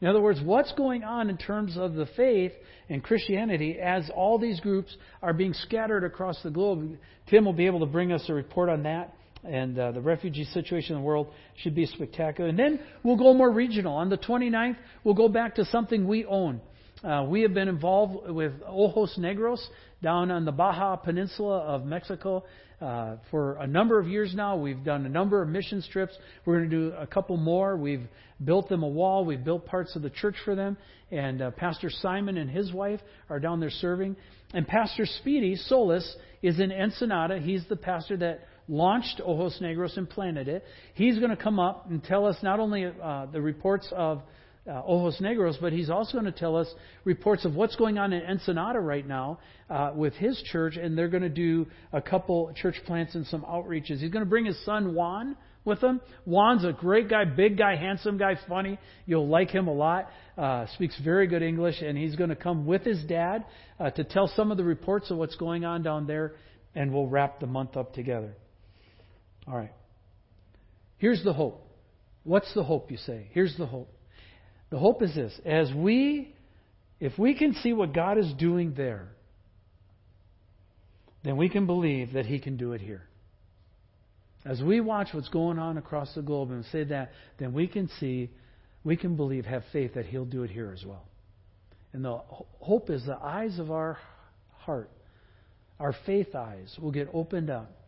In 0.00 0.08
other 0.08 0.20
words, 0.20 0.40
what's 0.42 0.72
going 0.72 1.04
on 1.04 1.28
in 1.28 1.36
terms 1.36 1.76
of 1.76 1.94
the 1.94 2.06
faith 2.16 2.52
and 2.88 3.02
Christianity 3.02 3.78
as 3.78 4.10
all 4.14 4.38
these 4.38 4.58
groups 4.60 4.96
are 5.22 5.34
being 5.34 5.52
scattered 5.52 6.04
across 6.04 6.42
the 6.42 6.50
globe? 6.50 6.96
Tim 7.28 7.44
will 7.44 7.52
be 7.52 7.66
able 7.66 7.80
to 7.80 7.86
bring 7.86 8.10
us 8.10 8.24
a 8.28 8.32
report 8.32 8.70
on 8.70 8.84
that. 8.84 9.14
And 9.42 9.78
uh, 9.78 9.92
the 9.92 10.00
refugee 10.00 10.44
situation 10.44 10.96
in 10.96 11.02
the 11.02 11.06
world 11.06 11.28
should 11.62 11.74
be 11.74 11.86
spectacular. 11.86 12.48
And 12.48 12.58
then 12.58 12.80
we'll 13.02 13.16
go 13.16 13.32
more 13.32 13.50
regional. 13.50 13.94
On 13.94 14.10
the 14.10 14.18
29th, 14.18 14.76
we'll 15.02 15.14
go 15.14 15.28
back 15.28 15.54
to 15.54 15.64
something 15.64 16.06
we 16.06 16.24
own. 16.26 16.60
Uh, 17.02 17.24
we 17.26 17.40
have 17.42 17.54
been 17.54 17.68
involved 17.68 18.30
with 18.30 18.52
Ojos 18.66 19.16
Negros 19.18 19.60
down 20.02 20.30
on 20.30 20.44
the 20.44 20.52
Baja 20.52 20.96
Peninsula 20.96 21.60
of 21.60 21.86
Mexico 21.86 22.44
uh, 22.82 23.16
for 23.30 23.54
a 23.56 23.66
number 23.66 23.98
of 23.98 24.06
years 24.06 24.34
now. 24.34 24.56
We've 24.56 24.82
done 24.84 25.06
a 25.06 25.08
number 25.08 25.40
of 25.40 25.48
mission 25.48 25.82
trips. 25.90 26.12
We're 26.44 26.58
going 26.58 26.70
to 26.70 26.76
do 26.76 26.96
a 26.96 27.06
couple 27.06 27.38
more. 27.38 27.76
We've 27.76 28.06
built 28.44 28.68
them 28.68 28.82
a 28.82 28.88
wall. 28.88 29.24
We've 29.24 29.42
built 29.42 29.64
parts 29.64 29.96
of 29.96 30.02
the 30.02 30.10
church 30.10 30.36
for 30.44 30.54
them. 30.54 30.76
And 31.10 31.40
uh, 31.40 31.50
Pastor 31.52 31.88
Simon 31.90 32.36
and 32.36 32.50
his 32.50 32.72
wife 32.72 33.00
are 33.30 33.40
down 33.40 33.60
there 33.60 33.70
serving. 33.70 34.16
And 34.52 34.66
Pastor 34.66 35.06
Speedy 35.06 35.56
Solis 35.56 36.16
is 36.42 36.60
in 36.60 36.70
Ensenada. 36.70 37.38
He's 37.38 37.64
the 37.68 37.76
pastor 37.76 38.16
that 38.18 38.40
launched 38.70 39.20
Ojos 39.24 39.58
Negros 39.60 39.96
and 39.96 40.08
planted 40.08 40.48
it. 40.48 40.64
He's 40.94 41.18
going 41.18 41.30
to 41.30 41.42
come 41.42 41.58
up 41.58 41.90
and 41.90 42.02
tell 42.02 42.24
us 42.24 42.36
not 42.42 42.60
only 42.60 42.86
uh, 42.86 43.26
the 43.26 43.42
reports 43.42 43.92
of 43.94 44.22
uh, 44.66 44.82
Ojos 44.86 45.18
Negros, 45.20 45.56
but 45.60 45.72
he's 45.72 45.90
also 45.90 46.12
going 46.12 46.32
to 46.32 46.38
tell 46.38 46.56
us 46.56 46.72
reports 47.04 47.44
of 47.44 47.54
what's 47.54 47.74
going 47.76 47.98
on 47.98 48.12
in 48.12 48.22
Ensenada 48.22 48.78
right 48.78 49.06
now 49.06 49.40
uh, 49.68 49.90
with 49.94 50.14
his 50.14 50.40
church, 50.52 50.76
and 50.76 50.96
they're 50.96 51.08
going 51.08 51.22
to 51.22 51.28
do 51.28 51.66
a 51.92 52.00
couple 52.00 52.52
church 52.54 52.76
plants 52.86 53.14
and 53.14 53.26
some 53.26 53.42
outreaches. 53.42 53.98
He's 53.98 54.10
going 54.10 54.24
to 54.24 54.30
bring 54.30 54.44
his 54.44 54.62
son 54.64 54.94
Juan 54.94 55.36
with 55.64 55.82
him. 55.82 56.00
Juan's 56.24 56.64
a 56.64 56.72
great 56.72 57.08
guy, 57.08 57.24
big 57.24 57.58
guy, 57.58 57.76
handsome 57.76 58.18
guy, 58.18 58.38
funny. 58.48 58.78
You'll 59.06 59.28
like 59.28 59.50
him 59.50 59.66
a 59.66 59.74
lot. 59.74 60.08
Uh, 60.38 60.66
speaks 60.74 60.98
very 61.02 61.26
good 61.26 61.42
English, 61.42 61.82
and 61.82 61.98
he's 61.98 62.14
going 62.14 62.30
to 62.30 62.36
come 62.36 62.66
with 62.66 62.82
his 62.82 63.02
dad 63.04 63.44
uh, 63.80 63.90
to 63.90 64.04
tell 64.04 64.30
some 64.36 64.52
of 64.52 64.58
the 64.58 64.64
reports 64.64 65.10
of 65.10 65.16
what's 65.16 65.36
going 65.36 65.64
on 65.64 65.82
down 65.82 66.06
there, 66.06 66.34
and 66.74 66.92
we'll 66.92 67.08
wrap 67.08 67.40
the 67.40 67.46
month 67.46 67.76
up 67.76 67.94
together. 67.94 68.34
All 69.50 69.56
right. 69.56 69.72
Here's 70.98 71.24
the 71.24 71.32
hope. 71.32 71.66
What's 72.22 72.52
the 72.54 72.62
hope, 72.62 72.90
you 72.90 72.98
say? 72.98 73.28
Here's 73.32 73.56
the 73.56 73.66
hope. 73.66 73.92
The 74.70 74.78
hope 74.78 75.02
is 75.02 75.14
this 75.14 75.32
as 75.44 75.72
we, 75.74 76.34
if 77.00 77.18
we 77.18 77.34
can 77.34 77.54
see 77.54 77.72
what 77.72 77.92
God 77.92 78.18
is 78.18 78.32
doing 78.38 78.74
there, 78.76 79.08
then 81.24 81.36
we 81.36 81.48
can 81.48 81.66
believe 81.66 82.12
that 82.12 82.26
He 82.26 82.38
can 82.38 82.56
do 82.56 82.72
it 82.74 82.80
here. 82.80 83.02
As 84.44 84.62
we 84.62 84.80
watch 84.80 85.08
what's 85.12 85.28
going 85.28 85.58
on 85.58 85.76
across 85.78 86.14
the 86.14 86.22
globe 86.22 86.50
and 86.50 86.64
say 86.66 86.84
that, 86.84 87.10
then 87.38 87.52
we 87.52 87.66
can 87.66 87.90
see, 87.98 88.30
we 88.84 88.96
can 88.96 89.16
believe, 89.16 89.46
have 89.46 89.64
faith 89.72 89.94
that 89.94 90.06
He'll 90.06 90.24
do 90.24 90.44
it 90.44 90.50
here 90.50 90.72
as 90.72 90.84
well. 90.84 91.04
And 91.92 92.04
the 92.04 92.20
hope 92.60 92.88
is 92.88 93.04
the 93.04 93.18
eyes 93.18 93.58
of 93.58 93.70
our 93.70 93.98
heart, 94.58 94.90
our 95.80 95.94
faith 96.06 96.34
eyes, 96.36 96.74
will 96.80 96.92
get 96.92 97.08
opened 97.12 97.50
up 97.50 97.79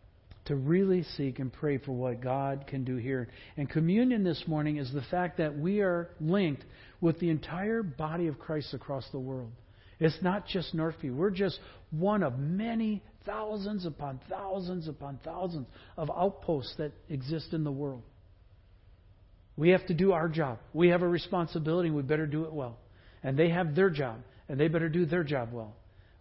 to 0.45 0.55
really 0.55 1.03
seek 1.15 1.39
and 1.39 1.51
pray 1.51 1.77
for 1.77 1.93
what 1.93 2.21
God 2.21 2.65
can 2.67 2.83
do 2.83 2.97
here. 2.97 3.29
And 3.55 3.69
communion 3.69 4.23
this 4.23 4.43
morning 4.47 4.77
is 4.77 4.91
the 4.91 5.03
fact 5.09 5.37
that 5.37 5.57
we 5.57 5.81
are 5.81 6.09
linked 6.19 6.63
with 6.99 7.19
the 7.19 7.29
entire 7.29 7.83
body 7.83 8.27
of 8.27 8.39
Christ 8.39 8.73
across 8.73 9.07
the 9.11 9.19
world. 9.19 9.51
It's 9.99 10.17
not 10.21 10.47
just 10.47 10.75
Northview. 10.75 11.15
We're 11.15 11.29
just 11.29 11.59
one 11.91 12.23
of 12.23 12.37
many 12.37 13.01
thousands 13.25 13.85
upon 13.85 14.19
thousands 14.29 14.87
upon 14.87 15.19
thousands 15.23 15.67
of 15.97 16.11
outposts 16.11 16.73
that 16.77 16.91
exist 17.09 17.53
in 17.53 17.63
the 17.63 17.71
world. 17.71 18.03
We 19.55 19.69
have 19.69 19.85
to 19.87 19.93
do 19.93 20.11
our 20.11 20.27
job. 20.27 20.59
We 20.73 20.89
have 20.89 21.03
a 21.03 21.07
responsibility, 21.07 21.89
we 21.91 22.01
better 22.01 22.25
do 22.25 22.45
it 22.45 22.53
well. 22.53 22.77
And 23.21 23.37
they 23.37 23.49
have 23.49 23.75
their 23.75 23.89
job, 23.89 24.17
and 24.49 24.59
they 24.59 24.67
better 24.67 24.89
do 24.89 25.05
their 25.05 25.23
job 25.23 25.49
well. 25.53 25.75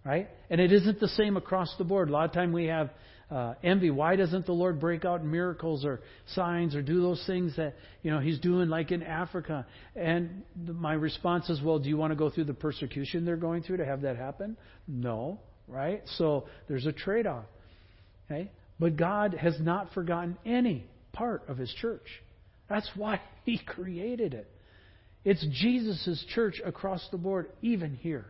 Right? 0.05 0.29
And 0.51 0.61
it 0.61 0.73
isn't 0.73 1.01
the 1.01 1.09
same 1.09 1.37
across 1.37 1.75
the 1.79 1.85
board. 1.85 2.09
A 2.09 2.13
lot 2.13 2.25
of 2.25 2.33
time 2.33 2.53
we 2.53 2.67
have 2.67 2.91
uh, 3.33 3.55
envy. 3.63 3.91
Why 3.91 4.17
doesn't 4.17 4.45
the 4.45 4.53
Lord 4.53 4.79
break 4.79 5.05
out 5.07 5.25
miracles 5.25 5.85
or 5.85 6.01
signs 6.35 6.75
or 6.75 6.83
do 6.83 7.01
those 7.01 7.23
things 7.27 7.57
that 7.57 7.75
you 8.03 8.11
know 8.11 8.21
He's 8.21 8.39
doing, 8.39 8.69
like 8.69 8.93
in 8.93 9.03
Africa? 9.03 9.67
And 9.97 10.43
my 10.67 10.93
response 10.93 11.49
is, 11.49 11.61
well, 11.63 11.79
do 11.79 11.89
you 11.89 11.97
want 11.97 12.11
to 12.11 12.17
go 12.17 12.29
through 12.29 12.45
the 12.45 12.55
persecution 12.55 13.25
they're 13.25 13.37
going 13.37 13.63
through 13.63 13.79
to 13.79 13.87
have 13.87 14.03
that 14.03 14.17
happen? 14.17 14.57
No, 14.87 15.41
right? 15.67 16.03
So 16.19 16.45
there's 16.69 16.85
a 16.85 16.93
trade-off. 16.93 17.47
Okay, 18.31 18.51
but 18.79 18.97
God 18.97 19.35
has 19.35 19.59
not 19.59 19.93
forgotten 19.95 20.37
any 20.45 20.87
part 21.13 21.43
of 21.49 21.57
His 21.57 21.73
church. 21.81 22.07
That's 22.69 22.89
why 22.95 23.21
He 23.45 23.59
created 23.59 24.35
it. 24.35 24.49
It's 25.25 25.45
Jesus' 25.53 26.25
church 26.35 26.61
across 26.65 27.07
the 27.11 27.19
board, 27.19 27.49
even 27.63 27.95
here. 27.95 28.27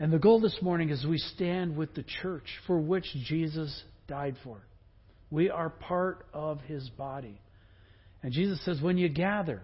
And 0.00 0.12
the 0.12 0.18
goal 0.18 0.40
this 0.40 0.56
morning 0.62 0.90
is 0.90 1.04
we 1.04 1.18
stand 1.18 1.76
with 1.76 1.94
the 1.94 2.04
church 2.22 2.46
for 2.66 2.78
which 2.78 3.06
Jesus 3.26 3.82
died 4.06 4.36
for. 4.44 4.58
We 5.30 5.50
are 5.50 5.70
part 5.70 6.26
of 6.32 6.60
his 6.62 6.88
body. 6.90 7.40
And 8.22 8.32
Jesus 8.32 8.64
says, 8.64 8.80
when 8.80 8.96
you 8.96 9.08
gather, 9.08 9.60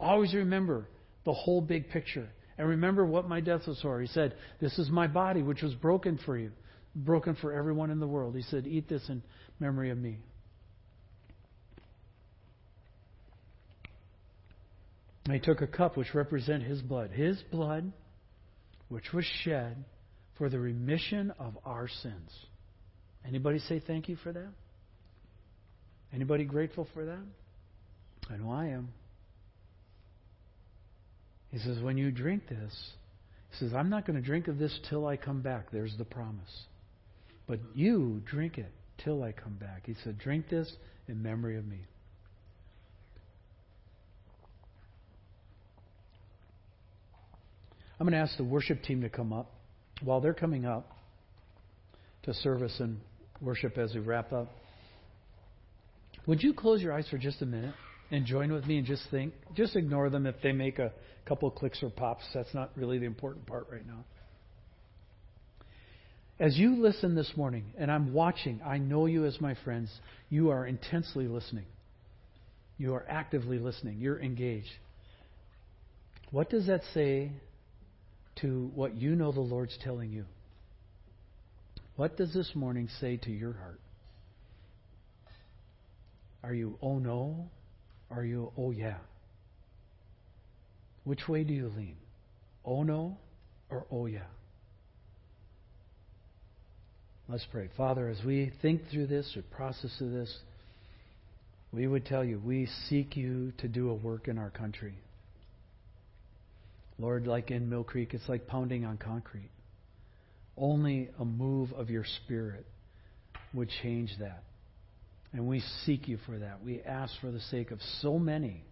always 0.00 0.34
remember 0.34 0.88
the 1.24 1.32
whole 1.32 1.60
big 1.60 1.90
picture. 1.90 2.28
And 2.56 2.68
remember 2.68 3.04
what 3.04 3.28
my 3.28 3.40
death 3.40 3.66
was 3.66 3.80
for. 3.80 4.00
He 4.00 4.08
said, 4.08 4.34
This 4.60 4.76
is 4.78 4.90
my 4.90 5.06
body, 5.06 5.42
which 5.42 5.62
was 5.62 5.74
broken 5.74 6.18
for 6.26 6.36
you, 6.36 6.50
broken 6.96 7.36
for 7.36 7.52
everyone 7.52 7.90
in 7.90 8.00
the 8.00 8.06
world. 8.06 8.34
He 8.34 8.42
said, 8.42 8.66
Eat 8.66 8.88
this 8.88 9.08
in 9.08 9.22
memory 9.60 9.90
of 9.90 9.98
me. 9.98 10.18
And 15.26 15.34
he 15.34 15.40
took 15.40 15.60
a 15.60 15.68
cup 15.68 15.96
which 15.96 16.14
represent 16.14 16.64
his 16.64 16.80
blood. 16.82 17.10
His 17.10 17.40
blood 17.52 17.92
which 18.88 19.12
was 19.12 19.24
shed 19.42 19.84
for 20.36 20.48
the 20.48 20.58
remission 20.58 21.32
of 21.38 21.58
our 21.64 21.88
sins. 21.88 22.30
Anybody 23.26 23.58
say 23.58 23.82
thank 23.84 24.08
you 24.08 24.16
for 24.16 24.32
that? 24.32 24.52
Anybody 26.12 26.44
grateful 26.44 26.86
for 26.94 27.04
that? 27.04 27.24
I 28.30 28.36
know 28.36 28.50
I 28.50 28.66
am. 28.66 28.88
He 31.50 31.58
says, 31.58 31.80
when 31.82 31.96
you 31.96 32.10
drink 32.10 32.48
this, 32.48 32.92
he 33.50 33.56
says, 33.56 33.74
I'm 33.74 33.88
not 33.88 34.06
going 34.06 34.16
to 34.16 34.24
drink 34.24 34.48
of 34.48 34.58
this 34.58 34.78
till 34.88 35.06
I 35.06 35.16
come 35.16 35.40
back. 35.40 35.70
There's 35.70 35.96
the 35.96 36.04
promise. 36.04 36.64
But 37.46 37.60
you 37.74 38.22
drink 38.26 38.58
it 38.58 38.70
till 39.02 39.22
I 39.22 39.32
come 39.32 39.54
back. 39.54 39.86
He 39.86 39.94
said, 40.04 40.18
drink 40.18 40.48
this 40.50 40.70
in 41.08 41.22
memory 41.22 41.56
of 41.56 41.66
me. 41.66 41.78
I'm 47.98 48.06
going 48.06 48.12
to 48.12 48.18
ask 48.18 48.36
the 48.36 48.44
worship 48.44 48.82
team 48.82 49.02
to 49.02 49.08
come 49.08 49.32
up. 49.32 49.50
While 50.02 50.20
they're 50.20 50.34
coming 50.34 50.64
up 50.64 50.88
to 52.22 52.34
service 52.34 52.76
and 52.78 53.00
worship 53.40 53.76
as 53.76 53.94
we 53.94 54.00
wrap 54.00 54.32
up, 54.32 54.48
would 56.26 56.42
you 56.42 56.52
close 56.52 56.80
your 56.80 56.92
eyes 56.92 57.08
for 57.08 57.18
just 57.18 57.42
a 57.42 57.46
minute 57.46 57.74
and 58.10 58.24
join 58.24 58.52
with 58.52 58.66
me 58.66 58.78
and 58.78 58.86
just 58.86 59.02
think? 59.10 59.32
Just 59.56 59.74
ignore 59.74 60.10
them 60.10 60.26
if 60.26 60.36
they 60.42 60.52
make 60.52 60.78
a 60.78 60.92
couple 61.26 61.50
clicks 61.50 61.82
or 61.82 61.90
pops. 61.90 62.24
That's 62.32 62.54
not 62.54 62.70
really 62.76 62.98
the 62.98 63.06
important 63.06 63.46
part 63.46 63.66
right 63.70 63.86
now. 63.86 64.04
As 66.38 66.56
you 66.56 66.80
listen 66.80 67.16
this 67.16 67.32
morning, 67.36 67.64
and 67.76 67.90
I'm 67.90 68.12
watching, 68.12 68.60
I 68.64 68.78
know 68.78 69.06
you 69.06 69.24
as 69.24 69.40
my 69.40 69.56
friends, 69.64 69.90
you 70.30 70.50
are 70.50 70.64
intensely 70.64 71.26
listening. 71.26 71.64
You 72.76 72.94
are 72.94 73.04
actively 73.08 73.58
listening. 73.58 73.98
You're 73.98 74.20
engaged. 74.20 74.70
What 76.30 76.48
does 76.48 76.68
that 76.68 76.82
say 76.94 77.32
to 78.40 78.70
what 78.74 78.96
you 78.96 79.14
know 79.14 79.32
the 79.32 79.40
Lord's 79.40 79.76
telling 79.82 80.12
you. 80.12 80.24
What 81.96 82.16
does 82.16 82.32
this 82.32 82.52
morning 82.54 82.88
say 83.00 83.16
to 83.18 83.30
your 83.30 83.54
heart? 83.54 83.80
Are 86.42 86.54
you, 86.54 86.78
oh 86.80 86.98
no? 86.98 87.50
Are 88.10 88.24
you, 88.24 88.52
oh 88.56 88.70
yeah? 88.70 88.98
Which 91.04 91.26
way 91.28 91.42
do 91.42 91.52
you 91.52 91.72
lean? 91.76 91.96
Oh 92.64 92.82
no 92.82 93.16
or 93.70 93.86
oh 93.90 94.06
yeah? 94.06 94.20
Let's 97.28 97.46
pray. 97.50 97.68
Father, 97.76 98.08
as 98.08 98.24
we 98.24 98.52
think 98.62 98.82
through 98.90 99.08
this 99.08 99.36
or 99.36 99.42
process 99.42 99.90
through 99.98 100.12
this, 100.12 100.34
we 101.72 101.86
would 101.86 102.06
tell 102.06 102.24
you 102.24 102.40
we 102.42 102.68
seek 102.88 103.16
you 103.16 103.52
to 103.58 103.68
do 103.68 103.90
a 103.90 103.94
work 103.94 104.28
in 104.28 104.38
our 104.38 104.50
country. 104.50 104.94
Lord, 106.98 107.26
like 107.26 107.50
in 107.50 107.68
Mill 107.68 107.84
Creek, 107.84 108.12
it's 108.12 108.28
like 108.28 108.46
pounding 108.46 108.84
on 108.84 108.98
concrete. 108.98 109.50
Only 110.56 111.10
a 111.18 111.24
move 111.24 111.72
of 111.72 111.90
your 111.90 112.04
Spirit 112.24 112.66
would 113.54 113.68
change 113.82 114.10
that. 114.18 114.42
And 115.32 115.46
we 115.46 115.62
seek 115.84 116.08
you 116.08 116.18
for 116.26 116.38
that. 116.38 116.64
We 116.64 116.80
ask 116.82 117.12
for 117.20 117.30
the 117.30 117.40
sake 117.40 117.70
of 117.70 117.78
so 118.00 118.18
many 118.18 118.64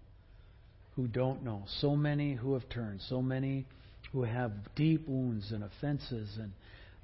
who 0.97 1.07
don't 1.07 1.45
know, 1.45 1.65
so 1.81 1.95
many 1.95 2.35
who 2.35 2.55
have 2.55 2.69
turned, 2.69 3.01
so 3.09 3.23
many 3.23 3.67
who 4.13 4.25
have 4.25 4.53
deep 4.75 5.07
wounds 5.07 5.53
and 5.53 5.63
offenses 5.63 6.31
and 6.41 6.53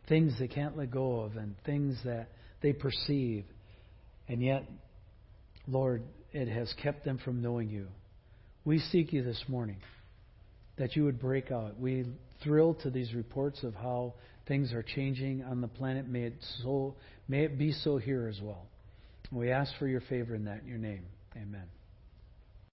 things 0.09 0.33
they 0.39 0.49
can't 0.49 0.77
let 0.77 0.91
go 0.91 1.21
of 1.21 1.37
and 1.37 1.55
things 1.65 1.97
that 2.05 2.29
they 2.63 2.73
perceive. 2.73 3.45
And 4.29 4.43
yet, 4.43 4.65
Lord, 5.69 6.03
it 6.33 6.49
has 6.49 6.73
kept 6.83 7.05
them 7.05 7.19
from 7.23 7.43
knowing 7.43 7.69
you. 7.69 7.89
We 8.65 8.79
seek 8.79 9.13
you 9.13 9.23
this 9.23 9.45
morning 9.47 9.77
that 10.77 10.97
you 10.97 11.05
would 11.05 11.21
break 11.21 11.51
out. 11.51 11.79
We 11.79 12.07
thrill 12.43 12.75
to 12.83 12.91
these 12.91 13.15
reports 13.15 13.63
of 13.63 13.75
how 13.75 14.15
things 14.47 14.73
are 14.73 14.83
changing 14.83 15.45
on 15.45 15.61
the 15.61 15.69
planet. 15.69 16.09
May 16.09 16.25
it 16.25 16.35
so 16.63 16.95
may 17.29 17.45
it 17.45 17.59
be 17.59 17.73
so 17.73 17.99
here 17.99 18.29
as 18.29 18.41
well. 18.43 18.67
We 19.31 19.51
ask 19.51 19.73
for 19.79 19.87
your 19.87 20.01
favor 20.03 20.35
in 20.35 20.45
that 20.47 20.63
in 20.63 20.69
your 20.69 20.79
name. 20.79 21.05
Amen. 21.37 21.67